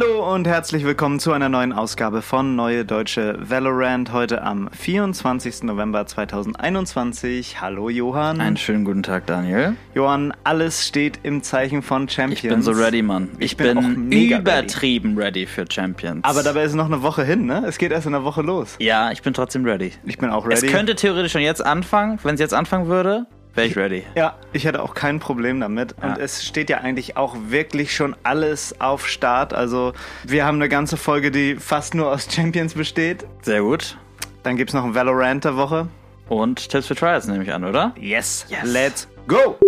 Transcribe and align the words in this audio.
Hallo 0.00 0.32
und 0.32 0.46
herzlich 0.46 0.84
willkommen 0.84 1.20
zu 1.20 1.32
einer 1.32 1.50
neuen 1.50 1.74
Ausgabe 1.74 2.22
von 2.22 2.56
Neue 2.56 2.86
Deutsche 2.86 3.36
Valorant. 3.38 4.12
Heute 4.14 4.40
am 4.40 4.70
24. 4.72 5.64
November 5.64 6.06
2021. 6.06 7.60
Hallo 7.60 7.90
Johann. 7.90 8.40
Einen 8.40 8.56
schönen 8.56 8.86
guten 8.86 9.02
Tag, 9.02 9.26
Daniel. 9.26 9.74
Johann, 9.94 10.32
alles 10.42 10.86
steht 10.86 11.20
im 11.22 11.42
Zeichen 11.42 11.82
von 11.82 12.08
Champions. 12.08 12.42
Ich 12.44 12.48
bin 12.48 12.62
so 12.62 12.70
ready, 12.70 13.02
Mann. 13.02 13.28
Ich, 13.38 13.52
Ich 13.52 13.56
bin 13.58 14.08
bin, 14.08 14.30
übertrieben 14.30 15.18
ready. 15.18 15.44
für 15.44 15.66
Champions. 15.70 16.24
Aber 16.24 16.42
dabei 16.42 16.62
ist 16.62 16.74
noch 16.74 16.86
eine 16.86 17.02
Woche 17.02 17.22
hin, 17.22 17.44
ne? 17.44 17.64
Es 17.66 17.76
geht 17.76 17.92
erst 17.92 18.06
in 18.06 18.14
einer 18.14 18.24
Woche 18.24 18.40
los. 18.40 18.76
ja, 18.78 19.10
ich 19.10 19.20
bin 19.20 19.34
trotzdem 19.34 19.66
ready. 19.66 19.92
Ich 20.06 20.16
bin 20.16 20.30
auch 20.30 20.46
ready. 20.46 20.66
Es 20.66 20.72
könnte 20.72 20.94
theoretisch 20.94 21.32
schon 21.32 21.42
jetzt 21.42 21.64
anfangen. 21.64 22.18
Wenn 22.22 22.36
es 22.36 22.40
jetzt 22.40 22.54
anfangen 22.54 22.86
würde, 22.86 23.26
wäre 23.54 23.66
ich 23.66 23.76
ready. 23.76 24.04
Ja, 24.14 24.36
ich 24.52 24.64
hätte 24.64 24.82
auch 24.82 24.94
kein 24.94 25.18
Problem 25.20 25.60
damit. 25.60 25.94
Und 26.00 26.16
Ja. 26.16 26.16
es 26.18 26.44
steht 26.44 26.70
ja 26.70 26.78
eigentlich 26.78 27.16
auch 27.16 27.36
wirklich 27.48 27.94
schon 27.94 28.16
alles 28.22 28.80
auf 28.80 29.06
Start. 29.08 29.52
Also 29.54 29.92
wir 30.24 30.44
haben 30.44 30.56
eine 30.56 30.68
ganze 30.68 30.96
Folge, 30.96 31.30
die 31.30 31.56
fast 31.56 31.94
nur 31.94 32.10
aus 32.10 32.28
Champions 32.30 32.74
besteht. 32.74 33.24
Sehr 33.42 33.62
gut. 33.62 33.96
Dann 34.42 34.56
gibt's 34.56 34.72
noch 34.74 34.84
ein 34.84 34.94
Valorant 34.94 35.44
der 35.44 35.56
Woche. 35.56 35.88
Und 36.28 36.68
Tipps 36.70 36.86
für 36.86 36.94
Trials 36.94 37.26
nehme 37.26 37.42
ich 37.44 37.52
an, 37.52 37.64
oder? 37.64 37.92
Yes. 37.98 38.46
Yes. 38.48 38.60
Let's 38.64 39.08
go! 39.26 39.58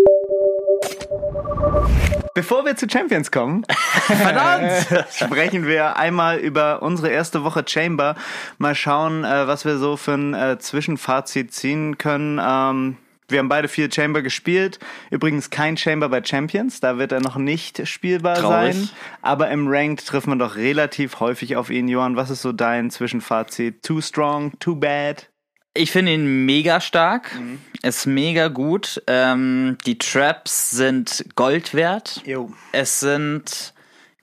Bevor 2.35 2.65
wir 2.65 2.77
zu 2.77 2.89
Champions 2.89 3.31
kommen, 3.31 3.67
sprechen 5.15 5.67
wir 5.67 5.97
einmal 5.97 6.39
über 6.39 6.81
unsere 6.83 7.09
erste 7.11 7.45
Woche 7.45 7.65
Chamber. 7.67 8.15
Mal 8.59 8.75
schauen, 8.75 9.25
äh, 9.25 9.47
was 9.47 9.65
wir 9.67 9.77
so 9.77 9.97
für 9.99 10.13
ein 10.15 10.33
äh, 10.35 10.59
Zwischenfazit 10.59 11.53
ziehen 11.53 11.99
können. 11.99 12.97
Wir 13.29 13.39
haben 13.39 13.49
beide 13.49 13.69
viel 13.69 13.91
Chamber 13.93 14.23
gespielt. 14.23 14.79
Übrigens 15.11 15.51
kein 15.51 15.77
Chamber 15.77 16.09
bei 16.09 16.23
Champions, 16.23 16.81
da 16.81 16.99
wird 16.99 17.13
er 17.13 17.21
noch 17.21 17.37
nicht 17.37 17.87
spielbar 17.89 18.37
Traurig. 18.37 18.75
sein. 18.75 18.91
Aber 19.23 19.51
im 19.51 19.69
Ranked 19.69 20.07
trifft 20.07 20.27
man 20.27 20.39
doch 20.39 20.57
relativ 20.57 21.21
häufig 21.21 21.57
auf 21.57 21.71
ihn. 21.71 21.89
Johann, 21.89 22.17
was 22.17 22.31
ist 22.31 22.43
so 22.43 22.53
dein 22.53 22.91
Zwischenfazit? 22.91 23.83
Too 23.83 24.01
strong, 24.01 24.53
too 24.59 24.77
bad? 24.77 25.29
Ich 25.75 25.91
finde 25.91 26.13
ihn 26.13 26.45
mega 26.45 26.81
stark. 26.81 27.35
Mhm. 27.39 27.59
Ist 27.83 28.07
mega 28.07 28.49
gut. 28.49 29.03
Ähm, 29.07 29.79
die 29.87 29.97
Traps 29.97 30.71
sind 30.71 31.25
Gold 31.35 31.73
wert. 31.73 32.21
Jo. 32.27 32.53
Es 32.73 33.01
sind 33.01 33.73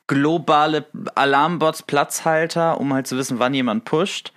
globale 0.06 0.86
Alarmbots, 1.16 1.84
Platzhalter, 1.84 2.80
um 2.80 2.94
halt 2.94 3.08
zu 3.08 3.18
wissen, 3.18 3.40
wann 3.40 3.54
jemand 3.54 3.86
pusht. 3.86 4.32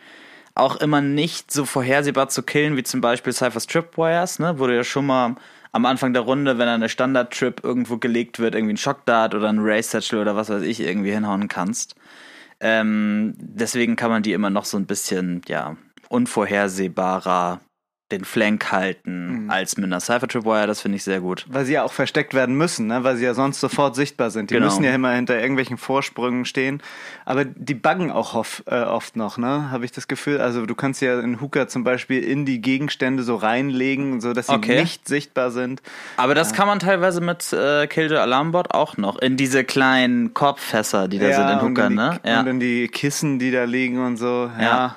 Auch 0.55 0.77
immer 0.77 1.01
nicht 1.01 1.51
so 1.51 1.65
vorhersehbar 1.65 2.29
zu 2.29 2.43
killen, 2.43 2.77
wie 2.77 2.83
zum 2.83 3.01
Beispiel 3.01 3.33
Cypher's 3.33 3.67
Tripwires, 3.67 4.39
ne? 4.39 4.59
Wo 4.59 4.67
du 4.67 4.77
ja 4.77 4.85
schon 4.85 5.07
mal 5.07 5.37
am 5.73 5.87
Anfang 5.87 6.13
der 6.13 6.23
Runde, 6.23 6.59
wenn 6.59 6.69
eine 6.69 6.89
Standard-Trip 6.91 7.65
irgendwo 7.65 7.97
gelegt 7.97 8.39
wird, 8.39 8.55
irgendwie 8.55 8.75
ein 8.75 8.79
Shockdart 8.79 9.35
oder 9.35 9.49
ein 9.49 9.61
Race-Satchel 9.61 10.21
oder 10.21 10.37
was 10.37 10.51
weiß 10.51 10.63
ich 10.63 10.81
irgendwie 10.81 11.13
hinhauen 11.13 11.49
kannst. 11.49 11.95
Ähm, 12.61 13.35
deswegen 13.39 13.97
kann 13.97 14.11
man 14.11 14.23
die 14.23 14.35
immer 14.35 14.51
noch 14.51 14.67
so 14.67 14.77
ein 14.77 14.87
bisschen, 14.87 15.41
ja, 15.49 15.77
unvorhersehbarer 16.11 17.61
den 18.13 18.25
Flank 18.25 18.71
halten 18.71 19.49
als 19.51 19.77
mit 19.77 19.87
einer 19.87 20.01
Cypher 20.01 20.29
Tripwire, 20.29 20.67
das 20.67 20.81
finde 20.81 20.97
ich 20.97 21.05
sehr 21.05 21.21
gut. 21.21 21.45
Weil 21.49 21.65
sie 21.65 21.73
ja 21.73 21.83
auch 21.83 21.93
versteckt 21.93 22.35
werden 22.35 22.55
müssen, 22.57 22.87
ne? 22.87 23.03
weil 23.05 23.17
sie 23.17 23.25
ja 23.25 23.35
sonst 23.35 23.61
sofort 23.61 23.97
sichtbar 23.97 24.31
sind. 24.31 24.51
Die 24.51 24.55
Genau. 24.55 24.67
müssen 24.67 24.85
ja 24.85 24.95
immer 24.95 25.11
hinter 25.13 25.39
irgendwelchen 25.41 25.79
Vorsprüngen 25.79 26.45
stehen. 26.45 26.81
Aber 27.25 27.45
die 27.45 27.75
buggen 27.75 28.11
auch 28.13 28.35
oft, 28.35 28.63
äh, 28.67 28.83
oft 28.83 29.17
noch, 29.17 29.39
ne? 29.39 29.71
habe 29.71 29.85
ich 29.85 29.93
das 29.93 30.07
Gefühl. 30.09 30.41
Also 30.41 30.67
du 30.67 30.75
kannst 30.75 31.01
ja 31.03 31.19
in 31.21 31.41
Hooker 31.41 31.69
zum 31.69 31.83
Beispiel 31.85 32.23
in 32.23 32.45
die 32.47 32.61
Gegenstände 32.61 33.23
so 33.23 33.37
reinlegen, 33.37 34.21
so 34.21 34.33
dass 34.33 34.47
sie 34.47 34.53
Okay. 34.55 34.81
nicht 34.81 35.09
sichtbar 35.09 35.51
sind. 35.51 35.83
Aber 36.17 36.35
das 36.35 36.53
kann 36.53 36.67
man 36.67 36.79
teilweise 36.79 37.21
mit 37.21 37.53
äh, 37.53 37.87
Killjoy 37.87 38.19
Alarmbot 38.19 38.73
auch 38.75 38.97
noch. 38.97 39.19
In 39.19 39.37
diese 39.37 39.65
kleinen 39.65 40.35
Korbfässer, 40.35 41.09
die 41.09 41.19
da 41.19 41.33
sind 41.33 41.49
in 41.49 41.59
und 41.59 41.63
Hooker, 41.71 41.89
die, 41.89 41.95
ne? 41.95 42.21
Ja. 42.25 42.41
Und 42.41 42.47
dann 42.47 42.61
die 42.61 42.89
Kissen, 42.89 43.39
die 43.39 43.51
da 43.51 43.65
liegen 43.65 44.05
und 44.05 44.17
so. 44.19 44.51
Ja. 44.61 44.97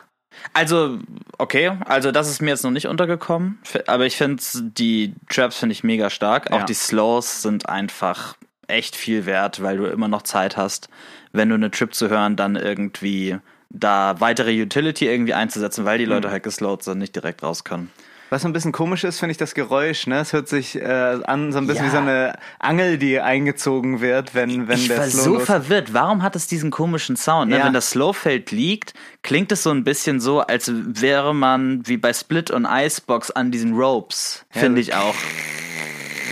Also, 0.54 1.00
okay, 1.38 1.72
also 1.86 2.12
das 2.12 2.30
ist 2.30 2.42
mir 2.42 2.50
jetzt 2.52 2.64
noch 2.64 2.72
nicht 2.72 2.88
untergekommen. 2.88 3.60
Aber 3.88 4.06
ich 4.06 4.16
finde 4.18 4.42
die 4.62 5.14
Traps 5.30 5.58
finde 5.58 5.74
ich 5.74 5.84
mega 5.84 6.10
stark. 6.10 6.52
Auch 6.52 6.60
Ja. 6.60 6.66
die 6.66 6.74
Slows 6.74 7.42
sind 7.42 7.68
einfach 7.70 8.36
echt 8.68 8.96
viel 8.96 9.26
wert, 9.26 9.62
weil 9.62 9.78
du 9.78 9.86
immer 9.86 10.08
noch 10.08 10.24
Zeit 10.24 10.58
hast, 10.58 10.90
wenn 11.34 11.50
du 11.50 11.56
eine 11.56 11.72
Trip 11.72 11.94
zu 11.94 12.10
hören, 12.10 12.36
dann 12.36 12.56
irgendwie 12.56 13.38
da 13.70 14.16
weitere 14.20 14.62
Utility 14.62 15.08
irgendwie 15.08 15.34
einzusetzen, 15.34 15.84
weil 15.86 15.98
die 15.98 16.06
Mhm. 16.06 16.12
Leute 16.14 16.32
halt 16.32 16.44
geslowt 16.44 16.84
sind, 16.84 17.00
nicht 17.00 17.16
direkt 17.16 17.44
raus 17.44 17.64
können. 17.64 17.92
Was 18.30 18.42
so 18.42 18.48
ein 18.48 18.54
bisschen 18.54 18.72
komisch 18.72 19.04
ist, 19.04 19.20
finde 19.20 19.32
ich 19.32 19.38
das 19.38 19.54
Geräusch. 19.54 20.08
Ne? 20.08 20.20
Es 20.20 20.34
hört 20.34 20.48
sich 20.48 20.76
äh, 20.82 20.84
an 20.84 21.52
so 21.52 21.60
ein 21.60 21.68
bisschen 21.68 21.86
Ja. 21.86 21.92
wie 21.92 21.96
so 21.96 22.02
eine 22.02 22.34
Angel, 22.60 22.98
die 22.98 23.20
eingezogen 23.20 24.02
wird, 24.02 24.34
wenn, 24.34 24.68
wenn 24.68 24.78
ich 24.80 24.88
der 24.88 24.98
war 24.98 25.06
Slow 25.06 25.24
so 25.24 25.40
verwirrt. 25.40 25.94
Warum 25.94 26.24
hat 26.24 26.36
es 26.36 26.48
diesen 26.48 26.72
komischen 26.72 27.16
Sound? 27.18 27.52
Ne? 27.52 27.60
Ja. 27.60 27.66
Wenn 27.66 27.74
das 27.74 27.92
Slowfeld 27.92 28.52
liegt, 28.52 28.94
klingt 29.22 29.52
es 29.52 29.62
so 29.64 29.70
ein 29.70 29.84
bisschen 29.84 30.20
so, 30.20 30.42
als 30.42 30.72
wäre 30.74 31.36
man 31.36 31.86
wie 31.88 31.98
bei 31.98 32.14
Split 32.14 32.50
und 32.50 32.66
Icebox 32.70 33.32
an 33.32 33.52
diesen 33.52 33.76
Ropes. 33.76 34.46
Finde 34.50 34.82
so 34.82 34.90
ich 34.90 34.96
auch. 34.96 35.16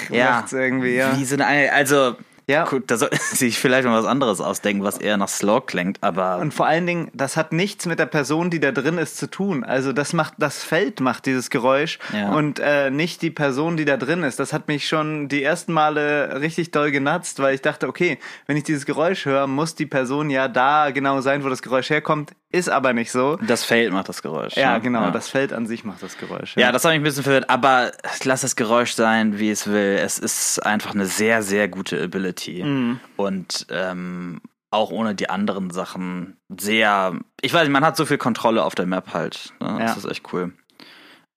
Ja. 0.10 0.46
irgendwie, 0.52 0.96
ja. 0.96 1.18
Wie 1.18 1.26
so 1.26 1.36
eine, 1.36 1.72
also, 1.74 2.16
Ja. 2.48 2.66
gut, 2.66 2.92
da 2.92 2.98
sie 2.98 3.08
sich 3.32 3.60
vielleicht 3.60 3.88
mal 3.88 3.98
was 4.02 4.06
anderes 4.08 4.42
ausdenken, 4.42 4.84
was 4.84 4.98
eher 4.98 5.18
nach 5.18 5.30
Slow 5.30 5.62
klingt, 5.66 5.98
aber. 6.02 6.38
Und 6.38 6.54
vor 6.54 6.66
allen 6.66 6.86
Dingen, 6.86 7.10
das 7.14 7.38
hat 7.38 7.54
nichts 7.54 7.86
mit 7.86 8.00
der 8.00 8.06
Person, 8.06 8.50
die 8.50 8.60
da 8.60 8.72
drin 8.72 8.98
ist, 8.98 9.18
zu 9.18 9.28
tun. 9.30 9.64
Also 9.64 9.94
das 9.94 10.14
macht, 10.14 10.34
das 10.38 10.64
Feld 10.64 11.00
macht 11.00 11.26
dieses 11.26 11.50
Geräusch 11.50 12.00
Ja. 12.14 12.32
und 12.34 12.60
äh, 12.60 12.90
nicht 12.90 13.22
die 13.22 13.32
Person, 13.32 13.78
die 13.78 13.86
da 13.86 13.98
drin 13.98 14.24
ist. 14.24 14.40
Das 14.40 14.52
hat 14.54 14.68
mich 14.68 14.88
schon 14.88 15.28
die 15.30 15.44
ersten 15.44 15.74
Male 15.74 16.40
richtig 16.42 16.72
doll 16.72 16.92
genatzt, 16.92 17.40
weil 17.40 17.56
ich 17.56 17.62
dachte, 17.62 17.88
okay, 17.88 18.20
wenn 18.48 18.58
ich 18.58 18.64
dieses 18.64 18.86
Geräusch 18.86 19.26
höre, 19.26 19.48
muss 19.48 19.76
die 19.76 19.86
Person 19.86 20.30
ja 20.30 20.48
da 20.48 20.92
genau 20.92 21.22
sein, 21.22 21.44
wo 21.44 21.50
das 21.50 21.62
Geräusch 21.62 21.90
herkommt. 21.90 22.32
Ist 22.52 22.70
aber 22.70 22.94
nicht 22.94 23.12
so. 23.12 23.38
das 23.48 23.64
Feld 23.64 23.92
macht 23.92 24.10
das 24.10 24.22
Geräusch. 24.22 24.56
Ja, 24.58 24.74
ne? 24.76 24.82
genau, 24.82 25.02
Ja. 25.06 25.12
das 25.12 25.28
Feld 25.28 25.52
an 25.54 25.66
sich 25.66 25.84
macht 25.86 26.04
das 26.04 26.20
Geräusch. 26.20 26.56
Ja, 26.56 26.72
das 26.72 26.86
hat 26.86 26.92
mich 26.92 27.00
ein 27.00 27.04
bisschen 27.04 27.24
verwirrt, 27.24 27.50
aber 27.50 27.92
lass 28.26 28.42
das 28.42 28.56
Geräusch 28.56 28.94
sein, 28.94 29.40
wie 29.40 29.50
es 29.50 29.66
will. 29.66 29.98
Es 30.00 30.20
ist 30.20 30.60
einfach 30.64 30.94
eine 30.94 31.08
sehr, 31.08 31.42
sehr 31.42 31.68
gute 31.68 32.00
Ability. 32.00 32.33
Mhm. 32.64 33.00
Und 33.16 33.68
ähm, 33.70 34.42
auch 34.72 34.90
ohne 34.92 35.14
die 35.16 35.30
anderen 35.30 35.70
Sachen 35.70 36.38
sehr. 36.58 37.14
Ich 37.42 37.54
weiß 37.54 37.64
nicht, 37.64 37.72
man 37.72 37.86
hat 37.86 37.96
so 37.98 38.06
viel 38.06 38.18
Kontrolle 38.18 38.64
auf 38.64 38.76
der 38.76 38.86
Map 38.88 39.14
halt. 39.14 39.54
Ne? 39.62 39.78
Das 39.80 39.92
Ja. 39.92 39.98
ist 39.98 40.06
echt 40.06 40.34
cool. 40.34 40.54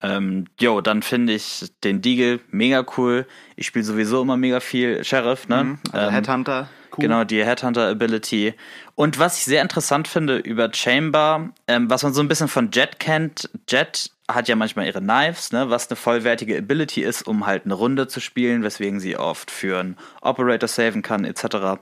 Ähm, 0.03 0.45
jo, 0.61 0.81
dann 0.83 1.03
finde 1.03 1.33
ich 1.33 1.73
den 1.83 2.03
Deagle 2.03 2.41
mega 2.51 2.85
cool. 2.97 3.27
Ich 3.57 3.67
spiele 3.67 3.85
sowieso 3.85 4.21
immer 4.23 4.37
mega 4.37 4.61
viel 4.61 5.03
Sheriff, 5.05 5.49
ne? 5.49 5.79
Also 5.93 6.07
Ähm, 6.09 6.13
Headhunter. 6.13 6.69
Cool. 6.93 7.03
Genau, 7.03 7.25
die 7.25 7.45
Headhunter-Ability. 7.45 8.55
Und 8.95 9.19
was 9.19 9.39
ich 9.39 9.45
sehr 9.45 9.63
interessant 9.63 10.07
finde 10.09 10.37
über 10.39 10.71
Chamber, 10.73 11.51
ähm, 11.67 11.91
was 11.91 12.03
man 12.03 12.13
so 12.15 12.21
ein 12.21 12.29
bisschen 12.29 12.49
von 12.49 12.71
Jet 12.71 12.99
kennt, 13.01 13.51
Jet 13.69 14.11
hat 14.29 14.49
ja 14.49 14.57
manchmal 14.57 14.87
ihre 14.87 15.01
Knives, 15.01 15.53
ne, 15.53 15.71
was 15.71 15.89
eine 15.89 15.97
vollwertige 15.97 16.59
Ability 16.59 17.03
ist, 17.03 17.23
um 17.23 17.47
halt 17.47 17.65
eine 17.65 17.75
Runde 17.75 18.09
zu 18.09 18.21
spielen, 18.21 18.63
weswegen 18.63 19.01
sie 19.01 19.17
oft 19.17 19.51
für 19.51 19.79
einen 19.79 19.97
Operator 20.21 20.69
saven 20.69 21.03
kann, 21.03 21.25
etc. 21.25 21.81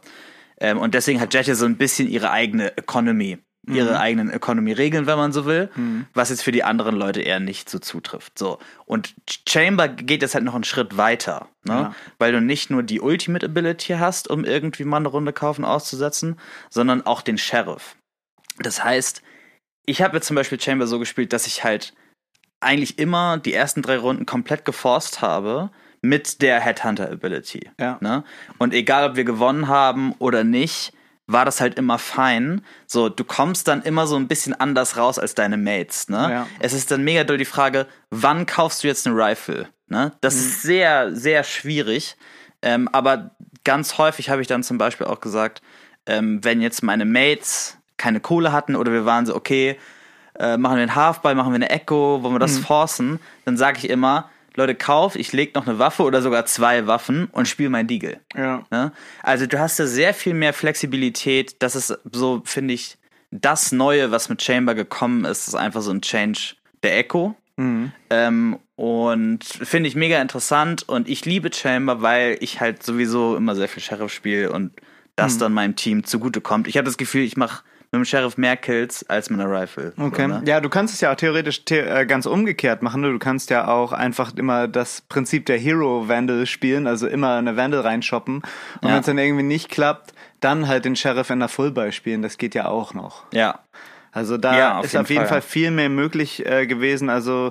Ähm, 0.59 0.79
und 0.79 0.95
deswegen 0.95 1.21
hat 1.21 1.33
Jet 1.33 1.47
ja 1.47 1.55
so 1.55 1.65
ein 1.67 1.77
bisschen 1.77 2.09
ihre 2.09 2.31
eigene 2.31 2.77
Economy, 2.77 3.39
ihre 3.67 3.99
eigenen 3.99 4.29
Economy-Regeln, 4.29 5.07
wenn 5.07 5.17
man 5.17 5.33
so 5.33 5.47
will, 5.47 5.71
was 6.13 6.29
jetzt 6.29 6.43
für 6.43 6.53
die 6.53 6.65
anderen 6.65 6.97
Leute 6.97 7.23
eher 7.23 7.41
nicht 7.41 7.71
so 7.71 7.79
zutrifft. 7.79 8.39
So. 8.39 8.59
Und 8.85 9.15
Chamber 9.49 9.89
geht 9.89 10.21
jetzt 10.21 10.35
halt 10.35 10.45
noch 10.45 10.55
einen 10.55 10.65
Schritt 10.65 10.99
weiter, 10.99 11.49
ne? 11.65 11.73
Ja. 11.73 11.95
weil 12.19 12.33
du 12.33 12.43
nicht 12.43 12.69
nur 12.69 12.83
die 12.83 13.01
Ultimate 13.01 13.47
Ability 13.47 13.95
hast, 13.95 14.29
um 14.29 14.45
irgendwie 14.45 14.85
mal 14.85 14.99
eine 14.99 15.09
Runde 15.09 15.33
kaufen 15.33 15.65
auszusetzen, 15.65 16.39
sondern 16.69 17.07
auch 17.07 17.23
den 17.23 17.39
Sheriff. 17.39 17.97
Das 18.59 18.85
heißt, 18.85 19.23
ich 19.87 20.03
habe 20.03 20.17
jetzt 20.17 20.27
zum 20.27 20.37
Beispiel 20.37 20.61
Chamber 20.61 20.87
so 20.87 20.99
gespielt, 20.99 21.33
dass 21.33 21.47
ich 21.47 21.65
halt 21.65 21.95
eigentlich 22.65 22.99
immer 22.99 23.39
die 23.39 23.55
ersten 23.55 23.83
drei 23.83 23.97
Runden 23.97 24.27
komplett 24.27 24.65
geforst 24.65 25.23
habe 25.23 25.71
mit 26.01 26.43
der 26.43 26.61
Headhunter 26.61 27.11
Ability. 27.11 27.71
Ja. 27.81 27.99
Ne? 28.01 28.25
Und 28.59 28.75
egal, 28.75 29.11
ob 29.11 29.17
wir 29.17 29.25
gewonnen 29.25 29.69
haben 29.69 30.13
oder 30.19 30.45
nicht, 30.45 30.93
war 31.27 31.45
das 31.45 31.61
halt 31.61 31.79
immer 31.79 31.99
fein. 31.99 32.63
So, 32.87 33.09
du 33.09 33.25
kommst 33.25 33.69
dann 33.69 33.83
immer 33.83 34.07
so 34.07 34.17
ein 34.17 34.29
bisschen 34.29 34.53
anders 34.53 34.97
raus 34.97 35.19
als 35.19 35.35
deine 35.35 35.57
Mates. 35.57 36.09
Ne? 36.09 36.31
Ja. 36.31 36.47
Es 36.61 36.73
ist 36.75 36.91
dann 36.91 37.03
mega 37.03 37.25
doll 37.25 37.39
die 37.39 37.47
Frage, 37.47 37.87
wann 38.11 38.45
kaufst 38.45 38.85
du 38.85 38.89
jetzt 38.89 39.07
eine 39.07 39.17
Rifle? 39.17 39.69
Ne? 39.89 40.13
Das 40.21 40.35
ist 40.35 40.63
sehr, 40.63 41.15
sehr 41.15 41.45
schwierig. 41.45 42.17
Ähm, 42.61 42.89
aber 42.93 43.31
ganz 43.65 43.97
häufig 43.99 44.29
habe 44.29 44.43
ich 44.43 44.49
dann 44.49 44.63
zum 44.63 44.77
Beispiel 44.79 45.07
auch 45.07 45.21
gesagt, 45.21 45.63
ähm, 46.07 46.45
wenn 46.45 46.61
jetzt 46.61 46.83
meine 46.83 47.07
Mates 47.07 47.79
keine 47.97 48.21
Kohle 48.21 48.53
hatten 48.53 48.77
oder 48.77 48.93
wir 48.93 49.07
waren 49.07 49.25
so, 49.25 49.35
okay, 49.35 49.79
äh, 50.39 50.57
machen 50.57 50.77
wir 50.77 50.83
einen 50.83 50.95
Halfball, 50.95 51.35
machen 51.35 51.53
wir 51.53 51.57
eine 51.57 51.71
Echo, 51.71 52.23
wollen 52.23 52.35
wir 52.35 52.39
das 52.39 52.59
forcen, 52.59 53.21
dann 53.45 53.57
sage 53.57 53.79
ich 53.79 53.91
immer, 53.91 54.31
Leute, 54.57 54.75
kauf, 54.75 55.17
ich 55.17 55.33
leg 55.33 55.55
noch 55.55 55.67
eine 55.67 55.79
Waffe 55.79 56.05
oder 56.05 56.23
sogar 56.23 56.47
zwei 56.47 56.87
Waffen 56.87 57.27
und 57.33 57.49
spiel 57.49 57.69
mein 57.69 57.89
Deagle. 57.89 58.21
Ja. 58.37 58.65
Ne? 58.71 58.93
Also 59.23 59.47
du 59.47 59.59
hast 59.59 59.81
da 59.81 59.87
sehr 59.87 60.15
viel 60.15 60.33
mehr 60.33 60.53
Flexibilität. 60.53 61.57
Das 61.61 61.75
ist 61.75 61.99
so, 62.13 62.41
finde 62.45 62.75
ich, 62.75 62.97
das 63.33 63.73
Neue, 63.73 64.13
was 64.13 64.29
mit 64.29 64.43
Chamber 64.43 64.77
gekommen 64.77 65.25
ist, 65.25 65.49
ist 65.49 65.57
einfach 65.57 65.83
so 65.83 65.91
ein 65.91 66.03
Change 66.03 66.55
der 66.85 66.99
Echo. 66.99 67.35
Ähm, 68.11 68.59
und 68.77 69.45
finde 69.45 69.89
ich 69.89 69.97
mega 69.97 70.21
interessant 70.21 70.89
und 70.89 71.09
ich 71.09 71.25
liebe 71.25 71.53
Chamber, 71.53 72.03
weil 72.03 72.37
ich 72.41 72.61
halt 72.61 72.83
sowieso 72.83 73.37
immer 73.37 73.55
sehr 73.57 73.69
viel 73.69 73.83
Sheriff 73.83 74.13
spiele 74.13 74.53
und 74.53 74.73
das 75.17 75.39
dann 75.39 75.53
meinem 75.53 75.77
Team 75.77 76.05
zugutekommt. 76.05 76.67
Ich 76.67 76.77
habe 76.77 76.87
das 76.87 76.97
Gefühl, 76.97 77.23
ich 77.23 77.37
mache 77.37 77.63
mit 77.95 78.01
dem 78.01 78.05
Sheriff 78.05 78.37
mehr 78.37 78.57
Kills 78.57 79.09
als 79.09 79.31
mit 79.31 79.41
einer 79.41 79.51
Rifle. 79.51 79.93
Okay. 79.99 80.23
So, 80.23 80.29
ne? 80.29 80.43
Ja, 80.47 80.61
du 80.61 80.69
kannst 80.69 80.95
es 80.95 81.01
ja 81.01 81.13
auch 81.13 81.17
theoretisch 81.17 81.63
the 81.69 81.77
äh, 81.79 82.07
ganz 82.07 82.27
umgekehrt 82.27 82.83
machen. 82.83 83.01
Ne? 83.01 83.11
Du 83.13 83.19
kannst 83.19 83.51
ja 83.51 83.69
auch 83.69 83.93
einfach 83.93 84.35
immer 84.37 84.69
das 84.69 85.01
Prinzip 85.03 85.47
der 85.47 85.59
Hero 85.59 86.09
Vandal 86.09 86.47
spielen, 86.47 86.87
also 86.87 87.07
immer 87.07 87.37
eine 87.37 87.57
Vandal 87.57 87.81
reinshoppen. 87.81 88.37
Und 88.37 88.45
Ja. 88.83 88.89
wenn 88.95 89.01
es 89.01 89.07
dann 89.07 89.19
irgendwie 89.19 89.43
nicht 89.45 89.69
klappt, 89.71 90.13
dann 90.41 90.69
halt 90.69 90.85
den 90.85 90.97
Sheriff 90.97 91.31
in 91.31 91.39
der 91.39 91.49
Fullbuy 91.49 91.93
spielen. 91.93 92.23
Das 92.23 92.37
geht 92.39 92.55
ja 92.55 92.67
auch 92.69 92.93
noch. 92.95 93.25
Ja. 93.33 93.61
Also 94.13 94.37
da 94.37 94.57
Ja, 94.59 94.79
auf 94.79 94.85
ist 94.85 94.93
jeden 94.93 95.03
auf 95.03 95.11
jeden 95.11 95.21
Fall, 95.23 95.29
Fall, 95.29 95.43
viel 95.43 95.71
mehr 95.71 95.89
möglich 95.89 96.45
äh, 96.47 96.67
gewesen. 96.67 97.11
Also 97.11 97.51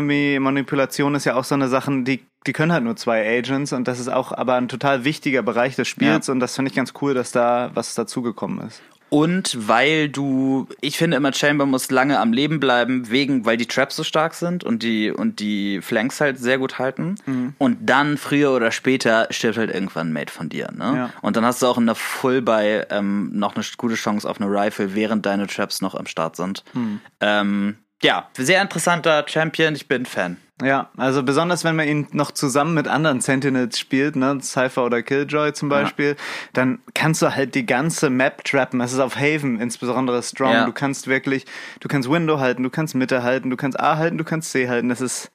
Economy-Manipulation 0.00 1.14
ist 1.14 1.24
ja 1.24 1.34
auch 1.34 1.44
so 1.44 1.54
eine 1.54 1.68
Sache, 1.68 1.90
die, 2.02 2.24
die 2.46 2.52
können 2.52 2.72
halt 2.72 2.84
nur 2.84 2.96
zwei 2.96 3.26
Agents 3.38 3.72
und 3.72 3.88
das 3.88 3.98
ist 3.98 4.08
auch 4.08 4.32
aber 4.32 4.54
ein 4.54 4.68
total 4.68 5.04
wichtiger 5.04 5.42
Bereich 5.42 5.76
des 5.76 5.88
Spiels 5.88 6.26
Ja. 6.26 6.32
und 6.32 6.40
das 6.40 6.54
finde 6.56 6.70
ich 6.70 6.76
ganz 6.76 6.92
cool, 7.00 7.14
dass 7.14 7.32
da 7.32 7.70
was 7.74 7.94
dazugekommen 7.94 8.66
ist. 8.66 8.82
Und 9.08 9.68
weil 9.68 10.08
du, 10.08 10.66
ich 10.80 10.98
finde 10.98 11.16
immer, 11.16 11.32
Chamber 11.32 11.64
muss 11.64 11.90
lange 11.90 12.18
am 12.18 12.32
Leben 12.32 12.58
bleiben, 12.58 13.08
wegen, 13.08 13.44
weil 13.44 13.56
die 13.56 13.66
Traps 13.66 13.96
so 13.96 14.02
stark 14.02 14.34
sind 14.34 14.64
und 14.64 14.82
die, 14.82 15.10
und 15.10 15.38
die 15.38 15.80
Flanks 15.80 16.20
halt 16.20 16.38
sehr 16.38 16.58
gut 16.58 16.78
halten. 16.78 17.14
Mhm. 17.24 17.54
Und 17.58 17.78
dann, 17.88 18.16
früher 18.16 18.50
oder 18.50 18.72
später, 18.72 19.28
stirbt 19.30 19.58
halt 19.58 19.72
irgendwann 19.72 20.08
ein 20.08 20.12
Mate 20.12 20.32
von 20.32 20.48
dir, 20.48 20.70
ne? 20.72 20.96
Ja. 20.96 21.10
Und 21.22 21.36
dann 21.36 21.44
hast 21.44 21.62
du 21.62 21.66
auch 21.66 21.78
in 21.78 21.86
der 21.86 21.94
Fullbuy 21.94 22.82
ähm, 22.90 23.30
noch 23.32 23.54
eine 23.54 23.64
gute 23.76 23.94
Chance 23.94 24.28
auf 24.28 24.40
eine 24.40 24.50
Rifle, 24.50 24.94
während 24.94 25.24
deine 25.24 25.46
Traps 25.46 25.80
noch 25.80 25.94
am 25.94 26.06
Start 26.06 26.36
sind. 26.36 26.64
Mhm. 26.74 27.00
Ähm, 27.20 27.76
ja, 28.02 28.28
sehr 28.36 28.60
interessanter 28.62 29.24
Champion, 29.26 29.74
ich 29.74 29.88
bin 29.88 30.06
Fan. 30.06 30.36
Ja, 30.62 30.88
also 30.96 31.22
besonders 31.22 31.64
wenn 31.64 31.76
man 31.76 31.86
ihn 31.86 32.08
noch 32.12 32.30
zusammen 32.30 32.72
mit 32.72 32.88
anderen 32.88 33.20
Sentinels 33.20 33.78
spielt, 33.78 34.16
ne, 34.16 34.38
Cypher 34.40 34.86
oder 34.86 35.02
Killjoy 35.02 35.52
zum 35.52 35.68
Beispiel, 35.68 36.16
dann 36.54 36.78
kannst 36.94 37.20
du 37.20 37.34
halt 37.34 37.54
die 37.54 37.66
ganze 37.66 38.08
Map 38.08 38.42
trappen. 38.42 38.80
Es 38.80 38.94
ist 38.94 38.98
auf 39.00 39.16
Haven 39.16 39.60
insbesondere 39.60 40.22
strong. 40.22 40.52
Ja. 40.54 40.64
Du 40.64 40.72
kannst 40.72 41.08
wirklich, 41.08 41.44
du 41.80 41.88
kannst 41.88 42.10
Window 42.10 42.40
halten, 42.40 42.62
du 42.62 42.70
kannst 42.70 42.94
Mitte 42.94 43.22
halten, 43.22 43.50
du 43.50 43.56
kannst 43.56 43.78
A 43.78 43.98
halten, 43.98 44.16
du 44.16 44.24
kannst 44.24 44.50
C 44.50 44.66
halten. 44.66 44.88
Das 44.88 45.02
ist, 45.02 45.30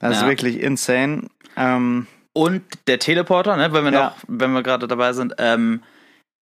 das 0.00 0.16
ist 0.16 0.22
Ja. 0.22 0.28
wirklich 0.28 0.60
insane. 0.60 1.28
Ähm, 1.56 2.08
Und 2.32 2.62
der 2.88 2.98
Teleporter, 2.98 3.56
ne, 3.56 3.72
wenn 3.72 3.84
wir 3.84 3.92
Ja. 3.92 4.00
noch, 4.06 4.16
wenn 4.26 4.52
wir 4.52 4.64
gerade 4.64 4.88
dabei 4.88 5.12
sind, 5.12 5.34
ähm, 5.38 5.82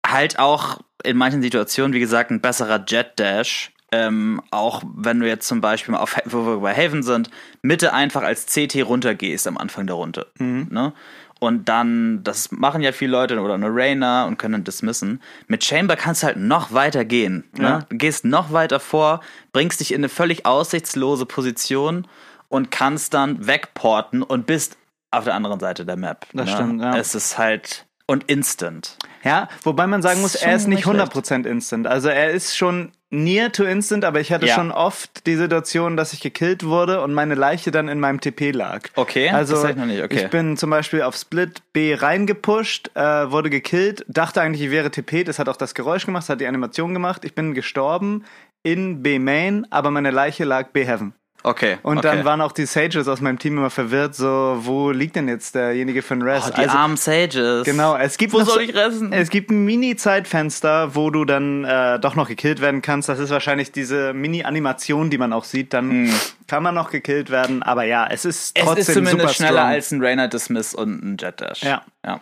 halt 0.07 0.39
auch 0.39 0.81
in 1.05 1.19
manchen 1.19 1.43
Situationen, 1.43 1.93
wie 1.93 2.01
gesagt, 2.01 2.31
ein 2.31 2.41
besserer 2.41 2.83
Jet 2.87 3.19
Dash. 3.19 3.73
Ähm, 3.93 4.43
auch 4.51 4.83
wenn 4.95 5.21
du 5.21 5.29
jetzt 5.29 5.47
zum 5.47 5.61
Beispiel 5.61 5.93
mal 5.93 6.01
auf, 6.01 6.17
wo 6.25 6.45
wir 6.45 6.57
bei 6.59 6.75
Haven 6.75 7.03
sind, 7.03 7.31
Mitte 7.63 7.93
einfach 7.93 8.23
als 8.23 8.47
CT 8.47 8.85
runtergehst 8.85 9.47
am 9.47 9.57
Anfang 9.57 9.87
der 9.87 9.95
Runde. 9.95 10.27
Ne? 10.39 10.93
Und 11.39 11.69
dann, 11.69 12.25
das 12.25 12.51
machen 12.51 12.81
ja 12.81 12.93
viele 12.93 13.13
Leute 13.13 13.39
oder 13.39 13.55
eine 13.55 13.69
Rainer 13.69 14.27
und 14.27 14.39
können 14.39 14.53
dann 14.53 14.65
dismissen. 14.65 15.21
Mit 15.49 15.65
Chamber 15.65 15.95
kannst 15.95 16.23
du 16.23 16.29
halt 16.29 16.39
noch 16.39 16.73
weiter 16.73 17.05
gehen. 17.05 17.45
Ne? 17.57 17.63
Ja. 17.63 17.79
Du 17.89 17.97
gehst 17.97 18.25
noch 18.25 18.53
weiter 18.53 18.81
vor, 18.81 19.21
bringst 19.53 19.81
dich 19.81 19.93
in 19.93 20.01
eine 20.01 20.09
völlig 20.09 20.47
aussichtslose 20.47 21.27
Position 21.27 22.09
und 22.49 22.71
kannst 22.71 23.13
dann 23.13 23.47
wegporten 23.47 24.23
und 24.23 24.47
bist 24.47 24.79
auf 25.11 25.25
der 25.25 25.35
anderen 25.35 25.61
Seite 25.61 25.85
der 25.85 25.97
Map. 25.97 26.27
Das 26.33 26.47
ne? 26.47 26.53
stimmt, 26.53 26.83
ja. 26.83 26.97
Es 26.97 27.15
ist 27.15 27.37
halt 27.37 27.87
und 28.07 28.25
instant. 28.31 28.97
Ja, 29.23 29.49
wobei 29.63 29.87
man 29.87 30.01
sagen 30.01 30.21
muss, 30.21 30.37
er 30.37 30.55
ist 30.55 30.69
nicht 30.69 30.87
nicht 30.87 31.01
100% 31.01 31.47
instant. 31.47 31.87
Also 31.87 32.09
er 32.09 32.31
ist 32.31 32.57
schon 32.57 32.93
near 33.11 33.53
to 33.53 33.65
instant, 33.65 34.05
aber 34.05 34.21
ich 34.21 34.33
hatte 34.33 34.47
Ja. 34.47 34.55
schon 34.55 34.73
oft 34.73 35.27
die 35.27 35.37
Situation, 35.37 35.97
dass 35.97 36.13
ich 36.13 36.21
gekillt 36.21 36.65
wurde 36.65 37.03
und 37.03 37.15
meine 37.15 37.35
Leiche 37.35 37.71
dann 37.71 37.89
in 37.89 38.01
meinem 38.01 38.21
TP 38.21 38.51
lag. 38.51 38.89
Okay, 38.97 39.31
also 39.31 39.55
das 39.63 39.71
ich 39.71 39.77
noch 39.77 39.87
nicht, 39.87 40.03
okay. 40.03 40.25
ich 40.25 40.31
bin 40.31 40.57
zum 40.57 40.71
Beispiel 40.71 41.03
auf 41.03 41.17
Split 41.17 41.63
B 41.73 41.95
reingepusht, 41.95 42.91
äh, 42.95 43.31
wurde 43.31 43.51
gekillt, 43.51 44.05
dachte 44.09 44.41
eigentlich, 44.43 44.63
ich 44.63 44.71
wäre 44.71 44.91
TP, 44.91 45.25
das 45.25 45.39
hat 45.39 45.49
auch 45.49 45.57
das 45.57 45.75
Geräusch 45.75 46.07
gemacht, 46.07 46.25
das 46.25 46.31
hat 46.31 46.41
die 46.41 46.47
Animation 46.47 46.93
gemacht. 46.95 47.25
Ich 47.25 47.35
bin 47.35 47.55
gestorben 47.55 48.25
in 48.63 49.03
B 49.03 49.19
Main, 49.19 49.67
aber 49.71 49.91
meine 49.91 50.11
Leiche 50.11 50.45
lag 50.45 50.71
B 50.71 50.85
Heaven. 50.85 51.15
Okay. 51.43 51.79
Und 51.83 51.99
okay. 51.99 52.09
dann 52.09 52.25
waren 52.25 52.41
auch 52.41 52.51
die 52.51 52.67
Sages 52.67 53.07
aus 53.07 53.21
meinem 53.21 53.39
Team 53.39 53.57
immer 53.57 53.71
verwirrt, 53.71 54.17
so, 54.17 54.59
wo 54.63 54.91
liegt 54.91 55.15
denn 55.15 55.29
jetzt 55.29 55.55
derjenige 55.55 56.03
für 56.03 56.15
ein 56.15 56.23
Rest? 56.23 56.53
oh, 56.53 56.61
die 56.61 56.67
armen 56.67 56.97
Sages. 56.97 57.65
Genau, 57.65 57.97
es 57.97 58.19
gibt 58.19 58.33
Wo 58.33 58.39
soll 58.39 58.47
so- 58.55 58.61
ich 58.61 58.75
resten? 58.75 59.13
Es 59.13 59.31
gibt 59.31 59.51
ein 59.53 59.65
Mini-Zeitfenster, 59.65 60.97
wo 60.97 61.11
du 61.11 61.25
dann 61.25 61.65
äh, 61.65 62.01
doch 62.01 62.17
noch 62.17 62.27
gekillt 62.29 62.61
werden 62.61 62.83
kannst. 62.83 63.09
Das 63.09 63.19
ist 63.21 63.31
wahrscheinlich 63.31 63.71
diese 63.71 64.13
Mini-Animation, 64.13 65.09
die 65.11 65.19
man 65.19 65.33
auch 65.33 65.45
sieht. 65.45 65.73
Dann 65.73 66.13
kann 66.49 66.63
man 66.65 66.75
noch 66.75 66.91
gekillt 66.91 67.31
werden. 67.31 67.63
Aber 67.63 67.85
ja, 67.85 68.07
es 68.11 68.25
ist 68.25 68.57
Hm. 68.59 68.63
Es 68.63 68.65
trotzdem 68.75 68.81
ist 69.05 69.11
zumindest 69.11 69.37
schneller 69.37 69.65
als 69.65 69.93
ein 69.93 70.03
Rainer 70.03 70.27
Dismiss 70.29 70.75
und 70.75 71.03
ein 71.05 71.17
Jet 71.19 71.41
Dash. 71.41 71.63
Ja. 71.63 71.83
ja. 72.05 72.21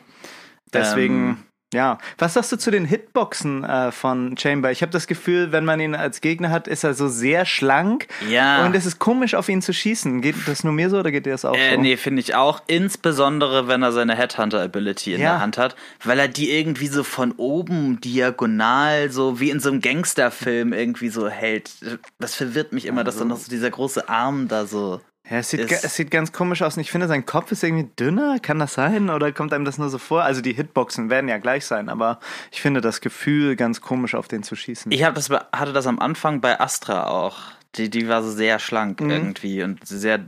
Deswegen, 0.72 1.14
Ähm, 1.28 1.36
ja. 1.74 1.98
Was 2.18 2.34
sagst 2.34 2.52
du 2.52 2.56
zu 2.56 2.70
den 2.70 2.84
Hitboxen 2.86 3.64
äh, 3.64 3.92
von 3.92 4.36
Chamber? 4.38 4.70
Ich 4.70 4.80
habe 4.82 4.92
das 4.92 5.06
Gefühl, 5.06 5.52
wenn 5.52 5.64
man 5.64 5.80
ihn 5.80 5.94
als 5.94 6.20
Gegner 6.22 6.50
hat, 6.50 6.68
ist 6.68 6.84
er 6.84 6.94
so 6.94 7.08
sehr 7.08 7.44
schlank. 7.44 8.06
Ja. 8.30 8.64
Und 8.64 8.74
es 8.74 8.86
ist 8.86 8.98
komisch, 8.98 9.34
auf 9.34 9.48
ihn 9.50 9.60
zu 9.60 9.72
schießen. 9.74 10.20
Geht 10.22 10.36
das 10.46 10.64
nur 10.64 10.72
mir 10.72 10.88
so 10.88 10.98
oder 10.98 11.10
geht 11.10 11.26
dir 11.26 11.32
das 11.32 11.44
auch 11.44 11.54
Äh, 11.56 11.74
so? 11.74 11.80
nee, 11.82 11.96
finde 11.98 12.20
ich 12.20 12.34
auch. 12.34 12.62
Insbesondere, 12.66 13.68
wenn 13.68 13.82
er 13.82 13.92
seine 13.92 14.14
Headhunter-Ability 14.16 15.14
in 15.14 15.20
Ja. 15.20 15.32
der 15.32 15.40
Hand 15.40 15.58
hat. 15.58 15.76
Weil 16.02 16.18
er 16.18 16.28
die 16.28 16.50
irgendwie 16.52 16.86
so 16.86 17.02
von 17.04 17.32
oben 17.32 18.00
diagonal, 18.00 19.10
so 19.10 19.40
wie 19.40 19.50
in 19.50 19.60
so 19.60 19.70
einem 19.70 19.80
Gangsterfilm 19.80 20.72
irgendwie 20.72 21.08
so 21.08 21.28
hält. 21.28 21.70
Das 22.18 22.34
verwirrt 22.34 22.72
mich 22.72 22.86
immer, 22.86 23.04
dass 23.04 23.18
dann 23.18 23.28
noch 23.28 23.36
so 23.38 23.50
dieser 23.50 23.70
große 23.70 24.08
Arm 24.08 24.48
da 24.48 24.66
so. 24.66 25.00
Ja, 25.28 25.38
es 25.38 25.50
sieht, 25.50 25.72
es 25.72 25.94
sieht 25.94 26.10
ganz 26.10 26.32
komisch 26.32 26.60
aus 26.60 26.76
und 26.76 26.82
ich 26.82 26.90
finde, 26.90 27.08
sein 27.08 27.24
Kopf 27.24 27.50
ist 27.50 27.62
irgendwie 27.64 27.88
dünner. 27.98 28.38
Kann 28.40 28.58
das 28.58 28.74
sein? 28.74 29.08
Oder 29.08 29.32
kommt 29.32 29.54
einem 29.54 29.64
das 29.64 29.78
nur 29.78 29.88
so 29.88 29.96
vor? 29.96 30.22
Also 30.22 30.42
die 30.42 30.52
Hitboxen 30.52 31.08
werden 31.08 31.28
ja 31.28 31.38
gleich 31.38 31.64
sein, 31.64 31.88
aber 31.88 32.20
ich 32.52 32.60
finde 32.60 32.82
das 32.82 33.00
Gefühl 33.00 33.56
ganz 33.56 33.80
komisch, 33.80 34.14
auf 34.14 34.28
den 34.28 34.42
zu 34.42 34.54
schießen. 34.54 34.92
Ich 34.92 35.00
das, 35.00 35.30
hatte 35.30 35.72
das 35.72 35.86
am 35.86 35.98
Anfang 35.98 36.42
bei 36.42 36.60
Astra 36.60 37.06
auch. 37.06 37.38
Die, 37.76 37.88
die 37.88 38.06
war 38.06 38.22
so 38.22 38.30
sehr 38.30 38.58
schlank 38.58 39.00
irgendwie 39.00 39.62
und 39.62 39.86
sehr, 39.86 40.20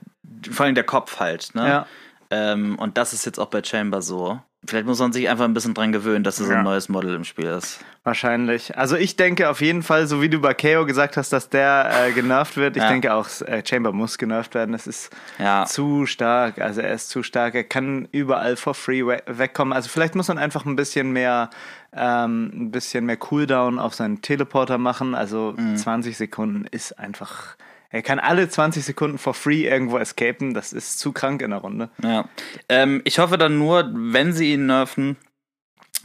vor 0.50 0.66
allem 0.66 0.74
der 0.74 0.84
Kopf 0.84 1.20
halt, 1.20 1.54
ne? 1.54 1.68
Ja. 1.68 1.86
Ähm, 2.30 2.76
und 2.78 2.98
das 2.98 3.12
ist 3.12 3.24
jetzt 3.24 3.38
auch 3.38 3.46
bei 3.46 3.62
Chamber 3.62 4.02
so. 4.02 4.40
Vielleicht 4.66 4.86
muss 4.86 4.98
man 4.98 5.12
sich 5.12 5.28
einfach 5.28 5.44
ein 5.44 5.54
bisschen 5.54 5.74
dran 5.74 5.92
gewöhnen, 5.92 6.24
dass 6.24 6.40
es 6.40 6.48
Ja. 6.48 6.58
ein 6.58 6.64
neues 6.64 6.88
Model 6.88 7.14
im 7.14 7.24
Spiel 7.24 7.46
ist. 7.46 7.80
Wahrscheinlich. 8.04 8.78
Also 8.78 8.96
ich 8.96 9.16
denke 9.16 9.50
auf 9.50 9.60
jeden 9.60 9.82
Fall, 9.82 10.06
so 10.06 10.22
wie 10.22 10.28
du 10.28 10.40
bei 10.40 10.54
KO 10.54 10.84
gesagt 10.86 11.16
hast, 11.16 11.32
dass 11.32 11.48
der 11.48 11.90
äh, 12.08 12.12
genervt 12.12 12.56
wird. 12.56 12.76
Ich 12.76 12.82
Ja. 12.82 12.88
denke 12.88 13.12
auch, 13.14 13.28
äh, 13.42 13.62
Chamber 13.66 13.92
muss 13.92 14.16
genervt 14.18 14.54
werden. 14.54 14.74
Es 14.74 14.86
ist 14.86 15.10
Ja. 15.38 15.64
zu 15.66 16.06
stark. 16.06 16.60
Also 16.60 16.80
er 16.82 16.94
ist 16.94 17.08
zu 17.10 17.22
stark. 17.22 17.54
Er 17.54 17.64
kann 17.64 18.06
überall 18.12 18.56
for 18.56 18.74
free 18.74 19.04
we 19.04 19.20
wegkommen. 19.26 19.72
Also 19.72 19.88
vielleicht 19.88 20.14
muss 20.14 20.28
man 20.28 20.38
einfach 20.38 20.64
ein 20.66 20.76
bisschen 20.76 21.10
mehr, 21.12 21.50
ähm, 21.92 22.50
ein 22.54 22.70
bisschen 22.70 23.06
mehr 23.06 23.16
Cooldown 23.16 23.78
auf 23.78 23.94
seinen 23.94 24.22
Teleporter 24.22 24.78
machen. 24.78 25.14
Also 25.14 25.54
Mhm. 25.56 25.76
20 25.76 26.16
Sekunden 26.16 26.66
ist 26.70 26.98
einfach. 26.98 27.56
Er 27.90 28.02
kann 28.02 28.18
alle 28.18 28.48
20 28.48 28.84
Sekunden 28.84 29.18
for 29.18 29.34
free 29.34 29.66
irgendwo 29.66 29.98
escapen. 29.98 30.54
Das 30.54 30.72
ist 30.72 30.98
zu 30.98 31.12
krank 31.12 31.42
in 31.42 31.50
der 31.50 31.60
Runde. 31.60 31.90
Ja. 32.02 32.28
Ähm, 32.68 33.00
ich 33.04 33.18
hoffe 33.18 33.38
dann 33.38 33.58
nur, 33.58 33.90
wenn 33.94 34.32
sie 34.32 34.52
ihn 34.52 34.66
nerven, 34.66 35.16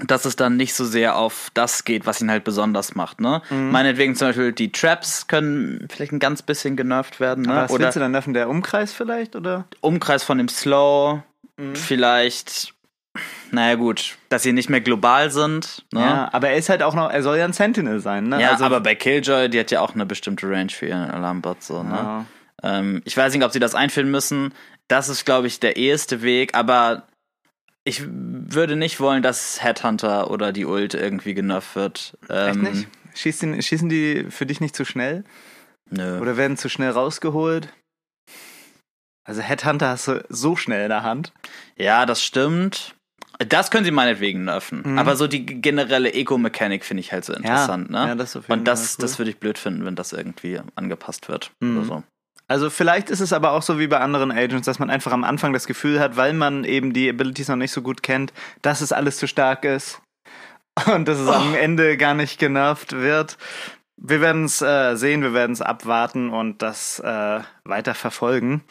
dass 0.08 0.26
es 0.26 0.36
dann 0.36 0.58
nicht 0.58 0.74
so 0.74 0.86
sehr 0.86 1.16
auf 1.16 1.50
das 1.54 1.84
geht, 1.84 2.06
was 2.06 2.22
ihn 2.22 2.32
halt 2.32 2.44
besonders 2.44 2.96
macht. 2.96 3.22
Ne? 3.22 3.42
Mhm. 3.50 3.72
Meinetwegen 3.72 4.16
zum 4.16 4.30
Beispiel 4.30 4.52
die 4.52 4.72
Traps 4.72 5.28
können 5.28 5.88
vielleicht 5.90 6.12
ein 6.12 6.20
ganz 6.20 6.42
bisschen 6.42 6.76
genervt 6.76 7.20
werden. 7.20 7.44
Ne? 7.44 7.54
Aber 7.54 7.64
was 7.64 7.72
Oder 7.72 7.86
willst 7.86 7.96
du 7.96 8.00
dann 8.00 8.12
nerven? 8.12 8.34
Der 8.34 8.50
Umkreis 8.50 8.94
vielleicht? 8.94 9.36
Oder? 9.36 9.66
Umkreis 9.82 10.24
von 10.24 10.38
dem 10.38 10.48
Slow. 10.48 11.22
Mhm. 11.58 11.76
Vielleicht, 11.76 12.74
naja 13.51 13.75
gut, 13.75 14.18
dass 14.30 14.44
sie 14.44 14.53
nicht 14.53 14.70
mehr 14.70 14.82
global 14.82 15.30
sind. 15.32 15.86
Ne? 15.94 16.00
Ja, 16.00 16.30
aber 16.32 16.50
er 16.50 16.56
ist 16.58 16.70
halt 16.70 16.84
auch 16.84 16.94
noch, 16.94 17.10
er 17.10 17.24
soll 17.24 17.38
ja 17.38 17.46
ein 17.46 17.53
Sentinel 17.53 18.00
sein, 18.00 18.30
ne? 18.30 18.41
Ja, 18.41 18.51
also, 18.51 18.63
aber 18.63 18.80
bei 18.80 18.96
Killjoy, 18.96 19.50
die 19.50 19.60
hat 19.60 19.72
ja 19.72 19.82
auch 19.82 19.94
eine 19.94 20.06
bestimmte 20.06 20.50
Range 20.50 20.70
für 20.70 20.88
ihren 20.88 21.12
Alarmbot. 21.12 21.62
So, 21.62 21.84
ne? 21.84 21.91
Ja. 21.94 22.25
Ähm, 22.63 23.01
ich 23.06 23.18
weiß 23.18 23.34
nicht, 23.34 23.44
ob 23.44 23.51
sie 23.51 23.60
das 23.60 23.75
einführen 23.75 24.12
müssen. 24.12 24.53
Das 24.88 25.10
ist, 25.10 25.25
glaube 25.25 25.48
ich, 25.48 25.60
der 25.60 25.77
eheste 25.77 26.22
Weg, 26.22 26.56
aber 26.56 27.08
ich 27.84 28.03
würde 28.08 28.75
nicht 28.75 29.00
wollen, 29.00 29.24
dass 29.24 29.63
Headhunter 29.63 30.30
oder 30.30 30.51
die 30.51 30.65
Ult 30.65 30.94
irgendwie 30.94 31.34
genervt 31.34 31.75
wird. 31.75 32.18
Echt 32.24 32.56
Ähm, 32.56 32.62
nicht? 32.62 32.88
Schießen, 33.15 33.62
schießen 33.62 33.89
die 33.89 34.27
für 34.30 34.46
dich 34.46 34.62
nicht 34.62 34.75
zu 34.75 34.86
schnell? 34.86 35.24
Nö. 35.89 36.20
Oder 36.20 36.38
werden 36.38 36.56
zu 36.56 36.70
schnell 36.70 36.91
rausgeholt? 36.91 37.68
Also 39.24 39.41
Headhunter 39.41 39.89
hast 39.89 40.08
du 40.08 40.24
so 40.30 40.56
schnell 40.56 40.84
in 40.84 40.89
der 40.89 41.03
Hand. 41.03 41.34
Ja, 41.75 42.06
das 42.06 42.24
stimmt. 42.24 42.96
Das 43.48 43.71
können 43.71 43.86
sie 43.86 43.91
meinetwegen 43.91 44.45
nerven. 44.45 44.83
Mhm. 44.86 45.00
Aber 45.00 45.15
so 45.15 45.27
die 45.27 45.45
generelle 45.45 46.13
Eco-Mechanik 46.13 46.86
finde 46.86 47.01
ich 47.01 47.12
halt 47.12 47.25
so 47.25 47.33
interessant, 47.33 47.89
ne? 47.89 48.07
ja, 48.10 48.15
das 48.15 48.36
Und 48.36 48.65
das, 48.65 48.98
cool. 48.98 49.01
das 49.01 49.19
würde 49.19 49.31
ich 49.31 49.38
blöd 49.38 49.57
finden, 49.57 49.86
wenn 49.86 49.95
das 49.95 50.13
irgendwie 50.13 50.60
angepasst 50.75 51.29
wird. 51.29 51.51
Mhm. 51.60 51.77
Oder 51.77 51.86
so. 51.86 52.03
Also 52.48 52.69
vielleicht 52.69 53.10
ist 53.10 53.21
es 53.21 53.31
aber 53.31 53.51
auch 53.51 53.62
so 53.62 53.79
wie 53.79 53.88
bei 53.88 54.00
anderen 54.00 54.29
Agents, 54.29 54.65
dass 54.65 54.77
man 54.77 54.89
einfach 54.89 55.13
am 55.13 55.24
Anfang 55.24 55.53
das 55.53 55.67
Gefühl 55.67 56.01
hat, 56.01 56.17
weil 56.17 56.33
man 56.33 56.65
eben 56.65 56.91
die 56.91 57.10
Abilities 57.10 57.48
noch 57.48 57.55
nicht 57.55 57.71
so 57.71 57.81
gut 57.81 58.03
kennt, 58.03 58.33
dass 58.62 58.81
es 58.81 58.91
alles 58.91 59.17
zu 59.17 59.27
stark 59.27 59.63
ist 59.63 60.01
und 60.93 61.07
dass 61.07 61.17
es 61.17 61.29
am 61.29 61.55
Ende 61.55 61.95
gar 61.95 62.13
nicht 62.13 62.39
genervt 62.39 62.91
wird. 62.91 63.38
Wir 64.03 64.20
werden 64.22 64.46
es 64.46 64.62
äh, 64.62 64.96
sehen, 64.96 65.22
wir 65.22 65.34
werden 65.34 65.51
es 65.53 65.62
abwarten 65.62 66.29
und 66.31 66.62
das 66.62 67.00
äh, 67.00 67.39
weiter 67.63 67.93
verfolgen. 67.93 68.63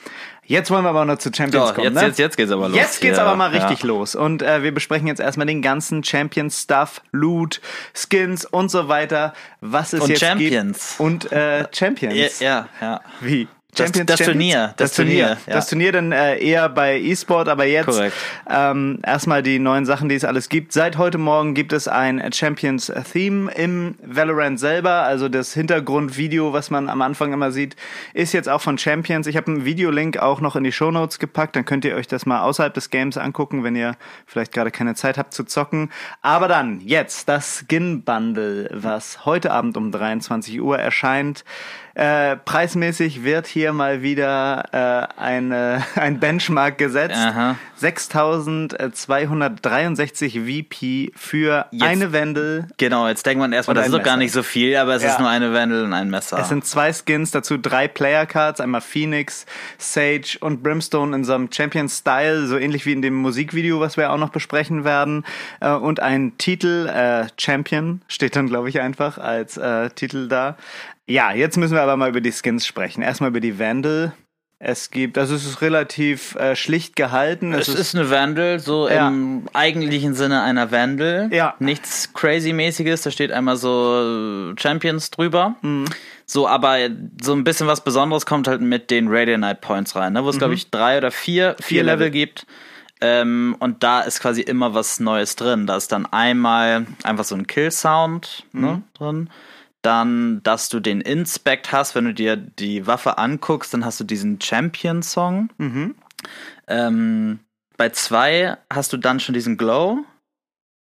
Jetzt 0.44 0.70
wollen 0.72 0.82
wir 0.84 0.88
aber 0.90 1.04
noch 1.04 1.18
zu 1.18 1.30
Champions 1.32 1.68
So, 1.68 1.75
kommen. 1.75 1.84
jetzt, 1.84 1.94
ne? 1.94 2.06
jetzt, 2.08 2.18
jetzt 2.18 2.37
geht's 2.37 2.50
aber 2.50 2.68
los. 2.68 2.76
Jetzt 2.76 3.00
geht's 3.00 3.18
hier. 3.18 3.25
aber 3.26 3.37
mal 3.37 3.50
richtig 3.50 3.82
Ja. 3.82 3.87
los. 3.87 4.16
Und 4.16 4.42
äh, 4.42 4.64
wir 4.64 4.75
besprechen 4.75 5.06
jetzt 5.06 5.20
erstmal 5.20 5.46
den 5.46 5.62
ganzen 5.62 6.02
Champions-Stuff, 6.02 7.00
Loot, 7.12 7.60
Skins 7.94 8.44
und 8.44 8.68
so 8.70 8.88
weiter. 8.88 9.32
Was 9.60 9.92
es 9.92 10.00
Und 10.00 10.08
jetzt 10.10 10.20
Champions. 10.20 10.96
gibt. 10.96 11.00
Und 11.00 11.30
äh, 11.32 11.68
Champions. 11.72 12.40
Ja, 12.40 12.46
ja, 12.46 12.68
ja. 12.80 13.00
Wie? 13.20 13.46
Das- 13.76 13.92
das 13.92 14.18
Turnier, 14.20 14.74
Das, 14.76 14.90
das 14.90 14.96
Turnier. 14.96 15.26
Turnier, 15.26 15.38
ja. 15.46 15.52
Das 15.54 15.68
Turnier 15.68 15.92
dann 15.92 16.12
äh, 16.12 16.38
eher 16.38 16.68
bei 16.68 16.98
E-Sport, 17.00 17.48
aber 17.48 17.64
jetzt 17.66 18.00
ähm, 18.48 18.98
erstmal 19.06 19.42
die 19.42 19.58
neuen 19.58 19.86
Sachen, 19.86 20.08
die 20.08 20.16
es 20.16 20.24
alles 20.24 20.48
gibt. 20.48 20.72
Seit 20.72 20.98
heute 20.98 21.18
Morgen 21.18 21.54
gibt 21.54 21.72
es 21.72 21.86
ein 21.86 22.32
Champions 22.32 22.92
Theme 23.12 23.50
im 23.52 23.94
Valorant 24.04 24.58
selber. 24.58 25.02
Also 25.02 25.28
das 25.28 25.54
Hintergrundvideo, 25.54 26.52
was 26.52 26.70
man 26.70 26.88
am 26.88 27.00
Anfang 27.02 27.32
immer 27.32 27.52
sieht, 27.52 27.76
ist 28.12 28.32
jetzt 28.32 28.48
auch 28.48 28.60
von 28.60 28.76
Champions. 28.76 29.26
Ich 29.28 29.36
habe 29.36 29.46
einen 29.48 29.64
Videolink 29.64 30.18
auch 30.18 30.40
noch 30.40 30.56
in 30.56 30.64
die 30.64 30.72
Shownotes 30.72 31.18
gepackt. 31.18 31.54
Dann 31.56 31.64
könnt 31.64 31.84
ihr 31.84 31.94
euch 31.94 32.08
das 32.08 32.26
mal 32.26 32.40
außerhalb 32.42 32.74
des 32.74 32.90
Games 32.90 33.16
angucken, 33.16 33.62
wenn 33.64 33.76
ihr 33.76 33.96
vielleicht 34.26 34.52
gerade 34.52 34.70
keine 34.70 34.94
Zeit 34.94 35.16
habt 35.16 35.32
zu 35.32 35.44
zocken. 35.44 35.90
Aber 36.22 36.48
dann 36.48 36.80
jetzt 36.80 37.28
das 37.28 37.64
Skin 37.68 38.02
Bundle, 38.02 38.68
was 38.72 39.24
heute 39.24 39.52
Abend 39.52 39.76
um 39.76 39.92
23 39.92 40.60
Uhr 40.60 40.78
erscheint. 40.78 41.44
Äh, 42.02 42.37
preismäßig 42.37 43.25
wird 43.25 43.47
hier 43.47 43.75
mal 43.75 44.00
wieder 44.00 44.64
äh, 44.73 45.07
eine, 45.21 45.85
ein 45.97 46.19
Benchmark 46.19 46.78
gesetzt. 46.78 47.14
Aha. 47.14 47.57
6263 47.76 50.40
VP 50.40 51.12
für 51.14 51.66
Jetzt- 51.71 51.83
eine 51.83 52.12
Wendel. 52.12 52.69
Genau, 52.78 53.07
jetzt 53.07 53.26
denkt 53.26 53.40
man 53.40 53.52
erstmal, 53.52 53.75
das 53.75 53.85
ist 53.87 53.92
doch 53.92 54.02
gar 54.02 54.16
nicht 54.16 54.33
so 54.33 54.42
viel, 54.42 54.76
aber 54.76 54.95
es 54.95 55.02
Ja. 55.02 55.11
ist 55.11 55.19
nur 55.21 55.28
eine 55.28 55.52
Wendel 55.52 55.85
und 55.85 55.92
ein 55.92 56.09
Messer. 56.09 56.38
Es 56.38 56.49
sind 56.49 56.64
zwei 56.64 56.90
Skins, 56.95 57.33
dazu 57.33 57.59
drei 57.59 57.87
Player 57.87 58.25
Cards, 58.25 58.62
einmal 58.62 58.80
Phoenix, 58.80 59.45
Sage 59.76 60.38
und 60.40 60.62
Brimstone 60.62 61.14
in 61.14 61.25
so 61.25 61.35
einem 61.35 61.50
Champion-Style, 61.52 62.47
so 62.47 62.57
ähnlich 62.57 62.87
wie 62.87 62.92
in 62.92 63.02
dem 63.02 63.14
Musikvideo, 63.14 63.78
was 63.80 63.99
wir 63.99 64.11
auch 64.11 64.16
noch 64.19 64.30
besprechen 64.30 64.85
werden. 64.85 65.26
Äh, 65.61 65.73
und 65.73 66.00
ein 66.00 66.38
Titel, 66.38 66.87
äh, 66.88 67.26
Champion, 67.38 68.00
steht 68.09 68.37
dann, 68.37 68.47
glaube 68.47 68.71
ich, 68.71 68.80
einfach 68.80 69.19
als 69.19 69.59
äh, 69.59 69.90
Titel 69.90 70.28
da. 70.28 70.57
Ja, 71.11 71.33
jetzt 71.33 71.57
müssen 71.57 71.75
wir 71.75 71.83
aber 71.83 71.97
mal 71.97 72.09
über 72.09 72.21
die 72.21 72.33
Skins 72.33 72.67
sprechen. 72.67 73.02
Erstmal 73.02 73.31
über 73.31 73.40
die 73.40 73.59
Vandal. 73.59 74.12
Es 74.62 74.90
gibt, 74.90 75.17
also 75.17 75.35
es 75.35 75.47
ist 75.47 75.62
relativ 75.62 76.35
äh, 76.35 76.55
schlicht 76.55 76.95
gehalten. 76.95 77.55
es 77.55 77.69
ist 77.69 77.95
eine 77.95 78.11
Vandal, 78.11 78.59
so 78.61 78.88
Ja. 78.90 79.09
im 79.09 79.49
eigentlichen 79.55 80.14
Sinne 80.14 80.43
einer 80.43 80.71
Vandal. 80.71 81.31
Ja. 81.33 81.55
Nichts 81.61 82.12
crazy-mäßiges, 82.12 83.00
da 83.00 83.11
steht 83.11 83.33
einmal 83.33 83.57
so 83.57 84.52
äh, 84.52 84.61
Champions 84.61 85.11
drüber. 85.11 85.55
Mhm. 85.62 85.87
So, 86.26 86.47
aber 86.47 86.76
so 87.23 87.33
ein 87.33 87.43
bisschen 87.43 87.67
was 87.69 87.83
Besonderes 87.83 88.26
kommt 88.26 88.49
halt 88.49 88.61
mit 88.61 88.90
den 88.90 89.09
Radiant 89.09 89.62
Points 89.62 89.97
rein, 89.97 90.12
ne? 90.12 90.23
wo 90.25 90.29
es, 90.29 90.38
glaube 90.38 90.52
ich, 90.55 90.71
drei 90.71 90.99
oder 90.99 91.11
vier, 91.11 91.57
vier, 91.59 91.59
Mhm. 91.59 91.62
Vier 91.64 91.83
Level, 91.85 91.99
Level. 92.07 92.11
gibt. 92.11 92.47
Ähm, 93.00 93.57
und 93.61 93.83
da 93.83 94.02
ist 94.02 94.21
quasi 94.21 94.43
immer 94.43 94.75
was 94.75 95.00
Neues 95.00 95.37
drin. 95.37 95.67
Da 95.67 95.76
ist 95.79 95.90
dann 95.90 96.05
einmal 96.05 96.87
einfach 97.02 97.25
so 97.25 97.35
ein 97.35 97.47
Kill-Sound 97.47 98.45
Mhm. 98.52 98.61
ne, 98.61 98.83
drin. 98.93 99.31
Dann, 99.82 100.42
dass 100.42 100.68
du 100.68 100.78
den 100.80 101.00
Inspect 101.00 101.72
hast, 101.72 101.94
wenn 101.94 102.04
du 102.04 102.12
dir 102.14 102.37
die 102.37 102.87
Waffe 102.87 103.16
anguckst, 103.18 103.72
dann 103.72 103.84
hast 103.84 103.99
du 104.00 104.04
diesen 104.04 104.40
Champion-Song. 104.40 105.50
Mhm. 105.58 105.94
Ähm, 106.68 107.40
bei 107.78 107.88
zwei 107.90 108.58
hast 108.70 108.92
du 108.92 108.99
dann 108.99 109.20
schon 109.20 109.32
diesen 109.32 109.56
Glow. 109.56 110.04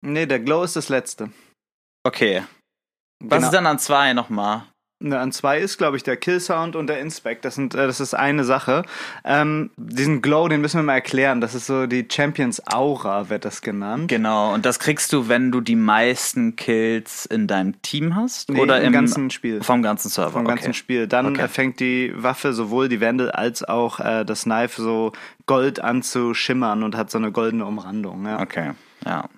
Nee, 0.02 0.26
der 0.26 0.40
Glow 0.40 0.62
ist 0.62 0.76
das 0.76 0.88
letzte. 0.90 1.30
Okay. 2.04 2.42
Was 3.20 3.37
Genau. 3.37 3.46
ist 3.46 3.54
dann 3.54 3.66
an 3.66 3.78
zwei 3.78 4.12
nochmal? 4.12 4.64
Ne, 5.02 5.18
an 5.18 5.32
zwei 5.32 5.59
ist, 5.59 5.78
glaube 5.78 5.97
ich, 5.97 6.04
der 6.04 6.16
Kill 6.16 6.38
Sound 6.38 6.76
und 6.76 6.87
der 6.87 7.00
Inspect. 7.00 7.44
Das 7.44 7.56
sind, 7.56 7.75
äh, 7.75 7.87
das 7.88 7.99
ist 7.99 8.14
eine 8.14 8.44
Sache. 8.44 8.85
Ähm, 9.25 9.71
diesen 9.76 10.23
Glow, 10.23 10.47
den 10.47 10.61
müssen 10.61 10.78
wir 10.78 10.85
mal 10.85 10.94
erklären. 10.94 11.40
Das 11.40 11.54
ist 11.56 11.66
so 11.66 11.87
die 11.87 12.06
Champions 12.11 12.62
Aura, 12.73 13.28
wird 13.28 13.44
das 13.44 13.62
genannt. 13.62 14.06
Genau, 14.09 14.54
und 14.54 14.64
das 14.64 14.78
kriegst 14.78 15.12
du, 15.12 15.28
wenn 15.28 15.50
du 15.50 15.61
die 15.61 15.75
meisten 15.75 16.54
Kills 16.54 17.26
in 17.26 17.49
deinem 17.49 17.82
Team 17.82 18.14
hast? 18.14 18.50
Nee, 18.50 18.61
oder 18.61 18.80
im 18.80 18.92
ganzen 18.92 19.30
Spiel. 19.30 19.61
Vom 19.62 19.82
ganzen 19.82 20.09
Server. 20.09 20.30
Vom 20.30 20.47
ganzen 20.47 20.66
okay. 20.66 20.75
Spiel. 20.75 21.06
Dann 21.09 21.26
Okay. 21.26 21.42
äh, 21.42 21.49
fängt 21.49 21.80
die 21.80 22.12
Waffe 22.14 22.52
sowohl 22.52 22.88
die 22.88 23.00
Vandal 23.00 23.30
als 23.32 23.64
auch 23.64 23.99
äh, 23.99 24.25
das 24.25 24.44
Knife 24.44 24.80
so 24.80 25.12
Gold 25.47 25.80
an 25.80 26.02
zu 26.02 26.32
schimmern 26.35 26.82
und 26.85 26.97
hat 26.97 27.11
so 27.11 27.18
eine 27.18 27.32
goldene 27.32 27.64
Umrandung. 27.64 28.25
Ja. 28.26 28.40
Okay, 28.40 28.71
ja. 29.04 29.28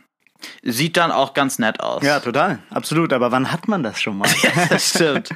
Sieht 0.63 0.97
dann 0.97 1.11
auch 1.11 1.35
ganz 1.35 1.59
nett 1.59 1.81
aus. 1.81 2.03
ja, 2.03 2.21
total. 2.21 2.59
Absolut. 2.71 3.13
Aber 3.13 3.33
wann 3.33 3.51
hat 3.53 3.69
man 3.69 3.83
das 3.83 4.01
schon 4.01 4.19
mal? 4.19 4.29
das 4.71 4.91
stimmt. 4.95 5.31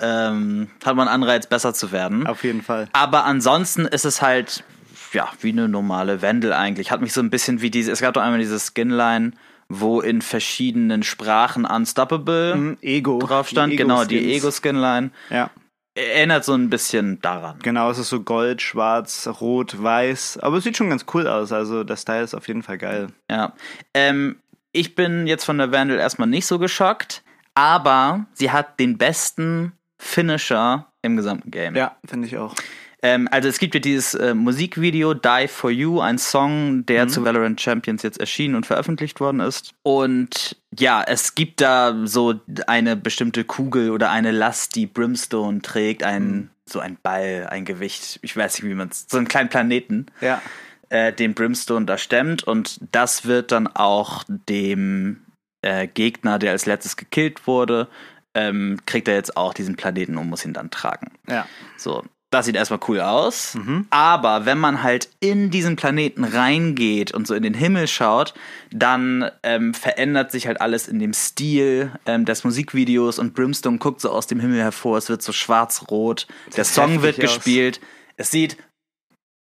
ähm, 0.00 0.70
hat 0.84 0.96
man 0.96 1.08
Anreiz, 1.08 1.46
besser 1.46 1.74
zu 1.74 1.92
werden. 1.92 2.26
Auf 2.26 2.44
jeden 2.44 2.62
Fall. 2.62 2.88
Aber 2.92 3.24
ansonsten 3.24 3.86
ist 3.86 4.04
es 4.04 4.22
halt, 4.22 4.64
ja, 5.12 5.28
wie 5.40 5.50
eine 5.52 5.68
normale 5.68 6.22
Wendel 6.22 6.52
eigentlich. 6.52 6.90
Hat 6.90 7.00
mich 7.00 7.12
so 7.12 7.20
ein 7.20 7.30
bisschen 7.30 7.60
wie 7.60 7.70
diese, 7.70 7.90
es 7.92 8.00
gab 8.00 8.14
doch 8.14 8.22
einmal 8.22 8.38
diese 8.40 8.58
Skinline, 8.58 9.32
wo 9.68 10.00
in 10.00 10.22
verschiedenen 10.22 11.02
Sprachen 11.02 11.64
Unstoppable 11.64 12.54
Mhm, 12.56 12.78
Ego. 12.80 13.18
drauf 13.18 13.48
stand. 13.48 13.72
Die 13.72 13.76
genau, 13.76 14.04
die. 14.04 14.32
Ego-Skinline. 14.34 15.10
Ja. 15.30 15.50
Erinnert 15.94 16.44
so 16.44 16.54
ein 16.54 16.70
bisschen 16.70 17.20
daran. 17.22 17.58
Genau, 17.62 17.90
es 17.90 17.98
ist 17.98 18.08
so 18.08 18.20
gold, 18.20 18.62
schwarz, 18.62 19.28
rot, 19.40 19.82
weiß. 19.82 20.38
Aber 20.40 20.58
es 20.58 20.64
sieht 20.64 20.76
schon 20.76 20.90
ganz 20.90 21.04
cool 21.12 21.26
aus. 21.26 21.50
Also 21.52 21.82
der 21.82 21.96
Style 21.96 22.22
ist 22.22 22.34
auf 22.34 22.46
jeden 22.46 22.62
Fall 22.62 22.78
geil. 22.78 23.08
Ja. 23.28 23.52
Ähm, 23.94 24.36
ich 24.78 24.94
bin 24.94 25.26
jetzt 25.26 25.44
von 25.44 25.58
der 25.58 25.72
Vandal 25.72 25.98
erstmal 25.98 26.28
nicht 26.28 26.46
so 26.46 26.58
geschockt, 26.58 27.22
aber 27.54 28.26
sie 28.34 28.50
hat 28.50 28.78
den 28.78 28.98
besten 28.98 29.72
Finisher 29.98 30.86
im 31.02 31.16
gesamten 31.16 31.50
Game. 31.50 31.74
Ja, 31.74 31.96
finde 32.06 32.28
ich 32.28 32.36
auch. 32.36 32.54
Ähm, 33.02 33.28
also 33.30 33.48
es 33.48 33.58
gibt 33.58 33.74
ja 33.74 33.80
dieses 33.80 34.14
äh, 34.14 34.34
Musikvideo 34.34 35.14
Die 35.14 35.46
For 35.48 35.70
You, 35.70 36.00
ein 36.00 36.18
Song, 36.18 36.84
der 36.86 37.06
zu 37.06 37.24
Valorant 37.24 37.60
Champions 37.60 38.02
jetzt 38.02 38.18
erschienen 38.18 38.56
und 38.56 38.66
veröffentlicht 38.66 39.20
worden 39.20 39.40
ist. 39.40 39.72
Und 39.82 40.56
ja, 40.76 41.04
es 41.06 41.36
gibt 41.36 41.60
da 41.60 41.94
so 42.04 42.34
eine 42.66 42.96
bestimmte 42.96 43.44
Kugel 43.44 43.90
oder 43.90 44.10
eine 44.10 44.32
Last, 44.32 44.74
die 44.74 44.86
Brimstone 44.86 45.62
trägt, 45.62 46.02
ein 46.02 46.50
so 46.66 46.80
ein 46.80 46.98
Ball, 47.02 47.46
ein 47.50 47.64
Gewicht, 47.64 48.18
ich 48.22 48.36
weiß 48.36 48.60
nicht, 48.60 48.70
wie 48.70 48.74
man 48.74 48.88
es, 48.88 49.06
so 49.08 49.16
einen 49.16 49.28
kleinen 49.28 49.48
Planeten, 49.48 50.06
Ja. 50.20 50.42
Äh, 50.90 51.12
den 51.12 51.34
Brimstone 51.34 51.86
da 51.86 51.98
stemmt 51.98 52.44
und 52.44 52.80
das 52.92 53.26
wird 53.26 53.52
dann 53.52 53.66
auch 53.66 54.24
dem 54.28 55.24
äh, 55.62 55.86
Gegner, 55.86 56.38
der 56.38 56.52
als 56.52 56.66
letztes 56.66 56.96
gekillt 56.96 57.46
wurde, 57.46 57.88
ähm, 58.34 58.78
kriegt 58.86 59.08
er 59.08 59.14
jetzt 59.14 59.36
auch 59.36 59.54
diesen 59.54 59.76
Planeten 59.76 60.16
und 60.16 60.28
muss 60.28 60.44
ihn 60.44 60.52
dann 60.52 60.70
tragen. 60.70 61.12
Ja. 61.28 61.46
So, 61.76 62.04
das 62.30 62.44
sieht 62.44 62.56
erstmal 62.56 62.80
cool 62.88 63.00
aus. 63.00 63.54
Aber 63.88 64.44
wenn 64.44 64.58
man 64.58 64.82
halt 64.82 65.08
in 65.18 65.50
diesen 65.50 65.76
Planeten 65.76 66.24
reingeht 66.24 67.12
und 67.12 67.26
so 67.26 67.34
in 67.34 67.42
den 67.42 67.54
Himmel 67.54 67.88
schaut, 67.88 68.34
dann 68.70 69.30
ähm, 69.42 69.72
verändert 69.72 70.30
sich 70.30 70.46
halt 70.46 70.60
alles 70.60 70.88
in 70.88 70.98
dem 70.98 71.14
Stil 71.14 71.90
ähm, 72.04 72.26
des 72.26 72.44
Musikvideos 72.44 73.18
und 73.18 73.32
Brimstone 73.32 73.78
guckt 73.78 74.02
so 74.02 74.10
aus 74.10 74.26
dem 74.26 74.40
Himmel 74.40 74.60
hervor. 74.60 74.98
Es 74.98 75.08
wird 75.08 75.22
so 75.22 75.32
schwarz-rot. 75.32 76.26
Der 76.54 76.64
Song 76.64 77.00
wird 77.00 77.16
aus. 77.16 77.22
gespielt. 77.22 77.80
Es 78.18 78.30
sieht 78.30 78.58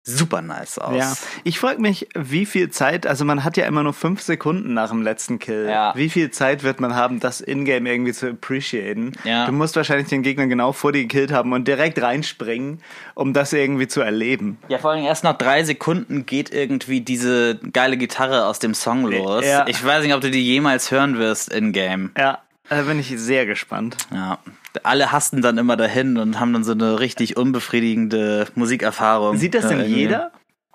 super 0.02 0.42
nice 0.42 0.78
aus. 0.78 0.97
Ja, 0.97 1.14
ich 1.45 1.59
frage 1.59 1.80
mich, 1.80 2.09
wie 2.14 2.47
viel 2.47 2.71
Zeit, 2.71 3.07
also 3.07 3.25
man 3.25 3.45
hat 3.45 3.57
ja 3.57 3.66
immer 3.66 3.83
nur 3.83 3.92
fünf 3.92 4.23
Sekunden 4.23 4.75
nach 4.75 4.90
dem 4.90 5.02
letzten 5.02 5.38
Kill. 5.38 5.66
Ja. 5.69 5.92
Wie 5.95 6.09
viel 6.09 6.30
Zeit 6.30 6.62
wird 6.62 6.80
man 6.80 6.95
haben, 6.95 7.21
das 7.21 7.40
Ingame 7.40 7.90
irgendwie 7.90 8.12
zu 8.12 8.30
appreciaten? 8.30 9.12
Ja. 9.25 9.47
Du 9.47 9.52
musst 9.52 9.76
wahrscheinlich 9.76 10.09
den 10.09 10.23
Gegner 10.23 10.47
genau 10.47 10.73
vor 10.73 10.92
dir 10.92 11.02
gekillt 11.02 11.33
haben 11.33 11.52
und 11.52 11.69
direkt 11.69 12.00
reinspringen, 12.00 12.80
um 13.14 13.33
das 13.33 13.52
irgendwie 13.52 13.88
zu 13.88 14.00
erleben. 14.00 14.59
Ja, 14.69 14.78
vor 14.78 14.92
allem 14.92 15.04
erst 15.04 15.25
nach 15.25 15.37
drei 15.37 15.64
Sekunden 15.64 16.26
geht 16.26 16.52
irgendwie 16.52 17.00
diese 17.00 17.59
geile 17.73 17.97
Gitarre 17.97 18.47
aus 18.47 18.59
dem 18.59 18.75
Song 18.75 19.04
los. 19.04 19.45
Ja. 19.45 19.66
Ich 19.69 19.85
weiß 19.85 20.04
nicht, 20.04 20.14
ob 20.14 20.21
du 20.21 20.30
die 20.30 20.45
jemals 20.45 20.90
hören 20.90 21.19
wirst 21.19 21.52
in-game. 21.52 22.11
Ja, 22.16 22.38
da 22.69 22.83
bin 22.83 22.99
ich 22.99 23.12
sehr 23.16 23.47
gespannt. 23.47 23.97
Ja. 24.12 24.38
Alle 24.85 25.11
hasten 25.12 25.43
dann 25.43 25.59
immer 25.59 25.77
dahin 25.77 26.17
und 26.17 26.39
haben 26.39 26.53
dann 26.53 26.65
so 26.65 26.73
eine 26.73 27.00
richtig 27.00 27.37
unbefriedigende 27.37 28.47
Musikerfahrung. 28.55 29.37
Sieht 29.37 29.55
das 29.55 29.69
denn 29.69 29.81
irgendwie. 29.81 30.00
jeder? 30.00 30.33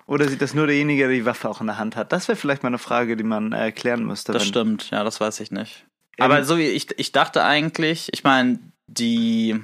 Oder 0.08 0.28
sieht 0.28 0.42
das 0.42 0.54
nur 0.54 0.68
derjenige, 0.68 1.04
der 1.08 1.12
die 1.16 1.26
Waffe 1.26 1.50
auch 1.50 1.62
in 1.62 1.68
der 1.68 1.78
Hand 1.78 1.96
hat? 1.96 2.12
Das 2.12 2.28
wäre 2.28 2.36
vielleicht 2.36 2.62
mal 2.62 2.68
eine 2.68 2.78
Frage, 2.78 3.18
die 3.18 3.24
man 3.24 3.54
äh, 3.54 3.72
klären 3.72 4.06
müsste. 4.06 4.34
Das 4.34 4.46
stimmt, 4.46 4.92
ja, 4.92 5.04
das 5.04 5.20
weiß 5.20 5.40
ich 5.40 5.52
nicht. 5.52 5.86
Ähm, 6.18 6.26
Aber 6.26 6.44
so 6.44 6.58
wie 6.58 6.64
ich, 6.68 6.88
ich 7.00 7.12
dachte 7.12 7.44
eigentlich, 7.44 8.10
ich 8.14 8.24
meine, 8.24 8.60
die, 8.88 9.60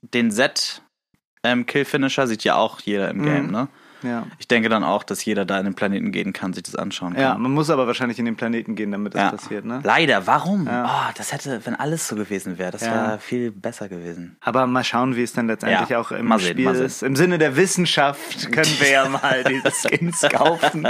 den 0.00 0.30
Set 0.30 0.80
ähm, 1.42 1.66
Kill 1.66 1.84
Finisher 1.84 2.26
sieht 2.26 2.44
ja 2.44 2.54
auch 2.56 2.80
jeder 2.80 3.10
im 3.10 3.18
Mhm. 3.18 3.24
Game, 3.24 3.50
ne? 3.50 3.68
Ja. 4.02 4.26
Ich 4.38 4.48
denke 4.48 4.68
dann 4.68 4.84
auch, 4.84 5.02
dass 5.04 5.24
jeder 5.24 5.44
da 5.44 5.58
in 5.58 5.64
den 5.64 5.74
Planeten 5.74 6.12
gehen 6.12 6.32
kann, 6.32 6.52
sich 6.52 6.62
das 6.62 6.76
anschauen 6.76 7.12
kann. 7.14 7.22
ja, 7.22 7.38
man 7.38 7.52
muss 7.52 7.70
aber 7.70 7.86
wahrscheinlich 7.86 8.18
in 8.18 8.24
den 8.24 8.36
Planeten 8.36 8.74
gehen, 8.76 8.90
damit 8.92 9.14
das 9.14 9.20
Ja. 9.22 9.30
passiert, 9.30 9.64
ne? 9.64 9.80
Leider, 9.82 10.26
warum? 10.26 10.66
Ja. 10.66 10.84
Oh, 11.08 11.12
das 11.16 11.32
hätte, 11.32 11.60
wenn 11.64 11.74
alles 11.74 12.08
so 12.08 12.16
gewesen 12.16 12.58
wäre, 12.58 12.70
das 12.70 12.82
wäre 12.82 13.18
viel 13.20 13.50
besser 13.50 13.88
gewesen. 13.88 14.36
Aber 14.40 14.66
mal 14.66 14.84
schauen, 14.84 15.16
wie 15.16 15.22
es 15.22 15.32
dann 15.32 15.46
letztendlich 15.46 15.94
auch 15.96 16.10
im 16.12 16.26
mal 16.26 16.38
sehen, 16.38 16.52
Spiel 16.52 16.70
ist. 16.70 17.02
Im 17.02 17.16
Sinne 17.16 17.38
der 17.38 17.56
Wissenschaft 17.56 18.50
können 18.52 18.74
wir 18.80 18.90
ja 18.90 19.08
mal 19.08 19.44
diese 19.44 19.70
Skins 19.70 20.20
kaufen. 20.32 20.86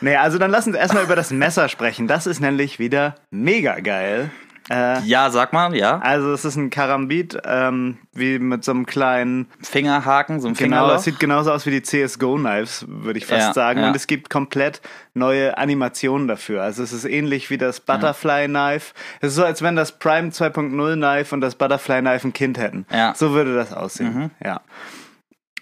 naja, 0.00 0.20
also 0.22 0.38
dann 0.38 0.50
lass 0.50 0.66
uns 0.66 0.76
erstmal 0.76 1.04
über 1.04 1.16
das 1.16 1.30
Messer 1.30 1.68
sprechen. 1.68 2.06
Das 2.06 2.26
ist 2.26 2.40
nämlich 2.40 2.78
wieder 2.78 3.16
mega 3.30 3.80
geil. 3.80 4.30
Äh, 4.70 5.00
Ja, 5.02 5.30
sag 5.30 5.52
mal, 5.52 5.74
ja. 5.76 5.98
also 6.00 6.32
es 6.32 6.44
ist 6.44 6.56
ein 6.56 6.70
Karambit, 6.70 7.38
ähm, 7.44 7.98
wie 8.12 8.38
mit 8.38 8.64
so 8.64 8.72
einem 8.72 8.84
kleinen 8.86 9.46
Fingerhaken, 9.62 10.40
so 10.40 10.48
ein 10.48 10.54
Genau, 10.54 10.90
es 10.92 11.04
sieht 11.04 11.20
genauso 11.20 11.52
aus 11.52 11.66
wie 11.66 11.70
die 11.70 11.82
CSGO-Knives, 11.82 12.86
würde 12.88 13.18
ich 13.18 13.26
fast 13.26 13.48
Ja, 13.48 13.52
sagen. 13.52 13.80
ja. 13.80 13.88
Und 13.88 13.96
es 13.96 14.06
gibt 14.06 14.28
komplett 14.30 14.80
neue 15.14 15.56
Animationen 15.56 16.26
dafür. 16.26 16.62
Also 16.62 16.82
es 16.82 16.92
ist 16.92 17.04
ähnlich 17.04 17.48
wie 17.50 17.58
das 17.58 17.80
Butterfly-Knife. 17.80 18.92
Es 19.20 19.28
ist 19.28 19.34
so, 19.36 19.44
als 19.44 19.62
wenn 19.62 19.76
das 19.76 19.92
Prime 19.98 20.28
2.0-Knife 20.30 21.34
und 21.34 21.40
das 21.40 21.54
Butterfly-Knife 21.54 22.26
ein 22.28 22.32
Kind 22.32 22.58
hätten. 22.58 22.86
Ja. 22.92 23.10
Mhm. 23.10 23.14
So 23.14 23.32
würde 23.32 23.54
das 23.54 23.72
aussehen. 23.72 24.30
Ja. 24.44 24.60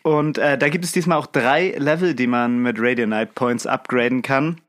Und 0.03 0.37
äh, 0.39 0.59
da 0.59 0.69
gibt 0.69 0.85
es 0.85 0.93
diesmal 0.93 1.17
auch 1.19 1.27
drei 1.27 1.75
Level, 1.79 2.15
die 2.15 2.27
man 2.27 2.59
mit 2.59 2.77
Radianite 2.79 3.33
Points 3.35 3.67
upgraden 3.67 4.21
kann. 4.23 4.61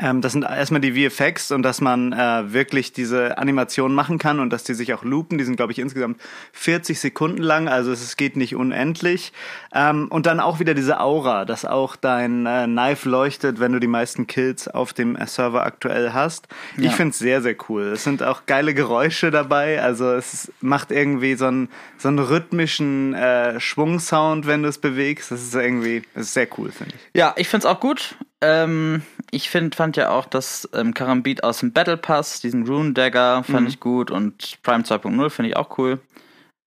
Ähm, 0.00 0.20
das 0.20 0.32
sind 0.32 0.42
erstmal 0.44 0.80
die 0.80 1.08
VFX 1.08 1.50
und 1.50 1.62
dass 1.62 1.80
man 1.80 2.12
äh, 2.12 2.52
wirklich 2.52 2.92
diese 2.92 3.38
Animation 3.38 3.94
machen 3.94 4.18
kann 4.18 4.40
und 4.40 4.50
dass 4.50 4.64
die 4.64 4.74
sich 4.74 4.92
auch 4.94 5.04
loopen. 5.04 5.38
Die 5.38 5.44
sind, 5.44 5.56
glaube 5.56 5.72
ich, 5.72 5.78
insgesamt 5.78 6.20
40 6.52 6.98
Sekunden 7.00 7.42
lang, 7.42 7.68
also 7.68 7.92
es 7.92 8.02
es 8.02 8.16
geht 8.16 8.36
nicht 8.36 8.54
unendlich. 8.54 9.32
Ähm, 9.74 10.08
und 10.10 10.26
dann 10.26 10.40
auch 10.40 10.60
wieder 10.60 10.74
diese 10.74 11.00
Aura, 11.00 11.44
dass 11.44 11.64
auch 11.64 11.96
dein 11.96 12.46
äh, 12.46 12.64
Knife 12.66 13.08
leuchtet, 13.08 13.60
wenn 13.60 13.72
du 13.72 13.80
die 13.80 13.86
meisten 13.86 14.26
Kills 14.26 14.68
auf 14.68 14.92
dem 14.92 15.16
äh, 15.16 15.26
Server 15.26 15.64
aktuell 15.64 16.12
hast. 16.12 16.48
Ich 16.76 16.84
Ja. 16.84 16.90
finde 16.90 17.10
es 17.10 17.18
sehr, 17.18 17.42
sehr 17.42 17.56
cool. 17.68 17.92
Es 17.94 18.04
sind 18.04 18.22
auch 18.22 18.46
geile 18.46 18.74
Geräusche 18.74 19.30
dabei, 19.30 19.80
also 19.82 20.12
es 20.12 20.52
macht 20.60 20.90
irgendwie 20.90 21.34
so 21.34 21.46
einen, 21.46 21.68
so 21.98 22.08
einen 22.08 22.18
rhythmischen 22.18 23.14
äh, 23.14 23.58
Schwungsound, 23.60 24.46
wenn 24.46 24.62
du 24.62 24.68
es 24.68 24.78
bewegst. 24.78 25.30
Das 25.30 25.42
ist 25.42 25.54
irgendwie, 25.54 26.02
das 26.14 26.24
ist 26.24 26.34
sehr 26.34 26.48
cool, 26.58 26.70
finde 26.70 26.94
ich. 26.94 27.18
Ja, 27.18 27.32
ich 27.36 27.48
find's 27.48 27.66
auch 27.66 27.80
gut. 27.80 28.16
Ähm, 28.40 29.02
ich 29.34 29.50
find, 29.50 29.74
fand 29.74 29.96
ja 29.96 30.10
auch 30.10 30.26
das 30.26 30.68
ähm, 30.74 30.94
Karambit 30.94 31.42
aus 31.44 31.58
dem 31.58 31.72
Battle 31.72 31.96
Pass, 31.96 32.40
diesen 32.40 32.66
Rune 32.66 32.92
Dagger, 32.92 33.42
fand 33.44 33.62
Mhm. 33.62 33.66
ich 33.66 33.80
gut 33.80 34.10
und 34.10 34.62
Prime 34.62 34.84
2.0 34.84 35.30
finde 35.30 35.50
ich 35.50 35.56
auch 35.56 35.78
cool. 35.78 36.00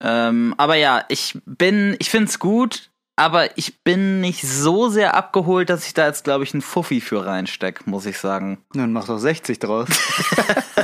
Ähm, 0.03 0.53
aber 0.57 0.75
ja, 0.75 1.03
ich 1.09 1.37
bin, 1.45 1.95
ich 1.99 2.09
find's 2.09 2.37
gut, 2.39 2.91
aber 3.17 3.57
ich 3.57 3.83
bin 3.83 4.21
nicht 4.21 4.43
so 4.47 4.87
sehr 4.89 5.15
abgeholt, 5.15 5.69
dass 5.69 5.85
ich 5.85 5.93
da 5.93 6.07
jetzt, 6.07 6.23
glaube 6.23 6.43
ich, 6.45 6.53
einen 6.53 6.61
Fuffi 6.61 7.01
für 7.01 7.25
reinsteck, 7.25 7.85
muss 7.87 8.05
ich 8.05 8.17
sagen. 8.19 8.59
Dann 8.73 8.93
mach 8.93 9.07
doch 9.07 9.17
60 9.17 9.59
draus. 9.59 9.87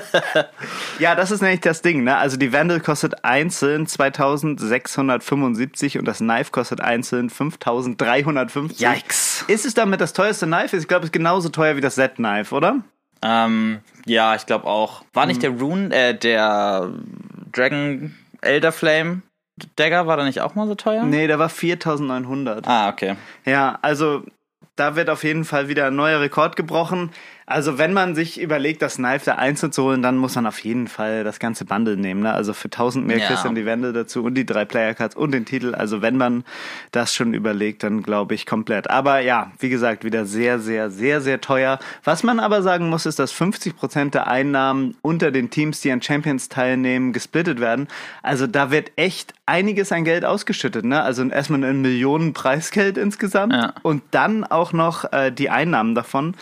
ja, 1.00 1.16
das 1.16 1.32
ist 1.32 1.42
nämlich 1.42 1.62
das 1.62 1.82
Ding, 1.82 2.04
ne? 2.04 2.18
Also 2.18 2.38
die 2.38 2.52
Vandal 2.52 2.80
kostet 2.80 3.24
einzeln 3.24 3.88
2675 3.88 5.98
und 6.00 6.06
das 6.06 6.18
Knife 6.18 6.52
kostet 6.52 6.82
einzeln 6.82 7.30
5350. 7.30 8.80
Yikes. 8.80 9.46
Ist 9.48 9.66
es 9.66 9.74
damit 9.74 10.02
das 10.02 10.14
teuerste 10.14 10.46
Knife? 10.46 10.78
Ich 10.78 10.88
glaube, 10.88 11.04
es 11.04 11.08
ist 11.10 11.14
genauso 11.14 11.50
teuer 11.50 11.76
wie 11.76 11.82
das 11.82 11.96
Z-Knife, 11.96 12.54
oder? 12.54 12.78
Ähm, 13.22 13.80
ja, 14.06 14.36
ich 14.36 14.46
glaube 14.46 14.66
auch. 14.66 15.04
War 15.14 15.24
Mhm. 15.26 15.30
nicht 15.30 15.44
der 15.44 15.50
Rune, 15.52 15.96
äh, 15.96 16.18
der 16.18 16.90
Dragon 17.52 18.16
Elder 18.42 18.72
Flame 18.72 19.22
Dagger, 19.76 20.08
war 20.08 20.18
der 20.18 20.26
nicht 20.26 20.42
auch 20.42 20.56
mal 20.56 20.68
so 20.68 20.76
teuer? 20.76 21.04
Nee, 21.04 21.28
der 21.28 21.40
war 21.40 21.50
4900. 21.50 22.68
Ah, 22.68 22.90
okay. 22.90 23.16
Ja, 23.46 23.78
also 23.82 24.24
da 24.76 24.96
wird 24.96 25.10
auf 25.10 25.24
jeden 25.24 25.46
Fall 25.46 25.68
wieder 25.68 25.88
ein 25.88 25.96
neuer 25.96 26.20
Rekord 26.20 26.56
gebrochen. 26.56 27.12
Also 27.54 27.78
wenn 27.78 27.94
man 27.94 28.16
sich 28.16 28.42
überlegt, 28.42 28.82
das 28.82 28.96
Knife 28.96 29.26
da 29.26 29.36
einzeln 29.36 29.72
zu 29.72 29.84
holen, 29.84 30.02
dann 30.02 30.18
muss 30.18 30.34
man 30.34 30.48
auf 30.48 30.58
jeden 30.64 30.88
Fall 30.88 31.24
das 31.24 31.38
ganze 31.38 31.66
Bundle 31.66 31.98
nehmen. 31.98 32.22
Ne? 32.24 32.34
Also 32.34 32.54
für 32.54 32.70
1000 32.72 33.06
mehr 33.06 33.20
Ja. 33.20 33.28
kriegst 33.28 33.46
du 33.46 33.54
die 33.54 33.66
Wände 33.66 33.94
dazu 33.94 34.24
und 34.24 34.34
die 34.34 34.46
drei 34.46 34.66
Player-Cards 34.66 35.16
und 35.16 35.32
den 35.32 35.46
Titel. 35.46 35.76
Also 35.76 36.02
wenn 36.02 36.18
man 36.18 36.44
das 36.92 37.14
schon 37.14 37.36
überlegt, 37.36 37.84
dann 37.84 38.02
glaube 38.02 38.34
ich 38.34 38.48
komplett. 38.48 38.90
Aber 38.90 39.20
ja, 39.20 39.52
wie 39.60 39.70
gesagt, 39.70 40.04
wieder 40.04 40.26
sehr, 40.26 40.58
sehr, 40.60 40.90
sehr, 40.90 41.22
sehr 41.22 41.42
teuer. 41.42 41.78
Was 42.04 42.24
man 42.24 42.40
aber 42.40 42.64
sagen 42.64 42.90
muss, 42.90 43.06
ist, 43.06 43.20
dass 43.20 43.32
50% 43.32 44.10
der 44.16 44.26
Einnahmen 44.28 44.96
unter 45.04 45.30
den 45.30 45.52
Teams, 45.52 45.80
die 45.82 45.92
an 45.92 46.02
Champions 46.02 46.50
teilnehmen, 46.50 47.14
gesplittet 47.14 47.60
werden. 47.60 47.88
Also 48.24 48.48
da 48.48 48.72
wird 48.72 48.92
echt 48.96 49.36
einiges 49.46 49.92
an 49.92 50.06
Geld 50.06 50.26
ausgeschüttet. 50.26 50.86
Ne? 50.86 51.04
Also 51.04 51.24
erstmal 51.30 51.64
ein 51.64 51.82
Millionen 51.84 52.34
Preisgeld 52.34 52.98
insgesamt 52.98 53.54
Ja. 53.54 53.74
und 53.84 54.02
dann 54.10 54.44
auch 54.44 54.74
noch 54.74 55.12
äh, 55.14 55.32
die 55.32 55.52
Einnahmen 55.52 55.94
davon. 55.94 56.34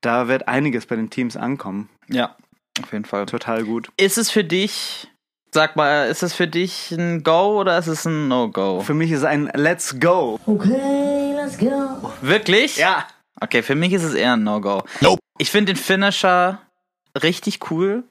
Da 0.00 0.28
wird 0.28 0.48
einiges 0.48 0.86
bei 0.86 0.96
den 0.96 1.10
Teams 1.10 1.36
ankommen. 1.36 1.88
Ja, 2.08 2.36
auf 2.82 2.92
jeden 2.92 3.04
Fall. 3.04 3.26
Total 3.26 3.64
gut. 3.64 3.90
Ist 3.96 4.18
es 4.18 4.30
für 4.30 4.44
dich, 4.44 5.08
sag 5.50 5.76
mal, 5.76 6.08
ist 6.08 6.22
es 6.22 6.32
für 6.32 6.48
dich 6.48 6.90
ein 6.92 7.22
Go 7.22 7.60
oder 7.60 7.78
ist 7.78 7.86
es 7.86 8.06
ein 8.06 8.28
No-Go? 8.28 8.80
Für 8.80 8.94
mich 8.94 9.10
ist 9.10 9.24
ein 9.24 9.50
Let's 9.54 10.00
Go. 10.00 10.40
Okay, 10.46 11.34
let's 11.34 11.58
go. 11.58 12.10
Wirklich? 12.22 12.76
Ja. 12.76 13.06
Okay, 13.40 13.62
für 13.62 13.74
mich 13.74 13.92
ist 13.92 14.02
es 14.02 14.14
eher 14.14 14.34
ein 14.34 14.44
No-Go. 14.44 14.82
Ich 15.38 15.50
finde 15.50 15.74
den 15.74 15.82
Finisher 15.82 16.60
richtig 17.22 17.70
cool. 17.70 18.04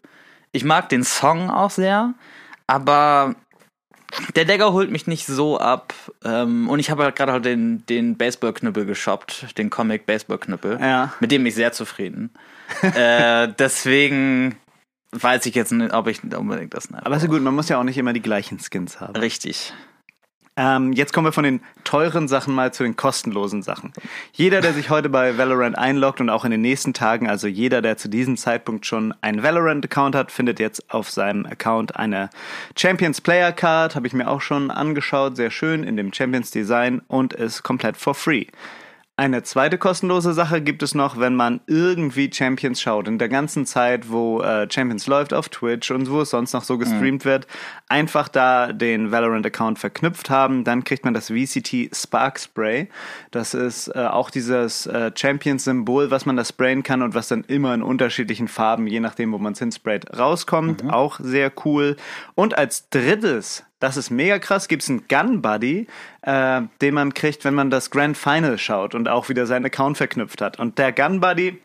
Ich 0.52 0.64
mag 0.64 0.90
den 0.90 1.04
Song 1.04 1.50
auch 1.50 1.70
sehr, 1.70 2.14
aber 2.68 3.36
der 4.36 4.46
Dagger 4.46 4.74
holt 4.74 4.92
mich 4.92 5.08
nicht 5.08 5.26
so 5.26 5.60
ab. 5.60 5.94
Ähm, 6.24 6.70
und 6.70 6.80
ich 6.80 6.90
habe 6.90 7.04
halt 7.04 7.16
gerade 7.16 7.32
halt 7.32 7.46
den, 7.46 7.86
den 7.88 8.18
Baseballknüppel 8.18 8.86
geshoppt, 8.86 9.58
den 9.58 9.70
Comic 9.70 10.06
Baseballknüppel. 10.06 10.80
Ja. 10.82 11.14
Mit 11.20 11.32
dem 11.32 11.42
bin 11.44 11.48
ich 11.48 11.56
sehr 11.56 11.72
zufrieden. 11.72 12.32
äh, 12.82 13.48
deswegen 13.60 14.56
weiß 15.12 15.46
ich 15.46 15.56
jetzt 15.56 15.72
nicht, 15.72 15.94
ob 15.94 16.08
ich 16.08 16.24
unbedingt 16.24 16.74
das 16.74 16.90
nehme. 16.90 17.06
Aber 17.06 17.16
ist 17.16 17.24
ja 17.24 17.30
gut, 17.30 17.42
man 17.42 17.56
muss 17.56 17.70
ja 17.70 17.80
auch 17.80 17.84
nicht 17.84 17.98
immer 17.98 18.14
die 18.14 18.22
gleichen 18.22 18.60
Skins 18.60 19.00
haben. 19.00 19.16
Richtig. 19.16 19.74
Ähm, 20.60 20.92
jetzt 20.92 21.14
kommen 21.14 21.26
wir 21.26 21.32
von 21.32 21.46
den 21.46 21.62
teuren 21.86 22.28
Sachen 22.28 22.54
mal 22.54 22.74
zu 22.74 22.84
den 22.84 22.98
kostenlosen 22.98 23.62
Sachen. 23.62 23.94
Jeder, 24.34 24.60
der 24.60 24.74
sich 24.74 24.90
heute 24.90 25.08
bei 25.08 25.38
Valorant 25.38 25.78
einloggt 25.78 26.20
und 26.20 26.30
auch 26.30 26.44
in 26.44 26.52
den 26.52 26.60
nächsten 26.60 26.94
Tagen, 26.94 27.30
also 27.30 27.48
jeder, 27.48 27.82
der 27.82 27.96
zu 27.96 28.10
diesem 28.10 28.36
Zeitpunkt 28.36 28.86
schon 28.86 29.14
einen 29.22 29.42
Valorant-Account 29.42 30.16
hat, 30.16 30.34
findet 30.34 30.60
jetzt 30.60 30.94
auf 30.94 31.10
seinem 31.10 31.46
Account 31.46 31.96
eine 31.96 32.30
Champions 32.78 33.22
Player 33.22 33.54
Card. 33.54 33.96
Habe 33.96 34.08
ich 34.08 34.12
mir 34.12 34.28
auch 34.28 34.42
schon 34.42 34.70
angeschaut, 34.70 35.38
sehr 35.38 35.50
schön 35.50 35.84
in 35.84 35.96
dem 35.96 36.12
Champions 36.12 36.52
Design 36.52 37.02
und 37.08 37.32
ist 37.32 37.64
komplett 37.64 37.96
for 37.96 38.14
free. 38.14 38.48
Eine 39.20 39.44
zweite 39.44 39.78
kostenlose 39.78 40.32
Sache 40.32 40.62
gibt 40.62 40.82
es 40.82 40.96
noch, 40.96 41.20
wenn 41.20 41.36
man 41.36 41.60
irgendwie 41.68 42.32
Champions 42.32 42.80
schaut. 42.80 43.06
In 43.06 43.18
der 43.18 43.28
ganzen 43.28 43.66
Zeit, 43.66 44.10
wo 44.10 44.42
äh, 44.42 44.66
Champions 44.72 45.08
läuft 45.08 45.34
auf 45.34 45.50
Twitch 45.50 45.92
und 45.92 46.10
wo 46.10 46.22
es 46.22 46.30
sonst 46.30 46.54
noch 46.54 46.64
so 46.64 46.78
gestreamt 46.78 47.26
wird, 47.26 47.46
einfach 47.90 48.30
da 48.30 48.72
den 48.72 49.12
Valorant-Account 49.12 49.78
verknüpft 49.78 50.30
haben. 50.30 50.64
Dann 50.64 50.86
kriegt 50.86 51.04
man 51.04 51.14
das 51.14 51.28
VCT 51.28 51.94
Spark 51.94 52.40
Spray. 52.40 52.88
Das 53.32 53.54
ist 53.54 53.90
äh, 53.90 54.06
auch 54.06 54.30
dieses 54.30 54.86
äh, 54.88 55.12
Champions-Symbol, 55.14 56.12
was 56.12 56.26
man 56.26 56.38
da 56.38 56.46
sprayen 56.46 56.84
kann 56.84 57.02
und 57.02 57.14
was 57.14 57.28
dann 57.28 57.44
immer 57.44 57.74
in 57.74 57.84
unterschiedlichen 57.84 58.48
Farben, 58.48 58.88
je 58.88 59.02
nachdem, 59.02 59.34
wo 59.34 59.38
man 59.38 59.52
es 59.52 59.60
hinsprayt, 59.60 60.18
rauskommt. 60.18 60.90
Auch 60.94 61.20
sehr 61.22 61.52
cool. 61.66 61.98
Und 62.36 62.58
als 62.58 62.88
drittes 62.90 63.66
das 63.80 63.98
ist 63.98 64.10
mega 64.10 64.40
krass. 64.40 64.68
Gibt 64.68 64.84
es 64.84 64.90
einen 64.90 65.08
Gun 65.08 65.42
Buddy, 65.42 65.88
äh, 66.22 66.62
den 66.82 66.94
man 66.94 67.14
kriegt, 67.14 67.46
wenn 67.46 67.54
man 67.54 67.70
das 67.70 67.92
Grand 67.92 68.18
Final 68.18 68.58
schaut 68.58 68.96
und 68.96 69.08
auch 69.08 69.30
wieder 69.30 69.46
seinen 69.46 69.66
Account 69.66 69.98
verknüpft 69.98 70.42
hat. 70.42 70.60
Und 70.60 70.78
der 70.78 70.92
Gun 70.92 71.20
Buddy 71.20 71.60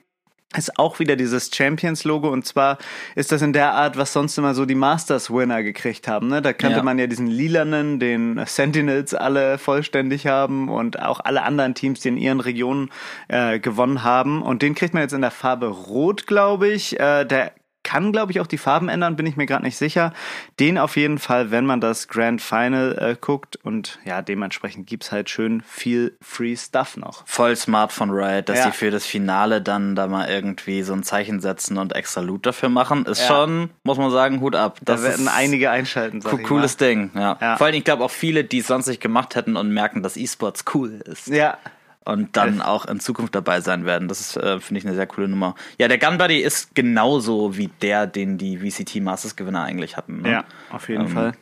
ist 0.57 0.79
auch 0.79 1.01
wieder 1.01 1.17
dieses 1.17 1.51
Champions-Logo 1.53 2.29
und 2.29 2.47
zwar 2.47 2.79
ist 3.17 3.33
das 3.33 3.43
in 3.43 3.53
der 3.53 3.73
Art, 3.73 3.97
was 3.97 4.13
sonst 4.13 4.39
immer 4.39 4.55
so 4.55 4.67
die 4.67 4.77
Masters-Winner 4.77 5.65
gekriegt 5.65 6.07
haben. 6.07 6.29
Ne? 6.29 6.43
Da 6.43 6.53
könnte 6.53 6.77
Ja. 6.77 6.83
man 6.85 6.97
ja 6.97 7.09
diesen 7.09 7.27
lilanen, 7.27 7.99
den 7.99 8.41
Sentinels 8.47 9.15
alle 9.15 9.59
vollständig 9.59 10.29
haben 10.29 10.69
und 10.69 11.01
auch 11.01 11.19
alle 11.19 11.43
anderen 11.43 11.75
Teams, 11.75 12.01
die 12.01 12.09
in 12.09 12.17
ihren 12.17 12.39
Regionen 12.39 12.91
äh, 13.27 13.59
gewonnen 13.59 14.05
haben. 14.05 14.43
Und 14.43 14.63
den 14.63 14.77
kriegt 14.77 14.95
man 14.95 15.03
jetzt 15.03 15.13
in 15.13 15.23
der 15.23 15.33
Farbe 15.33 15.67
Rot, 15.67 16.29
glaube 16.29 16.69
ich. 16.69 17.01
Äh, 17.01 17.25
der 17.25 17.53
kann, 17.85 18.11
glaube 18.11 18.33
ich, 18.33 18.41
auch 18.41 18.49
die 18.49 18.59
Farben 18.59 18.89
ändern, 18.89 19.15
bin 19.15 19.27
ich 19.27 19.37
mir 19.37 19.47
gerade 19.47 19.63
nicht 19.63 19.77
sicher. 19.77 20.13
Den 20.59 20.77
auf 20.79 20.97
jeden 20.97 21.19
Fall, 21.19 21.53
wenn 21.53 21.65
man 21.67 21.81
das 21.81 22.09
Grand 22.09 22.43
Final 22.43 22.99
äh, 22.99 23.17
guckt. 23.21 23.57
Und 23.63 24.01
ja, 24.05 24.23
dementsprechend 24.23 24.89
gibt's 24.89 25.13
halt 25.13 25.31
schön 25.31 25.63
viel 25.69 26.17
Free 26.21 26.57
Stuff 26.57 26.97
noch. 26.97 27.23
Voll 27.27 27.55
smart 27.55 27.93
von 27.93 28.11
Riot, 28.11 28.49
dass 28.49 28.59
Ja. 28.59 28.65
sie 28.67 28.73
für 28.73 28.91
das 28.91 29.07
Finale 29.07 29.63
dann 29.63 29.95
da 29.95 30.07
mal 30.09 30.29
irgendwie 30.29 30.83
so 30.83 30.93
ein 30.95 31.03
Zeichen 31.05 31.39
setzen 31.41 31.79
und 31.79 31.95
extra 31.95 32.21
Loot 32.23 32.47
dafür 32.47 32.71
machen. 32.71 33.05
Ist 33.07 33.21
Ja. 33.21 33.27
schon, 33.29 33.71
muss 33.85 33.99
man 33.99 34.11
sagen, 34.11 34.41
Hut 34.41 34.57
ab. 34.57 34.79
Da 34.83 34.95
Das 34.95 35.03
werden 35.05 35.27
ist 35.27 35.33
einige 35.37 35.71
einschalten. 35.71 36.21
Sag 36.21 36.43
cooles 36.43 36.77
Ding. 36.77 37.11
Ja. 37.15 37.37
Ja. 37.41 37.57
Vor 37.57 37.67
allem, 37.67 37.77
ich 37.77 37.85
glaube 37.85 38.03
auch 38.03 38.11
viele, 38.11 38.43
die 38.45 38.59
es 38.59 38.67
sonst 38.67 38.87
nicht 38.87 39.01
gemacht 39.01 39.35
hätten 39.37 39.57
und 39.57 39.71
merken, 39.71 40.03
dass 40.03 40.17
E-Sports 40.17 40.65
cool 40.75 41.03
ist. 41.05 41.29
Ja, 41.29 41.59
Und 42.07 42.37
dann 42.37 42.61
auch 42.61 42.85
in 42.85 43.01
Zukunft 43.01 43.35
dabei 43.35 43.63
sein 43.63 43.87
werden. 43.87 44.09
Das 44.09 44.21
ist, 44.21 44.37
äh, 44.37 44.61
finde 44.61 44.79
ich, 44.79 44.85
eine 44.87 44.95
sehr 44.95 45.07
coole 45.07 45.27
Nummer. 45.27 45.55
Ja, 45.79 45.89
der 45.89 45.99
Gun 45.99 46.19
Buddy 46.19 46.41
ist 46.41 46.75
genauso 46.75 47.57
wie 47.57 47.69
der, 47.81 48.07
den 48.07 48.37
die 48.37 48.59
VCT 48.59 48.97
Masters 49.01 49.37
Gewinner 49.37 49.63
eigentlich 49.65 49.97
hatten. 49.97 50.21
Ne? 50.21 50.31
ja, 50.31 50.45
auf 50.71 50.89
jeden 50.91 51.07
Ähm, 51.07 51.09
Fall. 51.09 51.33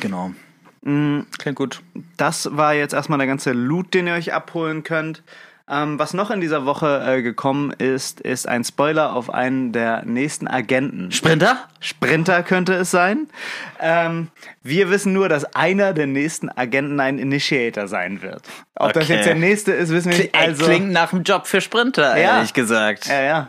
Genau. 0.00 0.32
Mm, 0.82 1.20
Klingt 1.38 1.56
gut. 1.56 1.80
Das 2.18 2.48
war 2.52 2.74
jetzt 2.74 2.92
erstmal 2.92 3.18
der 3.18 3.26
ganze 3.26 3.52
Loot, 3.52 3.94
den 3.94 4.06
ihr 4.06 4.14
euch 4.14 4.34
abholen 4.34 4.82
könnt. 4.82 5.22
Ähm, 5.68 5.98
was 5.98 6.14
noch 6.14 6.30
in 6.30 6.40
dieser 6.40 6.64
Woche 6.64 7.02
äh, 7.04 7.22
gekommen 7.22 7.72
ist, 7.72 8.20
ist 8.20 8.46
ein 8.46 8.62
Spoiler 8.62 9.12
auf 9.16 9.34
einen 9.34 9.72
der 9.72 10.04
nächsten 10.04 10.46
Agenten. 10.46 11.10
Sprinter? 11.10 11.58
Sprinter 11.80 12.44
könnte 12.44 12.74
es 12.74 12.92
sein. 12.92 13.26
Ähm, 13.80 14.28
wir 14.62 14.90
wissen 14.90 15.12
nur, 15.12 15.28
dass 15.28 15.44
einer 15.56 15.92
der 15.92 16.06
nächsten 16.06 16.48
Agenten 16.50 17.00
ein 17.00 17.18
Initiator 17.18 17.88
sein 17.88 18.22
wird. 18.22 18.42
Ob 18.76 18.92
das 18.92 19.04
Okay. 19.04 19.14
jetzt 19.16 19.26
der 19.26 19.34
nächste 19.34 19.72
ist, 19.72 19.90
wissen 19.90 20.12
wir 20.12 20.18
nicht. 20.18 20.34
Also, 20.36 20.64
Klingt 20.66 20.92
nach 20.92 21.12
einem 21.12 21.24
Job 21.24 21.48
für 21.48 21.60
Sprinter, 21.60 22.16
Ja. 22.16 22.36
ehrlich 22.36 22.54
gesagt. 22.54 23.06
ja, 23.08 23.20
ja. 23.22 23.48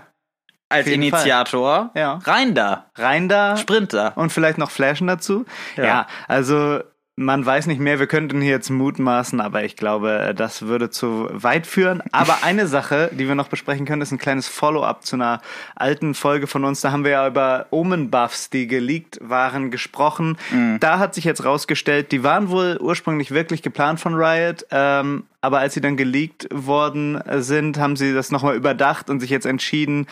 als 0.70 0.86
Fall. 0.86 0.94
Initiator. 0.96 1.92
Ja. 1.94 2.20
Rein 2.26 2.56
da. 2.56 2.88
Rein 2.96 3.30
da. 3.30 3.58
Sprinter. 3.58 4.14
Und 4.18 4.32
vielleicht 4.32 4.58
noch 4.58 4.72
Flashen 4.72 5.06
dazu. 5.08 5.46
Ja, 5.76 5.84
Ja. 5.84 6.08
also 6.28 6.80
man 7.20 7.44
weiß 7.44 7.66
nicht 7.66 7.82
mehr, 7.82 7.98
wir 7.98 8.06
könnten 8.06 8.42
hier 8.42 8.52
jetzt 8.52 8.70
mutmaßen, 8.70 9.42
aber 9.42 9.64
ich 9.64 9.76
glaube, 9.76 10.34
das 10.36 10.62
würde 10.62 10.92
zu 10.92 11.28
weit 11.32 11.66
führen. 11.66 12.04
Aber 12.12 12.38
eine 12.44 12.68
Sache, 12.68 13.10
die 13.12 13.28
wir 13.28 13.34
noch 13.34 13.48
besprechen 13.48 13.88
können, 13.88 14.04
ist 14.04 14.12
ein 14.12 14.20
kleines 14.20 14.48
Follow-up 14.48 15.04
zu 15.04 15.16
einer 15.16 15.42
alten 15.76 16.14
Folge 16.14 16.46
von 16.46 16.64
uns. 16.64 16.82
Da 16.82 16.92
haben 16.92 17.04
wir 17.04 17.12
ja 17.12 17.28
über 17.28 17.66
Omen-Buffs, 17.72 18.52
die 18.52 18.68
geleakt 18.68 19.18
waren, 19.22 19.72
gesprochen. 19.72 20.38
Da 20.80 21.00
hat 21.00 21.16
sich 21.16 21.24
jetzt 21.24 21.44
rausgestellt, 21.44 22.12
die 22.12 22.24
waren 22.24 22.50
wohl 22.50 22.78
ursprünglich 22.80 23.32
wirklich 23.32 23.64
geplant 23.64 24.00
von 24.00 24.14
Riot, 24.14 24.68
ähm, 24.70 25.24
aber 25.48 25.60
als 25.60 25.74
sie 25.74 25.80
dann 25.80 25.96
geleakt 25.96 26.46
worden 26.52 27.22
sind, 27.38 27.80
haben 27.80 27.96
sie 27.96 28.14
das 28.14 28.32
nochmal 28.32 28.58
überdacht 28.58 29.10
und 29.10 29.22
sich 29.22 29.30
jetzt 29.30 29.46
entschieden, 29.46 30.06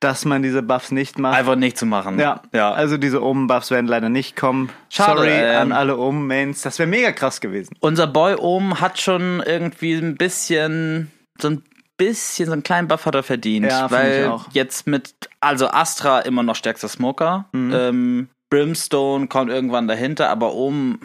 dass 0.00 0.24
man 0.24 0.42
diese 0.42 0.62
Buffs 0.62 0.92
nicht 0.92 1.18
macht. 1.18 1.36
Einfach 1.36 1.56
nicht 1.56 1.76
zu 1.76 1.84
machen. 1.84 2.18
Ja, 2.18 2.40
ja. 2.54 2.72
also 2.72 2.96
diese 2.96 3.22
Omen-Buffs 3.22 3.70
werden 3.70 3.86
leider 3.86 4.08
nicht 4.08 4.34
kommen. 4.34 4.70
Schade, 4.88 5.18
Sorry 5.18 5.30
ähm. 5.30 5.60
an 5.60 5.72
alle 5.72 5.98
Omen-Mains. 5.98 6.62
Das 6.62 6.78
wäre 6.78 6.88
mega 6.88 7.12
krass 7.12 7.42
gewesen. 7.42 7.76
Unser 7.80 8.06
Boy 8.06 8.36
oben 8.36 8.80
hat 8.80 8.98
schon 8.98 9.42
irgendwie 9.44 9.92
ein 9.92 10.16
bisschen, 10.16 11.12
so 11.38 11.50
ein 11.50 11.62
bisschen, 11.98 12.46
so 12.46 12.52
einen 12.52 12.62
kleinen 12.62 12.88
Buff 12.88 13.04
hat 13.04 13.14
er 13.14 13.22
verdient. 13.22 13.66
Ja, 13.66 13.90
weil 13.90 14.22
ich 14.22 14.26
auch. 14.26 14.46
jetzt 14.52 14.86
mit, 14.86 15.12
also 15.40 15.68
Astra 15.68 16.20
immer 16.20 16.42
noch 16.42 16.56
stärkster 16.56 16.88
Smoker. 16.88 17.44
Mhm. 17.52 17.72
Ähm, 17.74 18.28
Brimstone 18.48 19.26
kommt 19.26 19.50
irgendwann 19.50 19.86
dahinter, 19.86 20.30
aber 20.30 20.54
oben, 20.54 21.00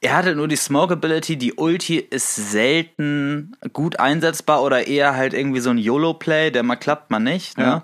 er 0.00 0.16
hatte 0.16 0.34
nur 0.34 0.48
die 0.48 0.56
Smoke-Ability, 0.56 1.36
die 1.36 1.54
Ulti 1.54 1.96
ist 1.98 2.34
selten 2.34 3.56
gut 3.72 3.98
einsetzbar 3.98 4.62
oder 4.62 4.86
eher 4.86 5.14
halt 5.14 5.34
irgendwie 5.34 5.60
so 5.60 5.70
ein 5.70 5.78
YOLO-Play, 5.78 6.50
der 6.50 6.62
mal 6.62 6.76
klappt, 6.76 7.10
mal 7.10 7.20
nicht. 7.20 7.58
Ne? 7.58 7.64
Ja. 7.64 7.82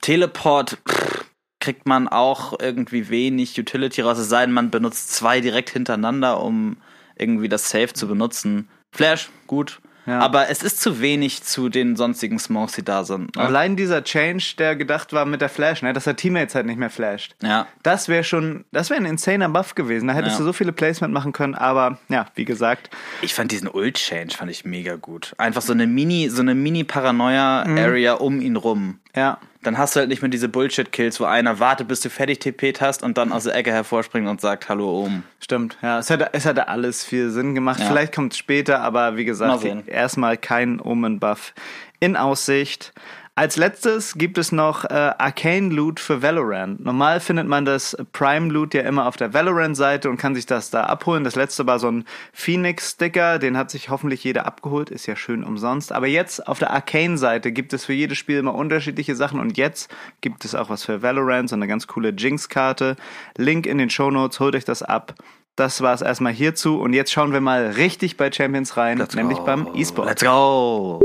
Teleport 0.00 0.78
pff, 0.88 1.26
kriegt 1.60 1.86
man 1.86 2.08
auch 2.08 2.58
irgendwie 2.60 3.08
wenig 3.08 3.58
Utility 3.58 4.00
raus, 4.00 4.18
es 4.18 4.28
sei 4.28 4.44
denn, 4.44 4.54
man 4.54 4.70
benutzt 4.70 5.12
zwei 5.12 5.40
direkt 5.40 5.70
hintereinander, 5.70 6.42
um 6.42 6.76
irgendwie 7.16 7.48
das 7.48 7.70
Safe 7.70 7.92
zu 7.92 8.08
benutzen. 8.08 8.68
Flash, 8.94 9.28
gut. 9.46 9.80
Ja. 10.06 10.20
Aber 10.20 10.48
es 10.48 10.62
ist 10.62 10.80
zu 10.80 11.00
wenig 11.00 11.42
zu 11.42 11.68
den 11.68 11.94
sonstigen 11.96 12.38
Smokes, 12.38 12.72
die 12.72 12.84
da 12.84 13.04
sind. 13.04 13.36
Ne? 13.36 13.42
Allein 13.42 13.76
dieser 13.76 14.02
Change, 14.04 14.54
der 14.56 14.74
gedacht 14.74 15.12
war 15.12 15.26
mit 15.26 15.40
der 15.42 15.48
Flash, 15.50 15.82
ne, 15.82 15.92
dass 15.92 16.04
der 16.04 16.16
Teammates 16.16 16.54
halt 16.54 16.64
nicht 16.66 16.78
mehr 16.78 16.88
flasht. 16.90 17.34
Ja. 17.42 17.66
Das 17.82 18.08
wäre 18.08 18.24
schon, 18.24 18.64
das 18.72 18.88
wäre 18.88 19.00
ein 19.00 19.06
insaner 19.06 19.48
Buff 19.50 19.74
gewesen. 19.74 20.08
Da 20.08 20.14
hättest 20.14 20.34
Ja. 20.34 20.38
du 20.38 20.44
so 20.44 20.52
viele 20.54 20.72
Placement 20.72 21.12
machen 21.12 21.32
können, 21.32 21.54
aber 21.54 21.98
ja, 22.08 22.26
wie 22.34 22.44
gesagt, 22.46 22.88
Ich 23.20 23.34
fand 23.34 23.52
diesen 23.52 23.68
Ult-Change 23.68 24.34
fand 24.36 24.50
ich 24.50 24.64
mega 24.64 24.96
gut. 24.96 25.34
Einfach 25.36 25.62
so 25.62 25.72
eine 25.72 25.86
Mini, 25.86 26.30
so 26.30 26.40
eine 26.40 26.54
Mini-Paranoia-Area 26.54 28.14
um 28.14 28.40
ihn 28.40 28.56
rum. 28.56 29.00
Ja. 29.18 29.38
Dann 29.62 29.76
hast 29.76 29.96
du 29.96 30.00
halt 30.00 30.08
nicht 30.08 30.22
mehr 30.22 30.30
diese 30.30 30.48
Bullshit-Kills, 30.48 31.18
wo 31.18 31.24
einer 31.24 31.58
wartet, 31.58 31.88
bis 31.88 32.00
du 32.00 32.10
fertig 32.10 32.38
TP't 32.38 32.80
hast 32.80 33.02
und 33.02 33.18
dann 33.18 33.32
aus 33.32 33.44
der 33.44 33.56
Ecke 33.56 33.72
hervorspringt 33.72 34.28
und 34.28 34.40
sagt 34.40 34.68
Hallo 34.68 35.02
oben. 35.02 35.24
Stimmt, 35.40 35.76
ja, 35.82 35.98
es 35.98 36.08
hätte, 36.10 36.30
es 36.32 36.44
hätte 36.44 36.68
alles 36.68 37.04
viel 37.04 37.30
Sinn 37.30 37.56
gemacht. 37.56 37.80
Ja. 37.80 37.86
Vielleicht 37.86 38.14
kommt 38.14 38.32
es 38.32 38.38
später, 38.38 38.80
aber 38.80 39.16
wie 39.16 39.24
gesagt, 39.24 39.64
erstmal 39.88 40.36
kein 40.36 40.80
Omen-Buff 40.80 41.54
in 41.98 42.16
Aussicht. 42.16 42.92
Als 43.38 43.54
letztes 43.54 44.14
gibt 44.14 44.36
es 44.36 44.50
noch 44.50 44.84
äh, 44.84 44.88
Arcane 44.88 45.70
Loot 45.70 46.00
für 46.00 46.22
Valorant. 46.22 46.84
Normal 46.84 47.20
findet 47.20 47.46
man 47.46 47.64
das 47.64 47.96
Prime 48.10 48.52
Loot 48.52 48.74
ja 48.74 48.82
immer 48.82 49.06
auf 49.06 49.16
der 49.16 49.32
Valorant-Seite 49.32 50.10
und 50.10 50.16
kann 50.16 50.34
sich 50.34 50.44
das 50.44 50.70
da 50.70 50.86
abholen. 50.86 51.22
Das 51.22 51.36
letzte 51.36 51.64
war 51.64 51.78
so 51.78 51.88
ein 51.88 52.04
Phoenix-Sticker, 52.32 53.38
den 53.38 53.56
hat 53.56 53.70
sich 53.70 53.90
hoffentlich 53.90 54.24
jeder 54.24 54.44
abgeholt, 54.44 54.90
ist 54.90 55.06
ja 55.06 55.14
schön 55.14 55.44
umsonst. 55.44 55.92
Aber 55.92 56.08
jetzt 56.08 56.48
auf 56.48 56.58
der 56.58 56.72
Arcane-Seite 56.72 57.52
gibt 57.52 57.72
es 57.72 57.84
für 57.84 57.92
jedes 57.92 58.18
Spiel 58.18 58.38
immer 58.38 58.56
unterschiedliche 58.56 59.14
Sachen 59.14 59.38
und 59.38 59.56
jetzt 59.56 59.88
gibt 60.20 60.44
es 60.44 60.56
auch 60.56 60.68
was 60.68 60.84
für 60.84 61.02
Valorant, 61.02 61.48
so 61.48 61.54
eine 61.54 61.68
ganz 61.68 61.86
coole 61.86 62.08
Jinx-Karte. 62.08 62.96
Link 63.36 63.66
in 63.66 63.78
den 63.78 63.88
Shownotes, 63.88 64.40
holt 64.40 64.56
euch 64.56 64.64
das 64.64 64.82
ab. 64.82 65.14
Das 65.54 65.80
war 65.80 65.94
es 65.94 66.02
erstmal 66.02 66.32
hierzu 66.32 66.80
und 66.80 66.92
jetzt 66.92 67.12
schauen 67.12 67.32
wir 67.32 67.40
mal 67.40 67.68
richtig 67.68 68.16
bei 68.16 68.32
Champions 68.32 68.76
rein, 68.76 69.00
nämlich 69.14 69.38
go. 69.38 69.44
beim 69.44 69.68
E-Sport. 69.76 70.08
Let's 70.08 70.24
go! 70.24 71.00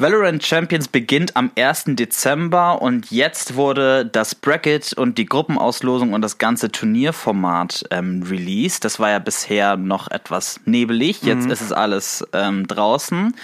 Valorant 0.00 0.46
Champions 0.46 0.86
beginnt 0.86 1.36
am 1.36 1.50
1. 1.58 1.86
Dezember 1.88 2.80
und 2.80 3.10
jetzt 3.10 3.56
wurde 3.56 4.06
das 4.06 4.36
Bracket 4.36 4.92
und 4.92 5.18
die 5.18 5.26
Gruppenauslosung 5.26 6.12
und 6.12 6.22
das 6.22 6.38
ganze 6.38 6.70
Turnierformat 6.70 7.84
ähm, 7.90 8.22
released. 8.22 8.84
Das 8.84 9.00
war 9.00 9.10
ja 9.10 9.18
bisher 9.18 9.76
noch 9.76 10.08
etwas 10.08 10.60
nebelig. 10.66 11.22
Jetzt 11.24 11.50
ist 11.50 11.62
es 11.62 11.72
alles 11.72 12.24
ähm, 12.32 12.68
draußen. 12.68 13.34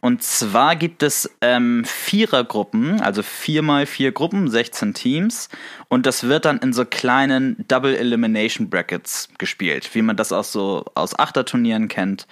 Und 0.00 0.24
zwar 0.24 0.74
gibt 0.74 1.04
es 1.04 1.30
ähm, 1.42 1.84
Vierergruppen, 1.84 3.00
also 3.00 3.22
viermal 3.22 3.86
vier 3.86 4.10
Gruppen, 4.10 4.50
16 4.50 4.94
Teams. 4.94 5.48
Und 5.90 6.06
das 6.06 6.22
wird 6.22 6.44
dann 6.44 6.58
in 6.58 6.72
so 6.72 6.84
kleinen 6.84 7.64
Double 7.66 7.96
Elimination 7.96 8.70
Brackets 8.70 9.28
gespielt, 9.38 9.92
wie 9.92 10.02
man 10.02 10.16
das 10.16 10.32
auch 10.32 10.44
so 10.44 10.84
aus 10.94 11.18
Achterturnieren 11.18 11.88
kennt. 11.88 12.28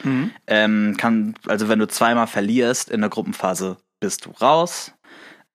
Ähm, 0.47 0.95
kann, 0.97 1.35
also 1.49 1.69
wenn 1.69 1.81
du 1.81 1.89
zweimal 1.89 2.29
verlierst 2.29 2.89
in 2.89 3.01
der 3.01 3.11
Gruppenphase, 3.11 3.77
bist 3.99 4.27
du 4.27 4.31
raus. 4.31 4.93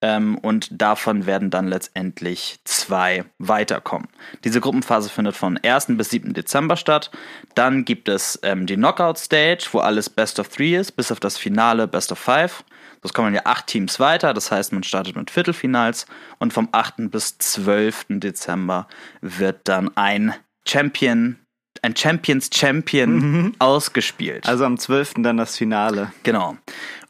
Ähm, 0.01 0.37
und 0.37 0.81
davon 0.81 1.25
werden 1.25 1.49
dann 1.49 1.65
letztendlich 1.69 2.59
zwei 2.65 3.23
weiterkommen. 3.39 4.09
Diese 4.43 4.59
Gruppenphase 4.59 5.09
findet 5.09 5.37
von 5.37 5.57
1. 5.57 5.87
bis 5.91 6.09
7. 6.09 6.33
Dezember 6.33 6.75
statt. 6.75 7.09
Dann 7.55 7.85
gibt 7.85 8.09
es 8.09 8.37
ähm, 8.43 8.65
die 8.65 8.75
Knockout 8.75 9.17
Stage, 9.17 9.69
wo 9.71 9.79
alles 9.79 10.09
Best 10.09 10.41
of 10.41 10.49
Three 10.49 10.75
ist, 10.75 10.91
bis 10.91 11.09
auf 11.09 11.21
das 11.21 11.37
Finale 11.37 11.87
Best 11.87 12.11
of 12.11 12.19
Five. 12.19 12.65
Das 13.03 13.13
kommen 13.13 13.33
ja 13.35 13.41
acht 13.45 13.67
Teams 13.67 13.99
weiter, 13.99 14.33
das 14.33 14.51
heißt, 14.51 14.73
man 14.73 14.83
startet 14.83 15.15
mit 15.15 15.29
Viertelfinals 15.29 16.07
und 16.39 16.53
vom 16.53 16.69
8. 16.71 17.11
bis 17.11 17.37
12. 17.37 18.05
Dezember 18.09 18.87
wird 19.21 19.67
dann 19.67 19.95
ein 19.95 20.33
Champion, 20.65 21.37
ein 21.81 21.95
Champions 21.95 22.49
Champion 22.53 23.53
ausgespielt. 23.59 24.47
Also 24.47 24.65
am 24.65 24.77
12. 24.77 25.15
dann 25.17 25.37
das 25.37 25.57
Finale. 25.57 26.11
Genau. 26.23 26.57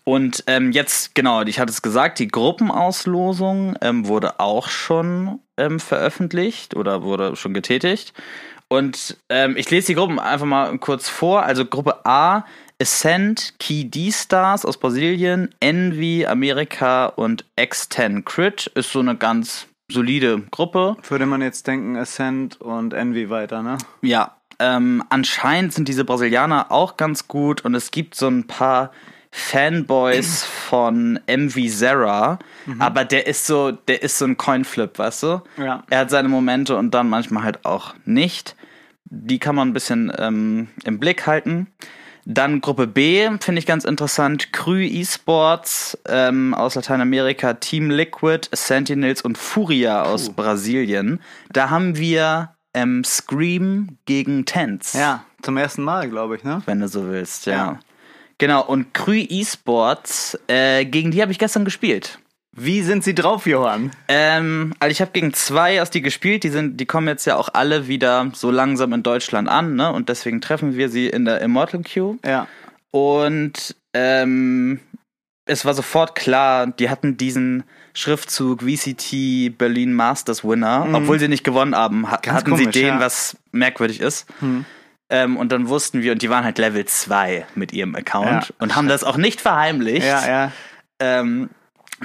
Und 0.03 0.43
ähm, 0.47 0.71
jetzt, 0.73 1.15
genau, 1.15 1.43
ich 1.43 1.59
hatte 1.59 1.71
es 1.71 1.81
gesagt, 1.81 2.19
die 2.19 2.27
Gruppenauslosung 2.27 3.77
ähm, 3.81 4.07
wurde 4.07 4.39
auch 4.39 4.67
schon 4.67 5.39
ähm, 5.55 5.79
veröffentlicht 5.79 6.75
oder 6.75 7.03
wurde 7.03 7.35
schon 7.37 7.53
getätigt. 7.53 8.13
Und 8.67 9.17
ähm, 9.29 9.55
ich 9.55 9.69
lese 9.69 9.87
die 9.87 9.95
Gruppen 9.95 10.19
einfach 10.19 10.45
mal 10.45 10.77
kurz 10.79 11.07
vor. 11.07 11.43
Also 11.43 11.63
Gruppe 11.65 12.05
A, 12.05 12.43
Ascent, 12.81 13.53
Key 13.59 13.85
D-Stars 13.85 14.65
aus 14.65 14.77
Brasilien, 14.77 15.49
Envy, 15.59 16.25
Amerika 16.25 17.05
und 17.07 17.45
X10 17.57 18.23
Crit 18.23 18.67
ist 18.75 18.91
so 18.91 18.99
eine 18.99 19.15
ganz 19.15 19.67
solide 19.89 20.41
Gruppe. 20.51 20.97
Würde 21.07 21.25
man 21.25 21.41
jetzt 21.41 21.67
denken, 21.67 21.95
Ascent 21.97 22.59
und 22.59 22.93
Envy 22.93 23.29
weiter, 23.29 23.61
ne? 23.61 23.77
Ja, 24.01 24.35
ähm, 24.59 25.03
anscheinend 25.09 25.73
sind 25.73 25.87
diese 25.87 26.05
Brasilianer 26.05 26.71
auch 26.71 26.97
ganz 26.97 27.27
gut 27.27 27.65
und 27.65 27.75
es 27.75 27.91
gibt 27.91 28.15
so 28.15 28.27
ein 28.27 28.47
paar 28.47 28.91
Fanboys 29.31 30.43
von 30.69 31.19
MV 31.27 31.67
Zera, 31.69 32.39
aber 32.79 33.03
der 33.03 33.27
ist 33.27 33.47
so, 33.47 33.71
der 33.71 34.03
ist 34.03 34.17
so 34.17 34.25
ein 34.25 34.37
Coinflip, 34.37 34.99
weißt 34.99 35.23
du? 35.23 35.41
Ja. 35.57 35.83
Er 35.89 35.99
hat 35.99 36.09
seine 36.11 36.29
Momente 36.29 36.77
und 36.77 36.91
dann 36.91 37.09
manchmal 37.09 37.43
halt 37.43 37.65
auch 37.65 37.95
nicht. 38.05 38.55
Die 39.05 39.39
kann 39.39 39.55
man 39.55 39.69
ein 39.69 39.73
bisschen 39.73 40.11
ähm, 40.17 40.69
im 40.85 40.99
Blick 40.99 41.27
halten. 41.27 41.67
Dann 42.25 42.61
Gruppe 42.61 42.87
B 42.87 43.29
finde 43.41 43.59
ich 43.59 43.65
ganz 43.65 43.83
interessant. 43.83 44.53
Krü 44.53 44.85
Esports 44.85 45.97
ähm, 46.07 46.53
aus 46.53 46.75
Lateinamerika, 46.75 47.53
Team 47.55 47.89
Liquid, 47.89 48.47
Sentinels 48.53 49.21
und 49.21 49.37
Furia 49.37 50.03
aus 50.03 50.29
Brasilien. 50.29 51.19
Da 51.51 51.69
haben 51.69 51.97
wir 51.97 52.55
ähm, 52.73 53.03
Scream 53.03 53.97
gegen 54.05 54.45
Tens. 54.45 54.93
Ja, 54.93 55.25
zum 55.41 55.57
ersten 55.57 55.83
Mal, 55.83 56.09
glaube 56.09 56.37
ich, 56.37 56.43
ne? 56.43 56.61
Wenn 56.65 56.79
du 56.79 56.87
so 56.87 57.07
willst, 57.07 57.45
ja. 57.45 57.53
Ja. 57.53 57.79
Genau, 58.37 58.65
und 58.65 58.93
Krü 58.93 59.21
Esports, 59.29 60.37
äh, 60.47 60.85
gegen 60.85 61.11
die 61.11 61.21
habe 61.21 61.31
ich 61.31 61.39
gestern 61.39 61.65
gespielt. 61.65 62.19
Wie 62.55 62.81
sind 62.83 63.03
sie 63.03 63.15
drauf, 63.15 63.47
Johann? 63.47 63.91
Ähm, 64.07 64.73
also 64.79 64.91
ich 64.91 65.01
habe 65.01 65.11
gegen 65.11 65.33
zwei 65.33 65.81
aus 65.81 65.89
die 65.89 66.01
gespielt, 66.03 66.43
die 66.43 66.49
sind, 66.49 66.79
die 66.79 66.85
kommen 66.85 67.07
jetzt 67.07 67.25
ja 67.25 67.35
auch 67.35 67.49
alle 67.53 67.87
wieder 67.87 68.29
so 68.33 68.51
langsam 68.51 68.93
in 68.93 69.01
Deutschland 69.01 69.49
an, 69.49 69.75
ne? 69.75 69.91
Und 69.91 70.07
deswegen 70.09 70.39
treffen 70.39 70.77
wir 70.77 70.89
sie 70.89 71.07
in 71.07 71.25
der 71.25 71.41
Immortal 71.41 71.81
Queue. 71.81 72.17
Ja. 72.23 72.47
Und 72.91 73.75
ähm, 73.95 74.79
es 75.45 75.65
war 75.65 75.73
sofort 75.73 76.13
klar, 76.13 76.67
die 76.67 76.89
hatten 76.91 77.17
diesen 77.17 77.63
Schriftzug 77.95 78.61
VCT 78.61 79.57
Berlin 79.57 79.93
Masters 79.93 80.43
Winner, 80.43 80.87
obwohl 80.93 81.19
sie 81.19 81.27
nicht 81.27 81.43
gewonnen 81.43 81.75
haben, 81.75 82.09
ha 82.11 82.17
Mhm. 82.17 82.21
Ganz 82.21 82.37
hatten 82.37 82.55
sie 82.55 82.63
komisch, 82.63 82.73
den, 82.75 82.87
ja. 82.87 82.95
Mhm. 82.95 82.99
was 82.99 83.37
merkwürdig 83.51 83.99
ist. 83.99 84.27
Ähm, 85.09 85.37
und 85.37 85.51
dann 85.51 85.69
wussten 85.69 86.01
wir, 86.03 86.11
und 86.13 86.21
die 86.21 86.29
waren 86.29 86.43
halt 86.43 86.57
Level 86.59 86.85
2 86.85 87.45
mit 87.55 87.73
ihrem 87.73 87.95
Account 87.95 88.27
Ja. 88.49 88.55
und 88.59 88.75
haben 88.75 88.87
das 88.87 89.03
auch 89.03 89.17
nicht 89.17 89.41
verheimlicht. 89.41 90.05
Ja, 90.05 90.27
ja. 90.27 90.51
Ähm, 90.99 91.49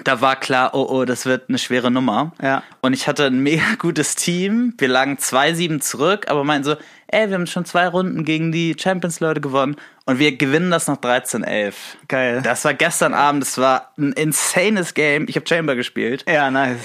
da 0.05 0.21
war 0.21 0.37
klar, 0.37 0.71
oh 0.75 0.87
oh, 0.89 1.05
das 1.05 1.27
wird 1.27 1.49
eine 1.49 1.59
schwere 1.59 1.91
Nummer. 1.91 2.33
Ja. 2.43 2.63
Und 2.81 2.93
ich 2.93 3.07
hatte 3.09 3.27
ein 3.27 3.41
mega 3.43 3.65
gutes 3.79 4.15
Team. 4.17 4.75
Wir 4.79 4.89
lagen 4.89 5.17
2-7 5.17 5.81
zurück, 5.81 6.27
aber 6.29 6.45
meinten 6.45 6.65
so, 6.65 6.77
ey, 7.09 7.29
wir 7.29 7.35
haben 7.35 7.47
schon 7.47 7.65
zwei 7.65 7.89
Runden 7.89 8.25
gegen 8.25 8.53
die 8.53 8.77
Champions-Leute 8.79 9.41
gewonnen 9.41 9.77
und 10.05 10.19
wir 10.19 10.37
gewinnen 10.37 10.71
das 10.71 10.87
noch 10.89 10.99
13-11. 10.99 11.75
Geil. 12.09 12.41
Das 12.43 12.65
war 12.65 12.75
gestern 12.75 13.15
Abend, 13.15 13.43
das 13.43 13.59
war 13.59 13.93
ein 13.99 14.13
insanes 14.13 14.95
Game. 14.95 15.27
Ich 15.29 15.37
habe 15.37 15.47
Chamber 15.47 15.75
gespielt. 15.77 16.25
ja, 16.29 16.51
nice. 16.51 16.79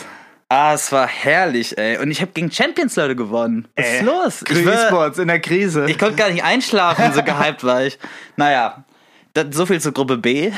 Ah, 0.49 0.73
es 0.75 0.91
war 0.91 1.07
herrlich, 1.07 1.75
ey. 1.79 1.97
Und 1.97 2.11
ich 2.11 2.21
habe 2.21 2.31
gegen 2.31 2.51
Champions-Leute 2.51 3.15
gewonnen. 3.15 3.67
Was 3.75 3.87
ist 3.87 4.01
Äh, 4.01 4.05
los? 4.05 4.43
War, 4.65 4.83
Esports 4.83 5.17
in 5.17 5.27
der 5.27 5.39
Krise. 5.39 5.85
ich 5.89 5.97
konnte 5.97 6.15
gar 6.15 6.29
nicht 6.29 6.43
einschlafen, 6.43 7.11
so 7.11 7.23
gehypt 7.23 7.63
war 7.63 7.83
ich. 7.85 7.97
Naja, 8.35 8.83
das, 9.33 9.47
so 9.51 9.65
viel 9.65 9.81
zur 9.81 9.93
Gruppe 9.93 10.17
B. 10.17 10.51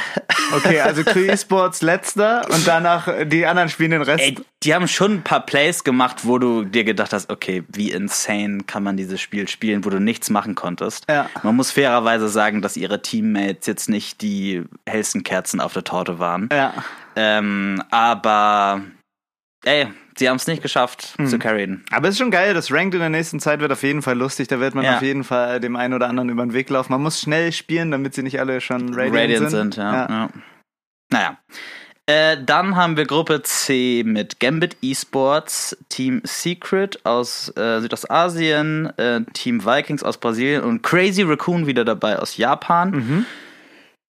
Okay, 0.52 0.82
also 0.82 1.04
Crew 1.06 1.26
Esports 1.26 1.82
letzter 1.82 2.46
und 2.50 2.68
danach 2.68 3.08
die 3.26 3.46
anderen 3.46 3.70
spielen 3.70 3.92
den 3.92 4.02
Rest. 4.02 4.24
Ey, 4.24 4.36
die 4.64 4.74
haben 4.74 4.88
schon 4.88 5.14
ein 5.14 5.24
paar 5.24 5.46
Plays 5.46 5.84
gemacht, 5.84 6.22
wo 6.24 6.38
du 6.40 6.64
dir 6.64 6.84
gedacht 6.84 7.14
hast, 7.14 7.30
okay, 7.30 7.64
wie 7.70 7.92
insane 7.92 8.64
kann 8.66 8.84
man 8.84 8.98
dieses 8.98 9.22
Spiel 9.22 9.48
spielen, 9.48 9.86
wo 9.86 9.90
du 9.90 10.00
nichts 10.00 10.30
machen 10.30 10.56
konntest. 10.56 11.06
Ja. 11.10 11.30
Man 11.44 11.56
muss 11.56 11.72
fairerweise 11.72 12.28
sagen, 12.28 12.62
dass 12.62 12.76
ihre 12.76 13.02
Teammates 13.02 13.66
jetzt 13.68 13.90
nicht 13.90 14.22
die 14.22 14.64
hellsten 14.86 15.24
Kerzen 15.24 15.62
auf 15.62 15.74
der 15.74 15.84
Torte 15.84 16.20
waren. 16.20 16.50
ja. 16.52 16.74
Ähm, 17.18 17.82
aber 17.92 18.82
ey, 19.65 19.88
sie 20.17 20.30
haben 20.30 20.38
es 20.38 20.47
nicht 20.47 20.62
geschafft 20.62 21.13
Hm. 21.17 21.28
zu 21.28 21.38
carryen. 21.39 21.84
Aber 21.91 22.08
es 22.08 22.15
ist 22.15 22.19
schon 22.19 22.32
geil, 22.32 22.54
das 22.54 22.71
Ranked 22.71 22.93
in 22.93 22.99
der 23.01 23.10
nächsten 23.10 23.39
Zeit 23.39 23.60
wird 23.60 23.71
auf 23.71 23.84
jeden 23.84 24.01
Fall 24.01 24.17
lustig. 24.17 24.47
Da 24.47 24.60
wird 24.60 24.75
man 24.75 24.86
Ja. 24.86 24.95
auf 24.97 25.01
jeden 25.01 25.23
Fall 25.23 25.60
dem 25.60 25.75
einen 25.75 25.93
oder 25.93 26.08
anderen 26.08 26.30
über 26.30 26.43
den 26.45 26.54
Weg 26.54 26.69
laufen. 26.69 26.91
Man 26.93 27.01
muss 27.04 27.19
schnell 27.19 27.51
spielen, 27.51 27.91
damit 27.91 28.13
sie 28.13 28.23
nicht 28.23 28.39
alle 28.39 28.62
schon 28.62 28.93
Radiant, 28.93 29.15
Radiant 29.15 29.49
sind. 29.49 29.73
sind, 29.73 29.75
ja. 29.78 30.08
ja. 30.10 30.30
Naja. 31.12 31.38
Äh, 32.08 32.38
dann 32.45 32.75
haben 32.75 32.97
wir 32.97 33.06
Gruppe 33.06 33.41
C 33.41 34.04
mit 34.06 34.39
Gambit 34.39 34.78
Esports, 34.84 35.75
Team 35.89 36.21
Secret 36.23 37.04
aus 37.04 37.51
äh, 37.58 37.82
Südostasien, 37.82 38.95
äh, 38.97 39.21
Team 39.34 39.65
Vikings 39.65 40.04
aus 40.04 40.19
Brasilien 40.19 40.62
und 40.62 40.84
Crazy 40.84 41.23
Raccoon 41.23 41.65
wieder 41.65 41.84
dabei 41.84 42.19
aus 42.19 42.38
Japan. 42.38 42.91
Mhm. 42.91 43.25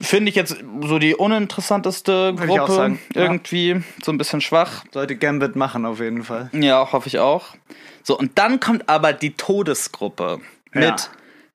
Finde 0.01 0.29
ich 0.29 0.35
jetzt 0.37 0.57
so 0.83 0.99
die 0.99 1.15
uninteressanteste 1.15 2.39
Würde 2.39 2.47
Gruppe. 2.59 2.73
sagen, 2.73 2.99
ja. 3.15 3.23
Irgendwie 3.23 3.83
so 4.05 4.13
ein 4.13 4.19
bisschen 4.19 4.41
schwach. 4.43 4.85
Sollte 4.93 5.17
Gambit 5.17 5.57
machen 5.57 5.87
auf 5.87 6.01
jeden 6.01 6.23
Fall. 6.23 6.51
Ja, 6.53 6.93
hoffe 6.93 7.09
ich 7.09 7.19
auch. 7.19 7.55
So, 8.03 8.17
und 8.19 8.39
dann 8.39 8.61
kommt 8.61 8.89
aber 8.89 9.13
die 9.13 9.33
Todesgruppe 9.35 10.41
Ja. 10.75 10.81
mit 10.81 11.11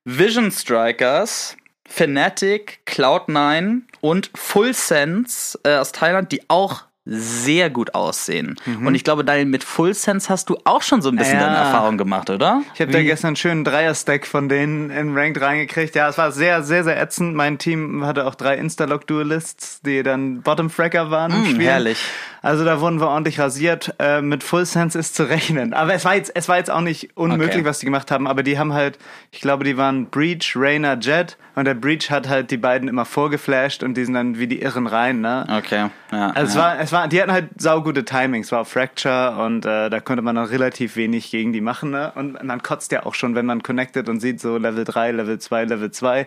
Vision 0.06 0.52
Strikers, 0.52 1.56
Fnatic, 1.88 2.80
Cloud9 2.88 3.82
und 4.02 4.32
Full 4.36 4.74
Sense 4.74 5.60
äh, 5.64 5.76
aus 5.76 5.92
Thailand, 5.92 6.32
die 6.32 6.42
auch 6.50 6.84
sehr 7.04 7.70
gut 7.72 7.96
aussehen. 7.96 8.58
Und 8.86 8.94
ich 8.94 9.04
glaube, 9.04 9.26
Daniel, 9.26 9.48
mit 9.48 9.64
Full 9.64 9.94
Sense 9.96 10.30
hast 10.30 10.50
du 10.50 10.58
auch 10.66 10.84
schon 10.84 11.02
so 11.02 11.10
ein 11.10 11.16
bisschen 11.16 11.40
Ja. 11.40 11.48
deine 11.48 11.58
Erfahrung 11.58 11.98
gemacht, 11.98 12.30
oder? 12.30 12.62
Ich 12.76 12.82
habe 12.82 12.92
da 12.92 13.02
gestern 13.02 13.30
einen 13.30 13.36
schönen 13.38 13.64
Dreier-Stack 13.64 14.28
von 14.28 14.50
denen 14.50 14.92
in 14.92 15.18
Ranked 15.18 15.42
reingekriegt. 15.42 15.96
Ja, 15.96 16.10
es 16.10 16.18
war 16.20 16.32
sehr, 16.32 16.62
sehr, 16.62 16.84
sehr 16.84 17.02
ätzend. 17.02 17.34
Mein 17.36 17.58
Team 17.58 18.06
hatte 18.06 18.28
auch 18.28 18.36
drei 18.36 18.56
Instalock-Duelists, 18.58 19.82
die 19.82 20.04
dann 20.04 20.42
Bottom-Fracker 20.44 21.10
waren 21.10 21.32
Mm, 21.32 21.60
herrlich. 21.60 21.98
Also 22.44 22.66
da 22.66 22.82
wurden 22.82 23.00
wir 23.00 23.08
ordentlich 23.08 23.40
rasiert. 23.40 23.94
Äh, 24.00 24.22
mit 24.22 24.44
Full 24.44 24.66
Sense 24.66 24.98
ist 24.98 25.14
zu 25.16 25.24
rechnen. 25.30 25.74
Aber 25.74 25.94
es 25.94 26.06
war 26.06 26.16
jetzt, 26.16 26.32
es 26.36 26.50
war 26.50 26.58
jetzt 26.58 26.72
auch 26.72 26.82
nicht 26.82 27.16
unmöglich, 27.16 27.58
Okay. 27.58 27.66
was 27.66 27.78
die 27.80 27.86
gemacht 27.86 28.10
haben. 28.10 28.28
Aber 28.28 28.42
die 28.42 28.58
haben 28.58 28.74
halt, 28.74 28.98
ich 29.30 29.42
glaube, 29.42 29.64
die 29.64 29.78
waren 29.78 30.08
Breach, 30.08 30.54
Rainer, 30.56 30.98
Jet. 31.00 31.38
Und 31.54 31.66
der 31.66 31.76
Breach 31.76 32.10
hat 32.10 32.28
halt 32.28 32.50
die 32.50 32.58
beiden 32.58 32.88
immer 32.90 33.06
vorgeflasht 33.06 33.84
und 33.84 33.96
die 33.96 34.06
sind 34.06 34.16
dann 34.16 34.40
wie 34.40 34.48
die 34.48 34.62
Irren 34.62 34.88
rein, 34.88 35.22
ne? 35.22 35.46
Okay, 35.56 35.90
ja. 36.12 36.30
Also 36.32 36.48
es 36.50 36.56
ja. 36.56 36.62
war, 36.62 36.80
es 36.80 36.92
war, 36.92 37.08
die 37.10 37.22
hatten 37.22 37.32
halt 37.32 37.50
saugute 37.62 38.06
Timings, 38.06 38.48
es 38.48 38.52
war 38.54 38.62
auf 38.62 38.70
Fracture 38.72 39.36
und 39.46 39.66
äh, 39.66 39.90
da 39.90 40.00
konnte 40.00 40.22
man 40.24 40.36
dann 40.38 40.46
relativ 40.46 40.96
wenig 40.96 41.30
gegen 41.30 41.52
die 41.54 41.62
machen, 41.62 41.92
ne? 41.92 42.12
Und 42.16 42.42
man 42.42 42.64
kotzt 42.64 42.92
ja 42.94 43.06
auch 43.06 43.14
schon, 43.16 43.36
wenn 43.36 43.46
man 43.46 43.62
connected 43.64 44.08
und 44.10 44.20
sieht 44.22 44.40
so 44.40 44.58
Level 44.58 44.86
3, 44.86 45.12
Level 45.12 45.38
2, 45.40 45.66
Level 45.66 45.92
2. 45.92 46.26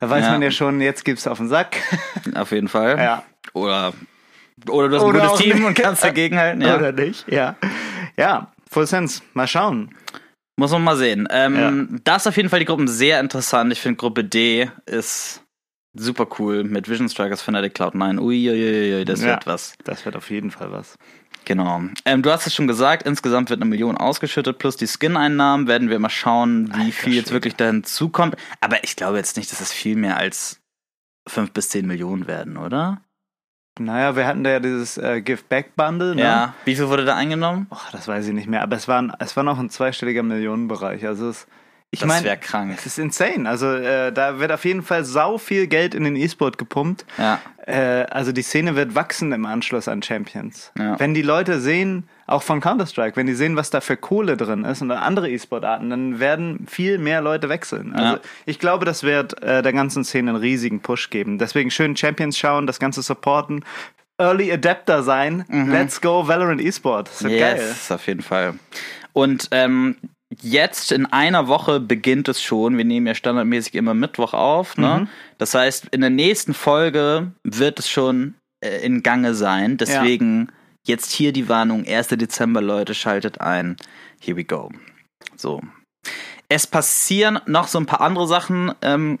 Da 0.00 0.10
weiß 0.10 0.24
Ja. 0.26 0.32
man 0.32 0.42
ja 0.42 0.50
schon, 0.50 0.80
jetzt 0.80 1.04
gibt's 1.04 1.26
auf 1.28 1.38
den 1.38 1.48
Sack. 1.48 1.76
auf 2.34 2.50
jeden 2.50 2.68
Fall. 2.68 2.98
Ja. 2.98 3.22
Oder, 3.52 3.92
oder 4.68 4.88
du 4.88 4.96
hast 4.96 5.02
Oder 5.02 5.22
ein 5.22 5.28
gutes 5.28 5.42
Team 5.42 5.56
nicht. 5.58 5.66
und 5.66 5.74
kannst 5.74 6.04
dagegenhalten. 6.04 6.60
Ja. 6.62 6.76
Oder 6.76 6.92
nicht? 6.92 7.26
Ja. 7.30 7.56
Ja, 8.16 8.52
Full 8.70 8.86
Sense. 8.86 9.22
Mal 9.34 9.46
schauen. 9.46 9.94
Muss 10.56 10.72
man 10.72 10.84
mal 10.84 10.96
sehen. 10.96 11.26
Ähm, 11.30 12.00
Das 12.04 12.22
ist 12.22 12.26
auf 12.28 12.36
jeden 12.36 12.48
Fall 12.50 12.58
die 12.60 12.66
Gruppen 12.66 12.86
sehr 12.88 13.18
interessant. 13.20 13.72
Ich 13.72 13.80
finde 13.80 13.96
Gruppe 13.96 14.24
D 14.24 14.70
ist 14.86 15.42
super 15.94 16.26
cool 16.38 16.64
mit 16.64 16.88
Vision 16.88 17.08
Strikers, 17.08 17.40
Fnatic 17.42 17.74
Cloud9. 17.76 18.18
Uiuiui, 18.20 19.04
das 19.04 19.22
Ja. 19.22 19.28
wird 19.28 19.46
was. 19.46 19.74
Das 19.84 20.04
wird 20.04 20.16
auf 20.16 20.30
jeden 20.30 20.50
Fall 20.50 20.70
was. 20.70 20.96
Genau. 21.46 21.80
Ähm, 22.04 22.22
du 22.22 22.30
hast 22.30 22.46
es 22.46 22.54
schon 22.54 22.66
gesagt, 22.68 23.04
insgesamt 23.04 23.48
wird 23.48 23.60
eine 23.62 23.68
Million 23.70 23.96
ausgeschüttet, 23.96 24.58
plus 24.58 24.76
die 24.76 24.86
Skin-Einnahmen 24.86 25.66
werden 25.66 25.88
wir 25.88 25.98
mal 25.98 26.10
schauen, 26.10 26.68
wie 26.74 26.80
Alter 26.80 26.92
viel 26.92 27.14
jetzt 27.14 27.24
Schwede. 27.28 27.34
wirklich 27.36 27.56
da 27.56 27.66
hinzukommt. 27.66 28.36
Aber 28.60 28.84
ich 28.84 28.94
glaube 28.94 29.16
jetzt 29.16 29.38
nicht, 29.38 29.50
dass 29.50 29.60
es 29.62 29.72
viel 29.72 29.96
mehr 29.96 30.18
als 30.18 30.60
5 31.26 31.52
bis 31.52 31.70
10 31.70 31.86
Millionen 31.86 32.26
werden, 32.26 32.58
oder? 32.58 33.00
Naja, 33.78 34.14
wir 34.16 34.26
hatten 34.26 34.44
da 34.44 34.50
ja 34.50 34.60
dieses 34.60 34.98
äh, 34.98 35.22
Give 35.22 35.42
Back 35.48 35.74
Bundle, 35.76 36.14
ne? 36.14 36.22
Ja. 36.22 36.54
Wie 36.64 36.76
viel 36.76 36.88
wurde 36.88 37.04
da 37.04 37.16
eingenommen? 37.16 37.66
Och, 37.70 37.90
das 37.92 38.08
weiß 38.08 38.26
ich 38.26 38.34
nicht 38.34 38.48
mehr, 38.48 38.62
aber 38.62 38.76
es 38.76 38.88
war, 38.88 39.00
ein- 39.00 39.12
es 39.20 39.36
war 39.36 39.44
noch 39.44 39.58
ein 39.58 39.70
zweistelliger 39.70 40.22
Millionenbereich. 40.22 41.06
Also 41.06 41.30
es, 41.30 41.46
ich 41.92 42.00
Das 42.00 42.08
meine, 42.08 42.24
wäre 42.24 42.36
krank. 42.36 42.72
es 42.76 42.86
ist 42.86 42.98
insane. 42.98 43.48
Also 43.48 43.66
äh, 43.74 44.12
da 44.12 44.38
wird 44.38 44.52
auf 44.52 44.64
jeden 44.64 44.82
Fall 44.82 45.04
sau 45.04 45.38
viel 45.38 45.66
Geld 45.66 45.94
in 45.94 46.04
den 46.04 46.14
E-Sport 46.16 46.56
gepumpt. 46.56 47.04
Ja. 47.18 47.40
Äh, 47.66 48.04
also 48.10 48.30
die 48.32 48.42
Szene 48.42 48.76
wird 48.76 48.94
wachsen 48.94 49.32
im 49.32 49.44
Anschluss 49.44 49.88
an 49.88 50.00
Champions. 50.02 50.70
Ja. 50.78 50.98
Wenn 51.00 51.14
die 51.14 51.22
Leute 51.22 51.60
sehen, 51.60 52.08
auch 52.28 52.44
von 52.44 52.60
Counter-Strike, 52.60 53.16
wenn 53.16 53.26
die 53.26 53.34
sehen, 53.34 53.56
was 53.56 53.70
da 53.70 53.80
für 53.80 53.96
Kohle 53.96 54.36
drin 54.36 54.64
ist 54.64 54.82
und 54.82 54.92
andere 54.92 55.28
E-Sport-Arten, 55.30 55.90
dann 55.90 56.20
werden 56.20 56.64
viel 56.68 56.98
mehr 56.98 57.20
Leute 57.22 57.48
wechseln. 57.48 57.92
Also 57.92 58.14
Ja. 58.16 58.20
ich 58.46 58.60
glaube, 58.60 58.84
das 58.84 59.02
wird 59.02 59.42
äh, 59.42 59.62
der 59.62 59.72
ganzen 59.72 60.04
Szene 60.04 60.30
einen 60.30 60.38
riesigen 60.40 60.80
Push 60.80 61.10
geben. 61.10 61.38
Deswegen 61.38 61.72
schön 61.72 61.96
Champions 61.96 62.38
schauen, 62.38 62.68
das 62.68 62.78
Ganze 62.78 63.02
supporten. 63.02 63.64
Early 64.18 64.52
Adapter 64.52 65.02
sein. 65.02 65.44
Let's 65.48 66.00
go 66.00 66.28
Valorant 66.28 66.60
E-Sport. 66.60 67.08
Das 67.08 67.24
wird 67.24 67.38
geil. 67.40 67.54
Mhm. 67.56 67.60
Yes, 67.62 67.90
auf 67.90 68.06
jeden 68.06 68.22
Fall. 68.22 68.54
Und 69.12 69.48
ähm, 69.50 69.96
jetzt 70.40 70.92
in 70.92 71.06
einer 71.06 71.48
Woche 71.48 71.80
beginnt 71.80 72.28
es 72.28 72.42
schon. 72.42 72.76
Wir 72.76 72.84
nehmen 72.84 73.06
ja 73.06 73.14
standardmäßig 73.14 73.74
immer 73.74 73.94
Mittwoch 73.94 74.34
auf. 74.34 74.76
Mhm. 74.76 74.84
Ne? 74.84 75.08
Das 75.38 75.54
heißt, 75.54 75.86
in 75.90 76.00
der 76.00 76.10
nächsten 76.10 76.54
Folge 76.54 77.32
wird 77.42 77.78
es 77.78 77.88
schon 77.88 78.34
äh, 78.64 78.84
in 78.84 79.02
Gange 79.02 79.34
sein. 79.34 79.76
Deswegen 79.76 80.50
jetzt 80.86 81.10
hier 81.10 81.32
die 81.32 81.48
Warnung. 81.48 81.84
1. 81.86 82.08
Dezember, 82.08 82.60
Leute, 82.60 82.94
schaltet 82.94 83.40
ein. 83.40 83.76
Here 84.20 84.36
we 84.36 84.44
go. 84.44 84.70
So. 85.36 85.60
Es 86.48 86.66
passieren 86.66 87.40
noch 87.46 87.68
so 87.68 87.78
ein 87.78 87.86
paar 87.86 88.00
andere 88.00 88.26
Sachen. 88.26 88.72
Ähm, 88.82 89.18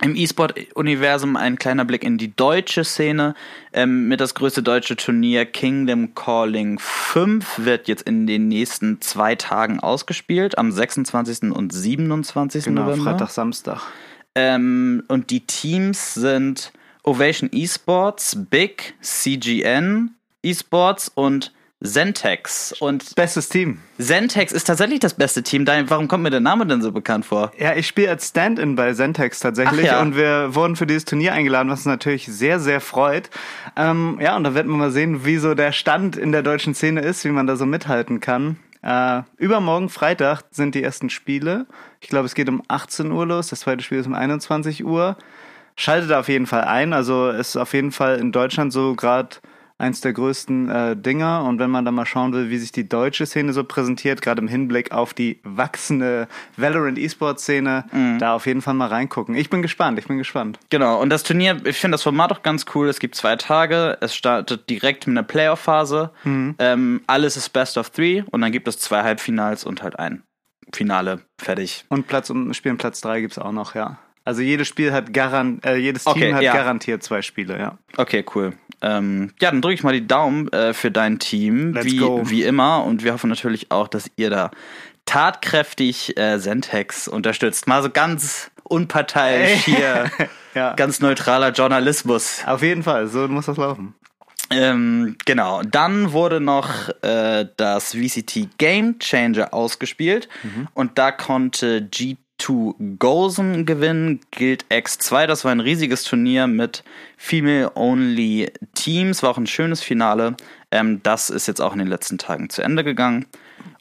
im 0.00 0.14
E-Sport-Universum 0.14 1.36
ein 1.36 1.58
kleiner 1.58 1.84
Blick 1.84 2.04
in 2.04 2.18
die 2.18 2.34
deutsche 2.34 2.84
Szene. 2.84 3.34
Ähm, 3.72 4.08
mit 4.08 4.20
das 4.20 4.34
größte 4.34 4.62
deutsche 4.62 4.96
Turnier 4.96 5.44
Kingdom 5.44 6.14
Calling 6.14 6.78
5 6.78 7.64
wird 7.64 7.88
jetzt 7.88 8.02
in 8.02 8.26
den 8.26 8.48
nächsten 8.48 9.00
zwei 9.00 9.34
Tagen 9.34 9.80
ausgespielt, 9.80 10.56
am 10.58 10.70
26. 10.70 11.52
und 11.52 11.72
27. 11.72 12.64
Genau, 12.64 12.82
November. 12.82 13.10
Freitag, 13.10 13.30
Samstag. 13.30 13.80
Ähm, 14.34 15.02
und 15.08 15.30
die 15.30 15.46
Teams 15.46 16.14
sind 16.14 16.72
Ovation 17.02 17.50
Esports, 17.52 18.36
Big, 18.50 18.94
CGN 19.00 20.10
Esports 20.42 21.10
und 21.12 21.52
Zentex. 21.82 22.74
Und 22.80 23.14
Bestes 23.14 23.48
Team. 23.48 23.78
Zentex 23.98 24.52
ist 24.52 24.64
tatsächlich 24.64 24.98
das 24.98 25.14
beste 25.14 25.44
Team. 25.44 25.64
Warum 25.66 26.08
kommt 26.08 26.24
mir 26.24 26.30
der 26.30 26.40
Name 26.40 26.66
denn 26.66 26.82
so 26.82 26.90
bekannt 26.90 27.24
vor? 27.24 27.52
Ja, 27.56 27.76
ich 27.76 27.86
spiele 27.86 28.10
als 28.10 28.28
Stand-in 28.28 28.74
bei 28.74 28.92
Zentex 28.94 29.38
tatsächlich 29.38 29.86
ja. 29.86 30.00
und 30.00 30.16
wir 30.16 30.54
wurden 30.56 30.74
für 30.74 30.86
dieses 30.86 31.04
Turnier 31.04 31.34
eingeladen, 31.34 31.70
was 31.70 31.80
uns 31.80 31.86
natürlich 31.86 32.26
sehr, 32.26 32.58
sehr 32.58 32.80
freut. 32.80 33.30
Ähm, 33.76 34.18
ja, 34.20 34.36
und 34.36 34.42
da 34.42 34.54
werden 34.54 34.70
wir 34.72 34.76
mal 34.76 34.90
sehen, 34.90 35.24
wie 35.24 35.36
so 35.36 35.54
der 35.54 35.70
Stand 35.70 36.16
in 36.16 36.32
der 36.32 36.42
deutschen 36.42 36.74
Szene 36.74 37.00
ist, 37.00 37.24
wie 37.24 37.30
man 37.30 37.46
da 37.46 37.54
so 37.54 37.64
mithalten 37.64 38.18
kann. 38.18 38.56
Äh, 38.82 39.22
übermorgen 39.36 39.88
Freitag 39.88 40.42
sind 40.50 40.74
die 40.74 40.82
ersten 40.82 41.10
Spiele. 41.10 41.66
Ich 42.00 42.08
glaube, 42.08 42.26
es 42.26 42.34
geht 42.34 42.48
um 42.48 42.62
18 42.66 43.12
Uhr 43.12 43.26
los. 43.26 43.48
Das 43.48 43.60
zweite 43.60 43.84
Spiel 43.84 43.98
ist 43.98 44.06
um 44.06 44.14
21 44.14 44.84
Uhr. 44.84 45.16
Schaltet 45.76 46.10
auf 46.10 46.28
jeden 46.28 46.46
Fall 46.46 46.62
ein. 46.62 46.92
Also 46.92 47.30
ist 47.30 47.56
auf 47.56 47.72
jeden 47.72 47.92
Fall 47.92 48.18
in 48.18 48.32
Deutschland 48.32 48.72
so 48.72 48.96
gerade 48.96 49.36
eins 49.78 50.00
der 50.00 50.12
größten 50.12 50.68
äh, 50.68 50.96
Dinger. 50.96 51.44
Und 51.44 51.58
wenn 51.58 51.70
man 51.70 51.84
da 51.84 51.90
mal 51.90 52.06
schauen 52.06 52.32
will, 52.32 52.50
wie 52.50 52.58
sich 52.58 52.72
die 52.72 52.88
deutsche 52.88 53.26
Szene 53.26 53.52
so 53.52 53.64
präsentiert, 53.64 54.22
gerade 54.22 54.42
im 54.42 54.48
Hinblick 54.48 54.92
auf 54.92 55.14
die 55.14 55.40
wachsende 55.44 56.28
Valorant 56.56 56.98
E-Sport-Szene, 56.98 57.84
da 58.18 58.34
auf 58.34 58.46
jeden 58.46 58.62
Fall 58.62 58.74
mal 58.74 58.88
reingucken. 58.88 59.34
Ich 59.34 59.50
bin 59.50 59.62
gespannt, 59.62 59.98
ich 59.98 60.06
bin 60.06 60.18
gespannt. 60.18 60.58
Genau, 60.70 61.00
und 61.00 61.10
das 61.10 61.22
Turnier, 61.22 61.60
ich 61.64 61.78
finde 61.78 61.94
das 61.94 62.02
Format 62.02 62.32
auch 62.32 62.42
ganz 62.42 62.66
cool. 62.74 62.88
Es 62.88 62.98
gibt 62.98 63.14
zwei 63.14 63.36
Tage, 63.36 63.96
es 64.00 64.14
startet 64.14 64.68
direkt 64.68 65.06
mit 65.06 65.16
einer 65.16 65.26
Playoff-Phase. 65.26 66.10
Ähm, 66.58 67.00
alles 67.06 67.36
ist 67.36 67.50
Best 67.50 67.78
of 67.78 67.90
Three 67.90 68.22
und 68.30 68.40
dann 68.40 68.52
gibt 68.52 68.68
es 68.68 68.78
zwei 68.78 69.02
Halbfinals 69.02 69.64
und 69.64 69.82
halt 69.82 69.98
ein 69.98 70.22
Finale. 70.72 71.20
Fertig. 71.38 71.84
Und 71.88 72.06
Platz 72.06 72.30
um 72.30 72.52
Spielen 72.54 72.78
Platz 72.78 73.00
3 73.00 73.20
gibt's 73.20 73.38
auch 73.38 73.52
noch, 73.52 73.74
ja. 73.74 73.98
Also 74.24 74.42
jedes 74.42 74.68
Spiel 74.68 74.92
hat 74.92 75.14
garan 75.14 75.60
äh, 75.64 75.76
jedes 75.76 76.04
Team 76.04 76.12
Okay, 76.12 76.34
hat 76.34 76.42
ja. 76.42 76.52
garantiert 76.52 77.02
zwei 77.02 77.22
Spiele, 77.22 77.58
ja. 77.58 77.78
Okay, 77.96 78.24
cool. 78.34 78.52
Ähm, 78.82 79.32
ja, 79.40 79.50
dann 79.50 79.60
drücke 79.62 79.74
ich 79.74 79.82
mal 79.82 79.92
die 79.92 80.06
Daumen 80.06 80.48
äh, 80.52 80.72
für 80.74 80.90
dein 80.90 81.18
Team, 81.18 81.74
Let's 81.74 81.86
wie, 81.86 81.96
go. 81.98 82.22
wie 82.30 82.42
immer. 82.44 82.84
Und 82.84 83.02
wir 83.04 83.12
hoffen 83.12 83.28
natürlich 83.30 83.70
auch, 83.70 83.88
dass 83.88 84.10
ihr 84.16 84.30
da 84.30 84.50
tatkräftig 85.06 86.16
äh, 86.18 86.38
Sentex 86.38 87.08
unterstützt. 87.08 87.66
Mal 87.66 87.82
so 87.82 87.90
ganz 87.90 88.50
unparteiisch 88.64 89.64
hier, 89.64 90.10
Ja. 90.54 90.74
ganz 90.74 91.00
neutraler 91.00 91.50
Journalismus. 91.52 92.42
Auf 92.46 92.62
jeden 92.62 92.82
Fall, 92.82 93.08
so 93.08 93.26
muss 93.28 93.46
das 93.46 93.56
laufen. 93.56 93.94
Ähm, 94.50 95.16
genau. 95.24 95.62
Dann 95.62 96.12
wurde 96.12 96.40
noch 96.40 96.68
äh, 97.02 97.46
das 97.56 97.92
VCT 97.94 98.58
Game 98.58 98.98
Changer 98.98 99.52
ausgespielt 99.52 100.28
und 100.74 100.96
da 100.98 101.12
konnte 101.12 101.82
G2 102.40 102.74
Gozen 102.98 103.66
gewinnen, 103.66 104.20
Guild 104.30 104.64
X2. 104.70 105.26
Das 105.26 105.44
war 105.44 105.52
ein 105.52 105.60
riesiges 105.60 106.04
Turnier 106.04 106.46
mit 106.46 106.84
Female-Only 107.16 108.52
Teams, 108.74 109.22
war 109.22 109.30
auch 109.30 109.38
ein 109.38 109.46
schönes 109.46 109.82
Finale. 109.82 110.36
Ähm, 110.70 111.02
das 111.02 111.30
ist 111.30 111.48
jetzt 111.48 111.60
auch 111.60 111.72
in 111.72 111.78
den 111.78 111.88
letzten 111.88 112.18
Tagen 112.18 112.50
zu 112.50 112.62
Ende 112.62 112.84
gegangen. 112.84 113.26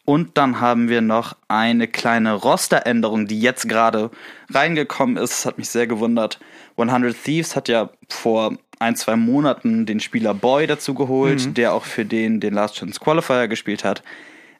Und 0.05 0.37
dann 0.37 0.61
haben 0.61 0.87
wir 0.87 1.01
noch 1.01 1.35
eine 1.49 1.87
kleine 1.87 2.33
Rosteränderung, 2.33 3.27
die 3.27 3.41
jetzt 3.41 3.67
gerade 3.67 4.09
reingekommen 4.49 5.17
ist. 5.17 5.31
Das 5.31 5.45
hat 5.45 5.57
mich 5.57 5.69
sehr 5.69 5.85
gewundert. 5.85 6.39
100 6.77 7.15
Thieves 7.21 7.55
hat 7.55 7.67
ja 7.67 7.89
vor 8.07 8.57
ein, 8.79 8.95
zwei 8.95 9.15
Monaten 9.15 9.85
den 9.85 9.99
Spieler 9.99 10.33
Boy 10.33 10.65
dazu 10.67 10.93
geholt, 10.93 11.57
der 11.57 11.73
auch 11.73 11.83
für 11.83 12.05
den 12.05 12.39
den 12.39 12.53
Last 12.53 12.75
Chance 12.75 12.99
Qualifier 12.99 13.47
gespielt 13.47 13.83
hat. 13.83 14.01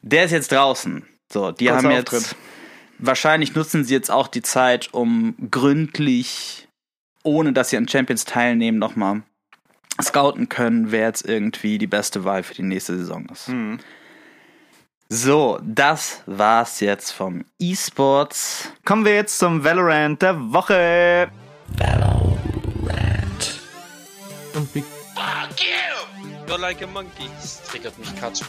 Der 0.02 0.24
ist 0.24 0.32
jetzt 0.32 0.52
draußen. 0.52 1.04
So, 1.32 1.50
die 1.52 1.66
Kurzer 1.66 1.82
haben 1.82 1.90
jetzt 1.92 2.14
Auftritt. 2.14 2.36
Wahrscheinlich 2.98 3.54
nutzen 3.54 3.84
sie 3.84 3.94
jetzt 3.94 4.10
auch 4.10 4.28
die 4.28 4.42
Zeit, 4.42 4.92
um 4.92 5.34
gründlich, 5.50 6.68
ohne 7.22 7.52
dass 7.52 7.70
sie 7.70 7.76
an 7.76 7.88
Champions 7.88 8.24
teilnehmen, 8.24 8.78
nochmal 8.78 9.22
scouten 10.00 10.48
können, 10.48 10.92
wer 10.92 11.06
jetzt 11.06 11.26
irgendwie 11.26 11.78
die 11.78 11.86
beste 11.86 12.24
Wahl 12.24 12.42
für 12.42 12.54
die 12.54 12.62
nächste 12.62 12.96
Saison 12.96 13.26
ist. 13.26 13.50
So, 15.08 15.58
das 15.62 16.22
war's 16.26 16.80
jetzt 16.80 17.12
vom 17.12 17.44
E-Sports. 17.58 18.70
Kommen 18.84 19.04
wir 19.04 19.14
jetzt 19.14 19.38
zum 19.38 19.64
Valorant 19.64 20.20
der 20.20 20.52
Woche. 20.52 21.30
You're 26.46 26.58
like 26.58 26.82
a 26.82 26.86
monkey. 26.86 27.28
Das 27.40 27.62
triggert 27.62 27.98
mich 27.98 28.14
Katsch. 28.16 28.42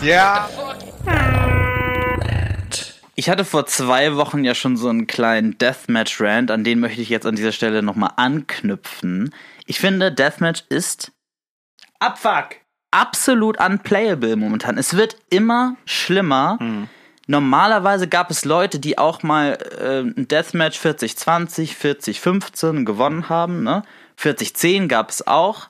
Ja. 0.00 0.48
Ich 3.18 3.30
hatte 3.30 3.46
vor 3.46 3.64
zwei 3.64 4.14
Wochen 4.16 4.44
ja 4.44 4.54
schon 4.54 4.76
so 4.76 4.90
einen 4.90 5.06
kleinen 5.06 5.56
Deathmatch-Rant, 5.56 6.50
an 6.50 6.64
den 6.64 6.80
möchte 6.80 7.00
ich 7.00 7.08
jetzt 7.08 7.24
an 7.24 7.34
dieser 7.34 7.52
Stelle 7.52 7.82
nochmal 7.82 8.10
anknüpfen. 8.16 9.34
Ich 9.64 9.80
finde, 9.80 10.12
Deathmatch 10.12 10.64
ist 10.68 11.12
Abfuck. 11.98 12.56
absolut 12.90 13.58
unplayable 13.58 14.36
momentan. 14.36 14.76
Es 14.76 14.98
wird 14.98 15.16
immer 15.30 15.76
schlimmer. 15.86 16.58
Normalerweise 17.26 18.06
gab 18.06 18.30
es 18.30 18.44
Leute, 18.44 18.78
die 18.78 18.98
auch 18.98 19.22
mal 19.22 19.58
äh, 19.80 20.00
ein 20.00 20.28
Deathmatch 20.28 20.78
40-20, 20.78 21.74
40-15 21.74 22.84
gewonnen 22.84 23.30
haben. 23.30 23.62
Ne? 23.62 23.82
40-10 24.20 24.88
gab 24.88 25.10
es 25.10 25.26
auch. 25.26 25.68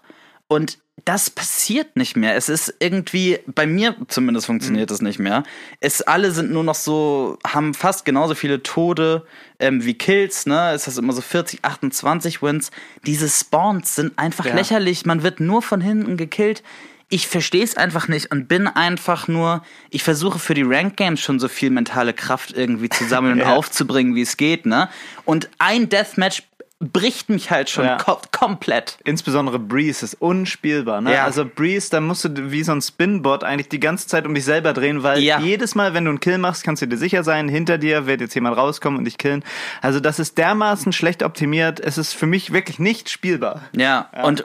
Und 0.48 0.78
das 1.04 1.30
passiert 1.30 1.94
nicht 1.94 2.16
mehr. 2.16 2.34
Es 2.36 2.48
ist 2.48 2.74
irgendwie, 2.80 3.38
bei 3.46 3.66
mir 3.66 3.94
zumindest 4.08 4.46
funktioniert 4.46 4.90
es 4.90 5.02
nicht 5.02 5.18
mehr. 5.18 5.44
Es 5.80 6.02
alle 6.02 6.32
sind 6.32 6.50
nur 6.50 6.64
noch 6.64 6.74
so, 6.74 7.38
haben 7.46 7.74
fast 7.74 8.04
genauso 8.04 8.34
viele 8.34 8.62
Tode 8.62 9.24
ähm, 9.60 9.84
wie 9.84 9.94
Kills, 9.94 10.46
ne? 10.46 10.72
Es 10.72 10.88
ist 10.88 10.98
immer 10.98 11.12
so 11.12 11.20
40, 11.20 11.64
28 11.64 12.42
Wins. 12.42 12.70
Diese 13.04 13.28
Spawns 13.28 13.94
sind 13.94 14.18
einfach 14.18 14.46
Ja. 14.46 14.54
lächerlich. 14.54 15.04
Man 15.06 15.22
wird 15.22 15.38
nur 15.38 15.62
von 15.62 15.80
hinten 15.80 16.16
gekillt. 16.16 16.62
Ich 17.08 17.28
verstehe 17.28 17.62
es 17.62 17.76
einfach 17.76 18.08
nicht 18.08 18.32
und 18.32 18.48
bin 18.48 18.66
einfach 18.66 19.28
nur, 19.28 19.62
ich 19.90 20.02
versuche 20.02 20.40
für 20.40 20.54
die 20.54 20.64
Rank 20.64 20.96
Games 20.96 21.20
schon 21.20 21.38
so 21.38 21.46
viel 21.46 21.70
mentale 21.70 22.14
Kraft 22.14 22.52
irgendwie 22.56 22.88
zu 22.88 23.04
sammeln 23.04 23.34
und 23.34 23.38
Ja. 23.46 23.54
aufzubringen, 23.54 24.16
wie 24.16 24.22
es 24.22 24.36
geht, 24.36 24.66
ne? 24.66 24.88
Und 25.24 25.48
ein 25.58 25.88
Deathmatch 25.88 26.42
bricht 26.78 27.30
mich 27.30 27.50
halt 27.50 27.70
schon 27.70 27.86
Ja. 27.86 27.96
ko 27.96 28.20
komplett. 28.32 28.98
Insbesondere 29.04 29.58
Breeze 29.58 30.04
ist 30.04 30.14
unspielbar. 30.20 31.00
Ne? 31.00 31.14
Ja. 31.14 31.24
Also 31.24 31.46
Breeze, 31.46 31.88
da 31.90 32.02
musst 32.02 32.24
du 32.26 32.50
wie 32.50 32.62
so 32.64 32.72
ein 32.72 32.82
Spinbot 32.82 33.44
eigentlich 33.44 33.70
die 33.70 33.80
ganze 33.80 34.06
Zeit 34.08 34.26
um 34.26 34.34
dich 34.34 34.44
selber 34.44 34.74
drehen, 34.74 35.02
weil 35.02 35.20
Ja. 35.20 35.40
jedes 35.40 35.74
Mal, 35.74 35.94
wenn 35.94 36.04
du 36.04 36.10
einen 36.10 36.20
Kill 36.20 36.36
machst, 36.36 36.64
kannst 36.64 36.82
du 36.82 36.86
dir 36.86 36.98
sicher 36.98 37.24
sein, 37.24 37.48
hinter 37.48 37.78
dir 37.78 38.06
wird 38.06 38.20
jetzt 38.20 38.34
jemand 38.34 38.58
rauskommen 38.58 38.98
und 38.98 39.04
dich 39.06 39.16
killen. 39.16 39.42
Also 39.80 40.00
das 40.00 40.18
ist 40.18 40.36
dermaßen 40.36 40.92
schlecht 40.92 41.22
optimiert. 41.22 41.80
Es 41.80 41.96
ist 41.96 42.12
für 42.12 42.26
mich 42.26 42.52
wirklich 42.52 42.78
nicht 42.78 43.08
spielbar. 43.08 43.62
Ja, 43.74 44.10
und 44.22 44.44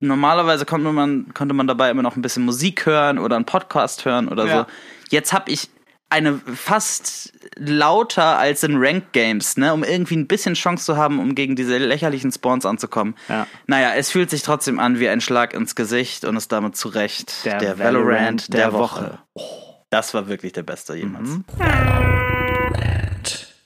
normalerweise 0.00 0.66
konnte 0.66 0.92
man, 0.92 1.32
konnte 1.32 1.54
man 1.54 1.66
dabei 1.66 1.90
immer 1.90 2.02
noch 2.02 2.16
ein 2.16 2.22
bisschen 2.22 2.44
Musik 2.44 2.84
hören 2.84 3.18
oder 3.18 3.36
einen 3.36 3.46
Podcast 3.46 4.04
hören 4.04 4.28
oder 4.28 4.46
so. 4.48 4.66
Jetzt 5.10 5.32
habe 5.32 5.50
ich 5.50 5.70
eine 6.10 6.38
fast 6.38 7.32
lauter 7.56 8.38
als 8.38 8.62
in 8.62 8.76
Ranked 8.76 9.12
Games, 9.12 9.56
ne, 9.56 9.72
um 9.74 9.84
irgendwie 9.84 10.16
ein 10.16 10.26
bisschen 10.26 10.54
Chance 10.54 10.84
zu 10.84 10.96
haben, 10.96 11.18
um 11.18 11.34
gegen 11.34 11.54
diese 11.56 11.76
lächerlichen 11.78 12.32
Spawns 12.32 12.64
anzukommen. 12.64 13.14
Ja. 13.28 13.46
Naja, 13.66 13.92
es 13.94 14.10
fühlt 14.10 14.30
sich 14.30 14.42
trotzdem 14.42 14.78
an 14.80 14.98
wie 15.00 15.08
ein 15.08 15.20
Schlag 15.20 15.52
ins 15.54 15.74
Gesicht 15.74 16.24
und 16.24 16.36
ist 16.36 16.50
damit 16.52 16.76
zu 16.76 16.88
Recht 16.88 17.44
Der 17.44 17.58
der, 17.58 17.78
Valorant 17.78 18.08
Valorant 18.08 18.52
der 18.54 18.60
der, 18.60 18.72
Woche. 18.72 19.02
Woche. 19.02 19.18
Oh, 19.34 19.74
das 19.90 20.14
war 20.14 20.28
wirklich 20.28 20.52
der 20.52 20.62
beste 20.62 20.94
jemals. 20.94 21.28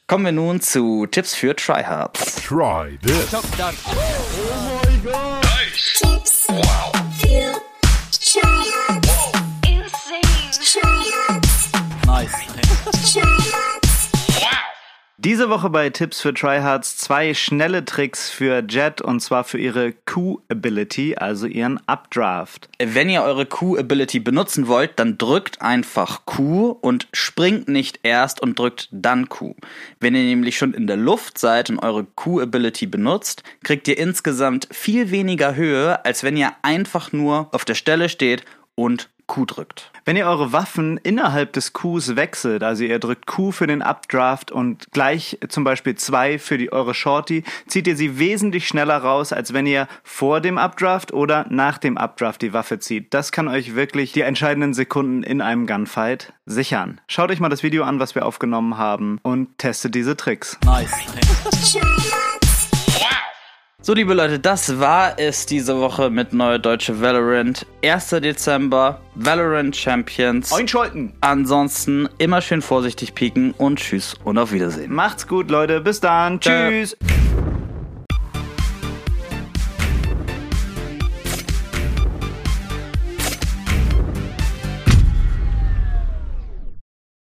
Kommen 0.08 0.24
wir 0.24 0.32
nun 0.32 0.60
zu 0.60 1.06
Tipps 1.06 1.34
für 1.34 1.54
Tryhards. 1.54 2.42
Try 2.42 2.98
this. 3.02 3.30
Tips. 5.98 6.46
Für 6.46 6.91
Diese 15.24 15.48
Woche 15.48 15.70
bei 15.70 15.88
Tipps 15.88 16.20
für 16.20 16.34
Tryhards 16.34 16.96
zwei 16.96 17.32
schnelle 17.32 17.84
Tricks 17.84 18.28
für 18.28 18.64
Jet 18.68 19.00
und 19.00 19.20
zwar 19.20 19.44
für 19.44 19.58
ihre 19.58 19.92
Q-Ability, 19.92 21.14
also 21.14 21.46
ihren 21.46 21.78
Updraft. 21.86 22.68
Wenn 22.80 23.08
ihr 23.08 23.22
eure 23.22 23.46
Q-Ability 23.46 24.18
benutzen 24.18 24.66
wollt, 24.66 24.98
dann 24.98 25.18
drückt 25.18 25.62
einfach 25.62 26.26
Q 26.26 26.70
und 26.70 27.06
springt 27.12 27.68
nicht 27.68 28.00
erst 28.02 28.42
und 28.42 28.58
drückt 28.58 28.88
dann 28.90 29.28
Q. 29.28 29.54
Wenn 30.00 30.16
ihr 30.16 30.24
nämlich 30.24 30.58
schon 30.58 30.74
in 30.74 30.88
der 30.88 30.96
Luft 30.96 31.38
seid 31.38 31.70
und 31.70 31.78
eure 31.78 32.02
Q-Ability 32.02 32.88
benutzt, 32.88 33.44
kriegt 33.62 33.86
ihr 33.86 33.98
insgesamt 33.98 34.66
viel 34.72 35.12
weniger 35.12 35.54
Höhe, 35.54 36.04
als 36.04 36.24
wenn 36.24 36.36
ihr 36.36 36.50
einfach 36.62 37.12
nur 37.12 37.48
auf 37.52 37.64
der 37.64 37.76
Stelle 37.76 38.08
steht 38.08 38.44
und 38.74 39.08
Q 39.28 39.44
drückt. 39.44 39.91
Wenn 40.04 40.16
ihr 40.16 40.26
eure 40.26 40.52
Waffen 40.52 40.98
innerhalb 40.98 41.52
des 41.52 41.72
Qs 41.72 42.16
wechselt, 42.16 42.64
also 42.64 42.82
ihr 42.82 42.98
drückt 42.98 43.26
Q 43.26 43.52
für 43.52 43.68
den 43.68 43.82
Updraft 43.82 44.50
und 44.50 44.90
gleich 44.90 45.38
zum 45.48 45.62
Beispiel 45.62 45.94
2 45.94 46.40
für 46.40 46.58
die, 46.58 46.72
eure 46.72 46.92
Shorty, 46.92 47.44
zieht 47.68 47.86
ihr 47.86 47.96
sie 47.96 48.18
wesentlich 48.18 48.66
schneller 48.66 48.98
raus, 48.98 49.32
als 49.32 49.52
wenn 49.52 49.66
ihr 49.66 49.86
vor 50.02 50.40
dem 50.40 50.58
Updraft 50.58 51.12
oder 51.12 51.46
nach 51.50 51.78
dem 51.78 51.96
Updraft 51.96 52.42
die 52.42 52.52
Waffe 52.52 52.80
zieht. 52.80 53.14
Das 53.14 53.30
kann 53.30 53.46
euch 53.46 53.76
wirklich 53.76 54.12
die 54.12 54.22
entscheidenden 54.22 54.74
Sekunden 54.74 55.22
in 55.22 55.40
einem 55.40 55.68
Gunfight 55.68 56.32
sichern. 56.46 57.00
Schaut 57.06 57.30
euch 57.30 57.38
mal 57.38 57.48
das 57.48 57.62
Video 57.62 57.84
an, 57.84 58.00
was 58.00 58.16
wir 58.16 58.26
aufgenommen 58.26 58.78
haben 58.78 59.20
und 59.22 59.56
testet 59.58 59.94
diese 59.94 60.16
Tricks. 60.16 60.58
So, 63.84 63.94
liebe 63.94 64.14
Leute, 64.14 64.38
das 64.38 64.78
war 64.78 65.18
es 65.18 65.44
diese 65.44 65.76
Woche 65.76 66.08
mit 66.08 66.32
Neue 66.32 66.60
Deutsche 66.60 67.00
Valorant. 67.00 67.66
1. 67.84 68.10
Dezember, 68.10 69.00
Valorant 69.16 69.74
Champions. 69.74 70.52
Einschalten! 70.52 71.12
Ansonsten 71.20 72.08
immer 72.18 72.40
schön 72.42 72.62
vorsichtig 72.62 73.12
pieken 73.16 73.50
und 73.58 73.80
tschüss 73.80 74.14
und 74.22 74.38
auf 74.38 74.52
Wiedersehen. 74.52 74.94
Macht's 74.94 75.26
gut, 75.26 75.50
Leute. 75.50 75.80
Bis 75.80 75.98
dann. 75.98 76.40
Ciao. 76.40 76.70
Tschüss. 76.70 76.96